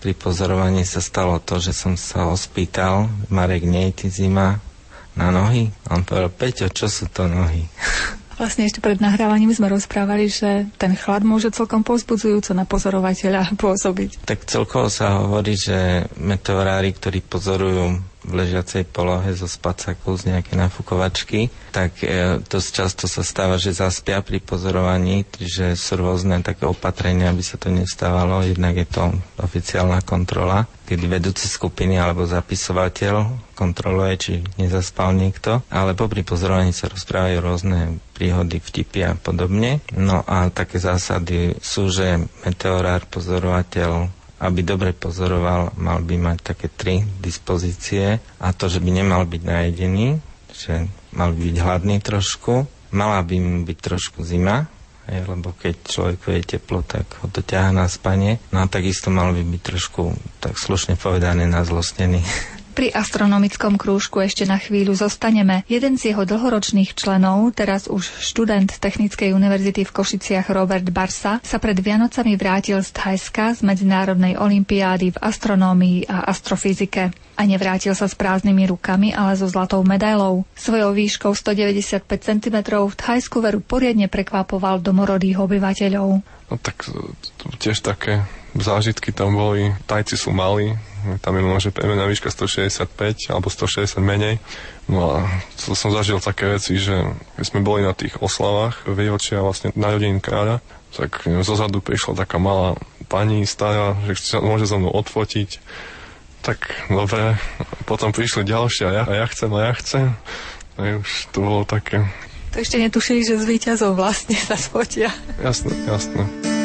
pri 0.02 0.12
pozorovaní 0.18 0.82
sa 0.82 1.00
stalo 1.00 1.38
to, 1.40 1.62
že 1.62 1.72
som 1.72 1.94
sa 1.96 2.28
ospýtal, 2.28 3.08
Marek, 3.32 3.64
ty 3.96 4.10
zima 4.10 4.58
na 5.14 5.30
nohy? 5.30 5.70
A 5.86 5.96
on 5.96 6.02
povedal, 6.02 6.30
Peťo, 6.34 6.66
čo 6.68 6.90
sú 6.90 7.06
to 7.08 7.30
nohy? 7.30 7.64
Vlastne 8.35 8.66
ešte 8.66 8.82
pred 8.82 8.99
nahrávaním 8.99 9.55
sme 9.55 9.70
rozprávali, 9.70 10.26
že 10.26 10.66
ten 10.74 10.99
chlad 10.99 11.22
môže 11.22 11.55
celkom 11.55 11.87
pozbudzujúco 11.87 12.51
na 12.55 12.66
pozorovateľa 12.66 13.55
pôsobiť. 13.62 14.26
Tak 14.26 14.47
celkovo 14.49 14.91
sa 14.91 15.22
hovorí, 15.22 15.55
že 15.55 16.09
meteorári, 16.18 16.95
ktorí 16.95 17.22
pozorujú 17.22 18.13
v 18.25 18.33
ležiacej 18.33 18.89
polohe 18.89 19.31
zo 19.37 19.45
spacákov 19.45 20.25
z 20.25 20.35
nejaké 20.35 20.57
nafukovačky, 20.57 21.53
tak 21.70 22.01
e, 22.01 22.41
dosť 22.41 22.68
často 22.72 23.05
sa 23.05 23.20
stáva, 23.20 23.61
že 23.61 23.77
zaspia 23.77 24.25
pri 24.25 24.41
pozorovaní, 24.41 25.29
že 25.37 25.77
sú 25.77 26.01
rôzne 26.01 26.41
také 26.41 26.64
opatrenia, 26.64 27.31
aby 27.31 27.45
sa 27.45 27.61
to 27.61 27.68
nestávalo. 27.68 28.41
Jednak 28.41 28.81
je 28.81 28.89
to 28.89 29.05
oficiálna 29.37 30.01
kontrola, 30.03 30.64
kedy 30.89 31.05
vedúci 31.05 31.47
skupiny 31.47 32.01
alebo 32.01 32.25
zapisovateľ 32.25 33.14
kontroluje, 33.55 34.12
či 34.18 34.33
nezaspal 34.59 35.14
niekto, 35.14 35.62
ale 35.70 35.95
popri 35.95 36.27
pozorovaní 36.27 36.75
sa 36.75 36.91
rozprávajú 36.91 37.39
rôzne 37.39 37.79
príhody, 38.12 38.59
vtipy 38.59 39.01
a 39.07 39.12
podobne. 39.14 39.85
No 39.95 40.27
a 40.27 40.51
také 40.51 40.83
zásady 40.83 41.55
sú, 41.62 41.89
že 41.93 42.18
meteorár, 42.43 43.07
pozorovateľ, 43.07 44.24
aby 44.43 44.61
dobre 44.66 44.91
pozoroval, 44.91 45.74
mal 45.78 46.03
by 46.03 46.16
mať 46.18 46.39
také 46.43 46.66
tri 46.66 47.07
dispozície 47.22 48.18
a 48.43 48.49
to, 48.51 48.66
že 48.66 48.82
by 48.82 48.91
nemal 48.91 49.22
byť 49.28 49.43
najedený, 49.47 50.18
že 50.55 50.91
mal 51.14 51.30
by 51.35 51.41
byť 51.51 51.57
hladný 51.62 51.97
trošku, 52.03 52.66
mala 52.95 53.22
by 53.22 53.37
mu 53.39 53.62
byť 53.62 53.78
trošku 53.78 54.26
zima, 54.26 54.66
je, 55.05 55.20
lebo 55.20 55.53
keď 55.53 55.74
človek 55.85 56.18
je 56.32 56.57
teplo, 56.57 56.80
tak 56.80 57.05
ho 57.20 57.28
to 57.28 57.45
ťaha 57.45 57.76
na 57.76 57.85
spanie. 57.93 58.41
No 58.49 58.64
a 58.64 58.70
takisto 58.72 59.12
mal 59.12 59.37
by 59.37 59.45
byť 59.45 59.61
trošku, 59.61 60.16
tak 60.41 60.57
slušne 60.57 60.97
povedané, 60.97 61.45
nazlostený. 61.45 62.24
Pri 62.75 62.91
astronomickom 62.91 63.79
krúžku 63.79 64.18
ešte 64.18 64.43
na 64.51 64.59
chvíľu 64.59 64.99
zostaneme. 64.99 65.62
Jeden 65.70 65.95
z 65.95 66.11
jeho 66.11 66.27
dlhoročných 66.27 66.99
členov, 66.99 67.55
teraz 67.55 67.87
už 67.87 68.03
študent 68.18 68.66
Technickej 68.66 69.31
univerzity 69.31 69.87
v 69.87 69.95
Košiciach 69.95 70.51
Robert 70.51 70.83
Barsa, 70.91 71.39
sa 71.47 71.62
pred 71.62 71.79
Vianocami 71.79 72.35
vrátil 72.35 72.83
z 72.83 72.91
Thajska 72.91 73.55
z 73.55 73.62
Medzinárodnej 73.62 74.35
olimpiády 74.35 75.14
v 75.14 75.20
astronómii 75.22 76.11
a 76.11 76.27
astrofyzike. 76.27 77.14
A 77.39 77.43
nevrátil 77.47 77.95
sa 77.95 78.11
s 78.11 78.18
prázdnymi 78.18 78.66
rukami, 78.66 79.14
ale 79.14 79.39
so 79.39 79.47
zlatou 79.47 79.87
medailou. 79.87 80.43
Svojou 80.59 80.99
výškou 80.99 81.31
195 81.31 82.11
cm 82.11 82.57
v 82.75 82.95
Thajsku 82.99 83.39
veru 83.39 83.62
poriadne 83.62 84.11
prekvapoval 84.11 84.83
domorodých 84.83 85.39
obyvateľov. 85.39 86.09
No 86.27 86.55
tak 86.59 86.91
tiež 87.62 87.87
také 87.87 88.27
zážitky 88.59 89.14
tam 89.14 89.39
boli. 89.39 89.70
Tajci 89.87 90.18
sú 90.18 90.35
malí, 90.35 90.75
tam 91.20 91.34
je 91.36 91.42
môže 91.44 91.68
priemerná 91.70 92.09
výška 92.09 92.32
165 92.32 93.30
alebo 93.30 93.48
160 93.52 94.00
menej. 94.00 94.40
No 94.88 95.20
a 95.20 95.28
to 95.61 95.76
som 95.76 95.92
zažil 95.92 96.20
také 96.20 96.57
veci, 96.57 96.76
že 96.76 96.94
keď 97.36 97.44
sme 97.44 97.61
boli 97.61 97.84
na 97.84 97.92
tých 97.92 98.20
oslavách 98.20 98.88
výročia 98.88 99.44
vlastne 99.44 99.72
narodenín 99.76 100.20
kráľa, 100.20 100.64
tak 100.94 101.26
zozadu 101.42 101.82
prišla 101.82 102.24
taká 102.24 102.38
malá 102.38 102.78
pani 103.11 103.44
stará, 103.44 103.98
že 104.07 104.36
sa 104.36 104.38
môže 104.40 104.64
so 104.70 104.78
mnou 104.78 104.94
odfotiť. 104.94 105.59
Tak 106.44 106.90
dobre, 106.92 107.40
potom 107.88 108.12
prišli 108.12 108.44
ďalšie 108.44 108.84
a 108.88 108.92
ja, 108.92 109.02
a 109.09 109.12
ja 109.24 109.26
chcem, 109.28 109.50
a 109.52 109.61
ja 109.70 109.72
chcem. 109.80 110.07
A 110.76 111.00
už 111.00 111.11
to 111.32 111.38
bolo 111.40 111.62
také... 111.64 112.05
To 112.52 112.62
ešte 112.62 112.78
netušili, 112.78 113.26
že 113.26 113.40
s 113.40 113.44
víťazom 113.48 113.98
vlastne 113.98 114.38
sa 114.38 114.55
sfotia. 114.55 115.11
Jasné, 115.42 115.74
jasné. 115.90 116.63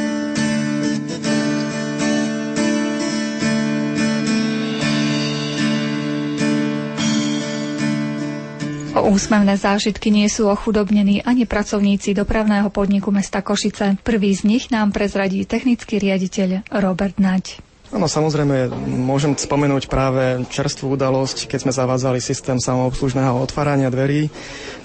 Úsmevné 9.10 9.57
zážitky 9.57 10.14
nie 10.14 10.30
sú 10.30 10.45
ochudobnení 10.47 11.26
ani 11.26 11.49
pracovníci 11.49 12.14
dopravného 12.14 12.70
podniku 12.70 13.10
mesta 13.10 13.41
Košice. 13.41 13.97
Prvý 14.05 14.38
z 14.38 14.45
nich 14.45 14.64
nám 14.70 14.93
prezradí 14.93 15.43
technický 15.49 15.97
riaditeľ 15.97 16.70
Robert 16.70 17.18
Naď. 17.18 17.68
Áno, 17.89 18.05
samozrejme, 18.05 18.69
môžem 18.85 19.33
spomenúť 19.33 19.89
práve 19.89 20.45
čerstvú 20.53 20.93
udalosť, 20.93 21.49
keď 21.49 21.59
sme 21.65 21.73
zavádzali 21.73 22.21
systém 22.21 22.61
samoobslužného 22.61 23.33
otvárania 23.41 23.89
dverí. 23.89 24.29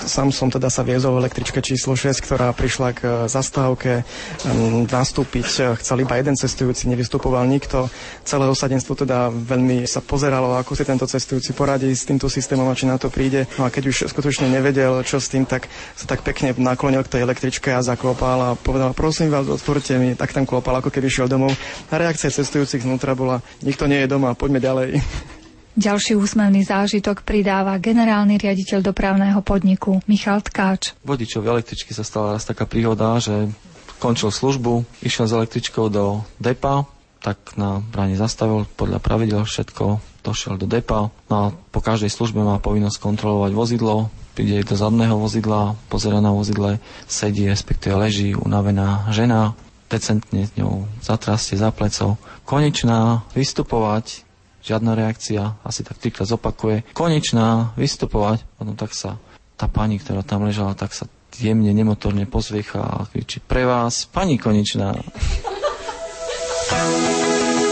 Sam 0.00 0.32
som 0.32 0.48
teda 0.48 0.72
sa 0.72 0.80
viezol 0.80 1.20
v 1.20 1.28
električke 1.28 1.60
číslo 1.60 2.00
6, 2.00 2.24
ktorá 2.24 2.56
prišla 2.56 2.88
k 2.96 3.00
zastávke 3.28 4.08
nastúpiť. 4.88 5.76
Chcel 5.84 6.00
iba 6.00 6.16
jeden 6.16 6.32
cestujúci, 6.32 6.88
nevystupoval 6.88 7.44
nikto. 7.44 7.92
Celé 8.24 8.48
osadenstvo 8.48 8.96
teda 8.96 9.28
veľmi 9.28 9.84
sa 9.84 10.00
pozeralo, 10.00 10.56
ako 10.56 10.72
si 10.72 10.88
tento 10.88 11.04
cestujúci 11.04 11.52
poradí 11.52 11.92
s 11.92 12.08
týmto 12.08 12.32
systémom 12.32 12.72
a 12.72 12.74
či 12.74 12.88
na 12.88 12.96
to 12.96 13.12
príde. 13.12 13.44
No 13.60 13.68
a 13.68 13.70
keď 13.70 13.92
už 13.92 14.08
skutočne 14.08 14.48
nevedel, 14.48 15.04
čo 15.04 15.20
s 15.20 15.28
tým, 15.28 15.44
tak 15.44 15.68
sa 15.92 16.08
tak 16.08 16.24
pekne 16.24 16.56
naklonil 16.56 17.04
k 17.04 17.20
tej 17.20 17.28
električke 17.28 17.68
a 17.68 17.84
zaklopal 17.84 18.40
a 18.40 18.50
povedal, 18.56 18.96
prosím 18.96 19.28
vás, 19.28 19.44
otvorte 19.44 19.92
mi. 20.00 20.16
Tak 20.16 20.32
tam 20.32 20.48
klopal, 20.48 20.80
ako 20.80 20.88
keby 20.88 21.12
šiel 21.12 21.28
domov. 21.28 21.52
A 21.92 22.00
reakcia 22.00 22.32
cestujúcich 22.32 22.93
vnútra 22.94 23.18
bola, 23.18 23.42
nikto 23.66 23.90
nie 23.90 24.06
je 24.06 24.08
doma, 24.14 24.38
poďme 24.38 24.62
ďalej. 24.62 25.02
Ďalší 25.74 26.14
úsmevný 26.14 26.62
zážitok 26.62 27.26
pridáva 27.26 27.74
generálny 27.82 28.38
riaditeľ 28.38 28.94
dopravného 28.94 29.42
podniku 29.42 29.98
Michal 30.06 30.38
Tkáč. 30.38 30.94
Vodičov 31.02 31.42
električky 31.42 31.90
sa 31.90 32.06
stala 32.06 32.38
raz 32.38 32.46
taká 32.46 32.62
príhoda, 32.62 33.18
že 33.18 33.50
končil 33.98 34.30
službu, 34.30 34.86
išiel 35.02 35.26
s 35.26 35.34
električkou 35.34 35.90
do 35.90 36.22
depa, 36.38 36.86
tak 37.18 37.58
na 37.58 37.82
bráne 37.82 38.14
zastavil 38.14 38.70
podľa 38.78 39.02
pravidel 39.02 39.42
všetko, 39.42 39.98
došiel 40.22 40.62
do 40.62 40.70
depa 40.70 41.10
no 41.26 41.34
a 41.34 41.44
po 41.50 41.82
každej 41.82 42.12
službe 42.12 42.38
má 42.38 42.62
povinnosť 42.62 43.02
kontrolovať 43.02 43.52
vozidlo, 43.56 44.14
príde 44.38 44.62
do 44.62 44.78
zadného 44.78 45.18
vozidla, 45.18 45.74
pozera 45.90 46.22
na 46.22 46.30
vozidle, 46.30 46.78
sedí, 47.10 47.50
respektíve 47.50 47.98
leží 47.98 48.36
unavená 48.38 49.10
žena, 49.10 49.58
decentne 49.94 50.50
s 50.50 50.52
ňou 50.58 50.90
zatrastie 50.98 51.54
za 51.54 51.70
plecov. 51.70 52.18
Konečná, 52.42 53.22
vystupovať, 53.38 54.26
žiadna 54.66 54.98
reakcia, 54.98 55.54
asi 55.62 55.86
tak 55.86 56.02
trikrát 56.02 56.26
zopakuje. 56.26 56.82
Konečná, 56.90 57.70
vystupovať, 57.78 58.42
potom 58.58 58.74
tak 58.74 58.90
sa 58.90 59.22
tá 59.54 59.70
pani, 59.70 60.02
ktorá 60.02 60.26
tam 60.26 60.50
ležala, 60.50 60.74
tak 60.74 60.90
sa 60.90 61.06
jemne, 61.38 61.70
nemotorne 61.70 62.26
pozviecha 62.26 62.82
a 62.82 63.06
kričí 63.06 63.38
pre 63.38 63.62
vás, 63.62 64.10
pani 64.10 64.34
Konečná. 64.38 64.98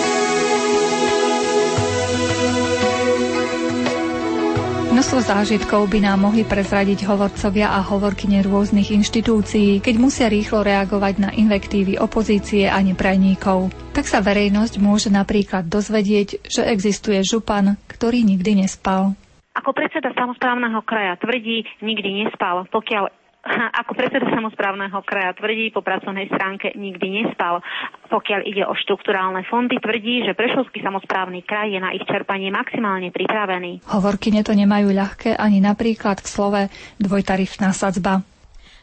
Množstvo 5.03 5.35
zážitkov 5.35 5.91
by 5.91 5.99
nám 5.99 6.31
mohli 6.31 6.47
prezradiť 6.47 7.11
hovorcovia 7.11 7.75
a 7.75 7.83
hovorkyne 7.83 8.39
rôznych 8.47 8.95
inštitúcií, 8.95 9.83
keď 9.83 9.99
musia 9.99 10.31
rýchlo 10.31 10.63
reagovať 10.63 11.15
na 11.19 11.35
invektívy 11.35 11.99
opozície 11.99 12.71
a 12.71 12.79
neprajníkov. 12.79 13.75
Tak 13.99 14.07
sa 14.07 14.23
verejnosť 14.23 14.79
môže 14.79 15.11
napríklad 15.11 15.67
dozvedieť, 15.67 16.47
že 16.47 16.63
existuje 16.71 17.19
župan, 17.27 17.83
ktorý 17.91 18.23
nikdy 18.23 18.63
nespal. 18.63 19.19
Ako 19.59 19.75
predseda 19.75 20.15
samozprávneho 20.15 20.79
kraja 20.87 21.19
tvrdí, 21.19 21.67
nikdy 21.83 22.23
nespal, 22.23 22.71
pokiaľ 22.71 23.11
ako 23.51 23.99
predseda 23.99 24.31
samozprávneho 24.31 25.03
kraja 25.03 25.35
tvrdí, 25.35 25.75
po 25.75 25.83
pracovnej 25.83 26.31
stránke 26.31 26.71
nikdy 26.79 27.23
nespal. 27.23 27.59
Pokiaľ 28.07 28.41
ide 28.47 28.63
o 28.63 28.75
štrukturálne 28.79 29.43
fondy, 29.51 29.83
tvrdí, 29.83 30.23
že 30.23 30.39
Prešovský 30.39 30.79
samozprávny 30.79 31.43
kraj 31.43 31.75
je 31.75 31.81
na 31.83 31.91
ich 31.91 32.07
čerpanie 32.07 32.55
maximálne 32.55 33.11
pripravený. 33.11 33.83
Hovorkyne 33.91 34.47
to 34.47 34.55
nemajú 34.55 34.95
ľahké 34.95 35.35
ani 35.35 35.59
napríklad 35.59 36.23
v 36.23 36.29
slove 36.31 36.63
dvojtarifná 37.03 37.75
sadzba. 37.75 38.23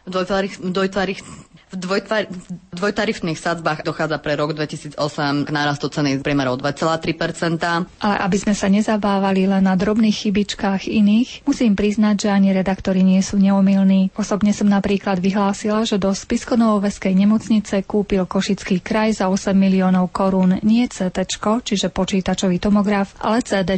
Dvojtarif, 0.10 0.60
dvojtarif, 0.60 1.22
v, 1.70 1.76
dvojtvar, 1.78 2.22
v 2.30 2.74
dvojtarifných 2.74 3.38
sadzbách 3.38 3.86
dochádza 3.86 4.18
pre 4.18 4.34
rok 4.34 4.58
2008 4.58 4.98
k 5.46 5.50
nárastu 5.54 5.88
ceny 5.90 6.18
priemerov 6.26 6.58
2,3% 6.58 7.62
Ale 8.02 8.16
aby 8.26 8.38
sme 8.42 8.58
sa 8.58 8.68
nezabávali 8.68 9.46
len 9.46 9.64
na 9.66 9.78
drobných 9.78 10.28
chybičkách 10.28 10.90
iných, 10.90 11.46
musím 11.46 11.78
priznať, 11.78 12.26
že 12.26 12.30
ani 12.34 12.50
redaktori 12.52 13.06
nie 13.06 13.22
sú 13.22 13.38
neomilní. 13.38 14.10
Osobne 14.18 14.50
som 14.52 14.66
napríklad 14.66 15.22
vyhlásila, 15.22 15.86
že 15.86 16.02
do 16.02 16.10
Spiskonovoveskej 16.10 17.14
nemocnice 17.14 17.86
kúpil 17.86 18.26
Košický 18.26 18.82
kraj 18.82 19.22
za 19.22 19.30
8 19.30 19.54
miliónov 19.54 20.10
korún 20.10 20.58
nie 20.66 20.90
CT, 20.90 21.30
čiže 21.64 21.94
počítačový 21.94 22.58
tomograf, 22.58 23.14
ale 23.22 23.46
CD. 23.46 23.78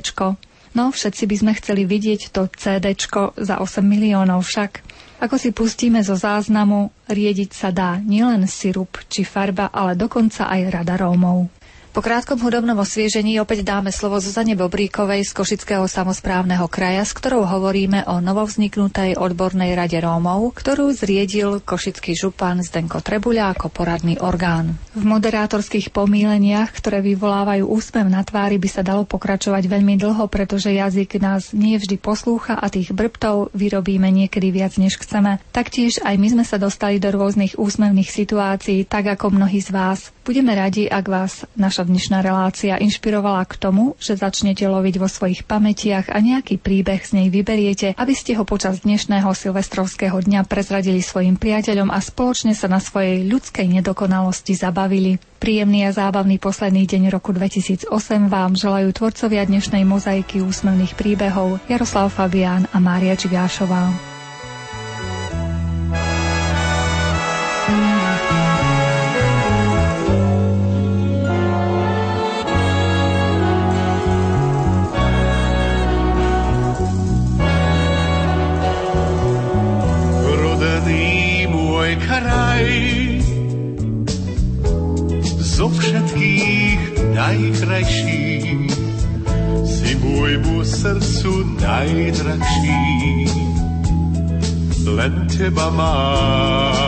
No, 0.72 0.88
všetci 0.88 1.24
by 1.28 1.36
sme 1.36 1.52
chceli 1.60 1.84
vidieť 1.84 2.32
to 2.32 2.48
CD 2.56 2.96
za 3.36 3.56
8 3.60 3.84
miliónov 3.84 4.48
však. 4.48 4.80
Ako 5.22 5.38
si 5.38 5.54
pustíme 5.54 6.02
zo 6.02 6.18
záznamu, 6.18 6.90
riediť 7.06 7.52
sa 7.54 7.70
dá 7.70 8.02
nielen 8.02 8.50
sirup 8.50 8.98
či 9.06 9.22
farba, 9.22 9.70
ale 9.70 9.94
dokonca 9.94 10.50
aj 10.50 10.62
rada 10.82 10.98
Rómov. 10.98 11.61
Po 11.92 12.00
krátkom 12.00 12.40
hudobnom 12.40 12.80
osviežení 12.80 13.44
opäť 13.44 13.68
dáme 13.68 13.92
slovo 13.92 14.16
Zuzane 14.24 14.56
Bobríkovej 14.56 15.28
z 15.28 15.36
Košického 15.36 15.84
samozprávneho 15.92 16.64
kraja, 16.72 17.04
s 17.04 17.12
ktorou 17.12 17.44
hovoríme 17.44 18.08
o 18.08 18.24
novovzniknutej 18.24 19.20
odbornej 19.20 19.76
rade 19.76 20.00
Rómov, 20.00 20.56
ktorú 20.56 20.96
zriedil 20.96 21.60
košický 21.60 22.16
župan 22.16 22.64
Zdenko 22.64 23.04
Trebuľa 23.04 23.60
ako 23.60 23.68
poradný 23.76 24.16
orgán. 24.24 24.80
V 24.96 25.04
moderátorských 25.04 25.92
pomíleniach, 25.92 26.72
ktoré 26.72 27.04
vyvolávajú 27.04 27.68
úsmev 27.68 28.08
na 28.08 28.24
tvári, 28.24 28.56
by 28.56 28.70
sa 28.72 28.88
dalo 28.88 29.04
pokračovať 29.04 29.68
veľmi 29.68 30.00
dlho, 30.00 30.32
pretože 30.32 30.72
jazyk 30.72 31.20
nás 31.20 31.52
nie 31.52 31.76
vždy 31.76 32.00
poslúcha 32.00 32.56
a 32.56 32.72
tých 32.72 32.96
brbtov 32.96 33.52
vyrobíme 33.52 34.08
niekedy 34.08 34.48
viac, 34.48 34.80
než 34.80 34.96
chceme. 34.96 35.44
Taktiež 35.52 36.00
aj 36.08 36.16
my 36.16 36.40
sme 36.40 36.44
sa 36.48 36.56
dostali 36.56 37.04
do 37.04 37.12
rôznych 37.12 37.60
úsmevných 37.60 38.08
situácií, 38.08 38.88
tak 38.88 39.12
ako 39.12 39.36
mnohí 39.36 39.60
z 39.60 39.76
vás. 39.76 40.16
Budeme 40.24 40.56
radi, 40.56 40.88
ak 40.88 41.06
vás 41.12 41.44
naša 41.60 41.81
dnešná 41.86 42.22
relácia 42.22 42.78
inšpirovala 42.78 43.46
k 43.50 43.58
tomu, 43.58 43.98
že 43.98 44.20
začnete 44.20 44.66
loviť 44.66 44.96
vo 45.02 45.10
svojich 45.10 45.44
pamätiach 45.48 46.14
a 46.14 46.18
nejaký 46.22 46.62
príbeh 46.62 47.02
z 47.02 47.18
nej 47.18 47.28
vyberiete, 47.34 47.98
aby 47.98 48.14
ste 48.14 48.38
ho 48.38 48.46
počas 48.46 48.86
dnešného 48.86 49.28
silvestrovského 49.34 50.18
dňa 50.22 50.46
prezradili 50.46 51.02
svojim 51.02 51.36
priateľom 51.36 51.90
a 51.90 52.00
spoločne 52.00 52.54
sa 52.54 52.70
na 52.70 52.78
svojej 52.80 53.26
ľudskej 53.26 53.68
nedokonalosti 53.82 54.54
zabavili. 54.54 55.18
Príjemný 55.42 55.90
a 55.90 55.92
zábavný 55.92 56.38
posledný 56.38 56.86
deň 56.86 57.10
roku 57.10 57.34
2008 57.34 57.90
vám 58.30 58.54
želajú 58.54 58.94
tvorcovia 58.94 59.42
dnešnej 59.50 59.82
mozaiky 59.90 60.46
úsmevných 60.46 60.94
príbehov 60.94 61.58
Jaroslav 61.66 62.14
Fabián 62.14 62.70
a 62.70 62.78
Mária 62.78 63.18
Čigášová. 63.18 64.21
Najkrajší 87.22 88.66
si 89.62 89.92
môjmu 90.02 90.66
srdcu 90.66 91.54
najdrahší 91.62 92.82
len 94.90 95.30
teba 95.30 95.70
mám. 95.70 96.82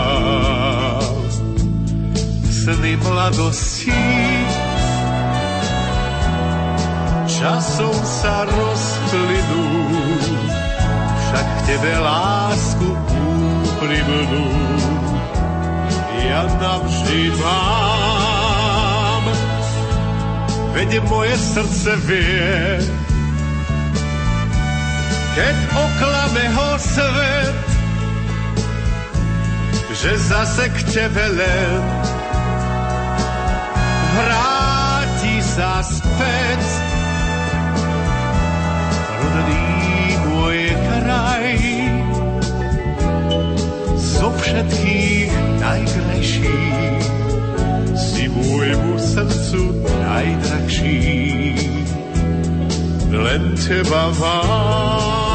Sny 2.50 2.98
mladosti. 2.98 3.94
Časom 7.30 7.94
sa 8.02 8.50
rozplynú 8.50 9.66
však 11.22 11.48
tebe 11.70 11.94
lásku 12.02 12.90
úprimnú. 13.22 14.50
Ja 16.26 16.50
navždy 16.58 17.22
mám. 17.38 18.03
Veď 20.74 21.06
moje 21.06 21.38
srdce 21.38 21.92
vie, 22.10 22.82
keď 25.38 25.56
oklame 25.70 26.46
ho 26.50 26.70
svet, 26.82 27.58
že 29.94 30.18
zase 30.18 30.74
k 30.74 30.78
tebe 30.90 31.26
len. 31.38 31.82
Vráti 34.18 35.36
sa 35.46 35.86
späť. 35.86 36.64
Rodný 39.22 39.70
môj 40.26 40.60
kraj, 40.74 41.48
zo 43.96 44.28
všetkých 44.42 45.30
najkrajší, 45.62 46.62
si 47.94 48.26
môjmu 48.30 48.98
srdcu 48.98 49.62
najdrahší. 49.86 51.00
Len 53.14 53.44
teba 53.58 54.10
mám. 54.18 55.33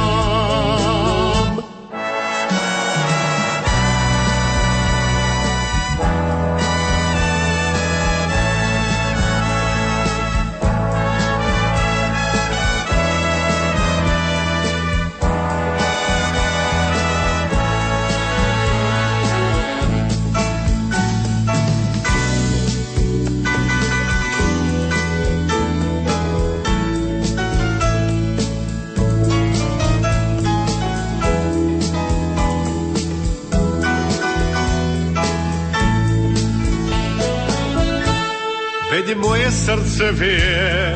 Vie. 40.14 40.94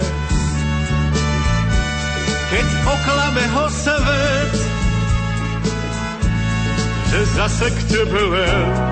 Keď 2.52 2.66
oklame 2.86 3.44
ho 3.50 3.66
svet, 3.66 4.52
že 7.10 7.20
zase 7.34 7.66
k 7.74 7.78
tebe 7.90 8.20
len 8.30 8.91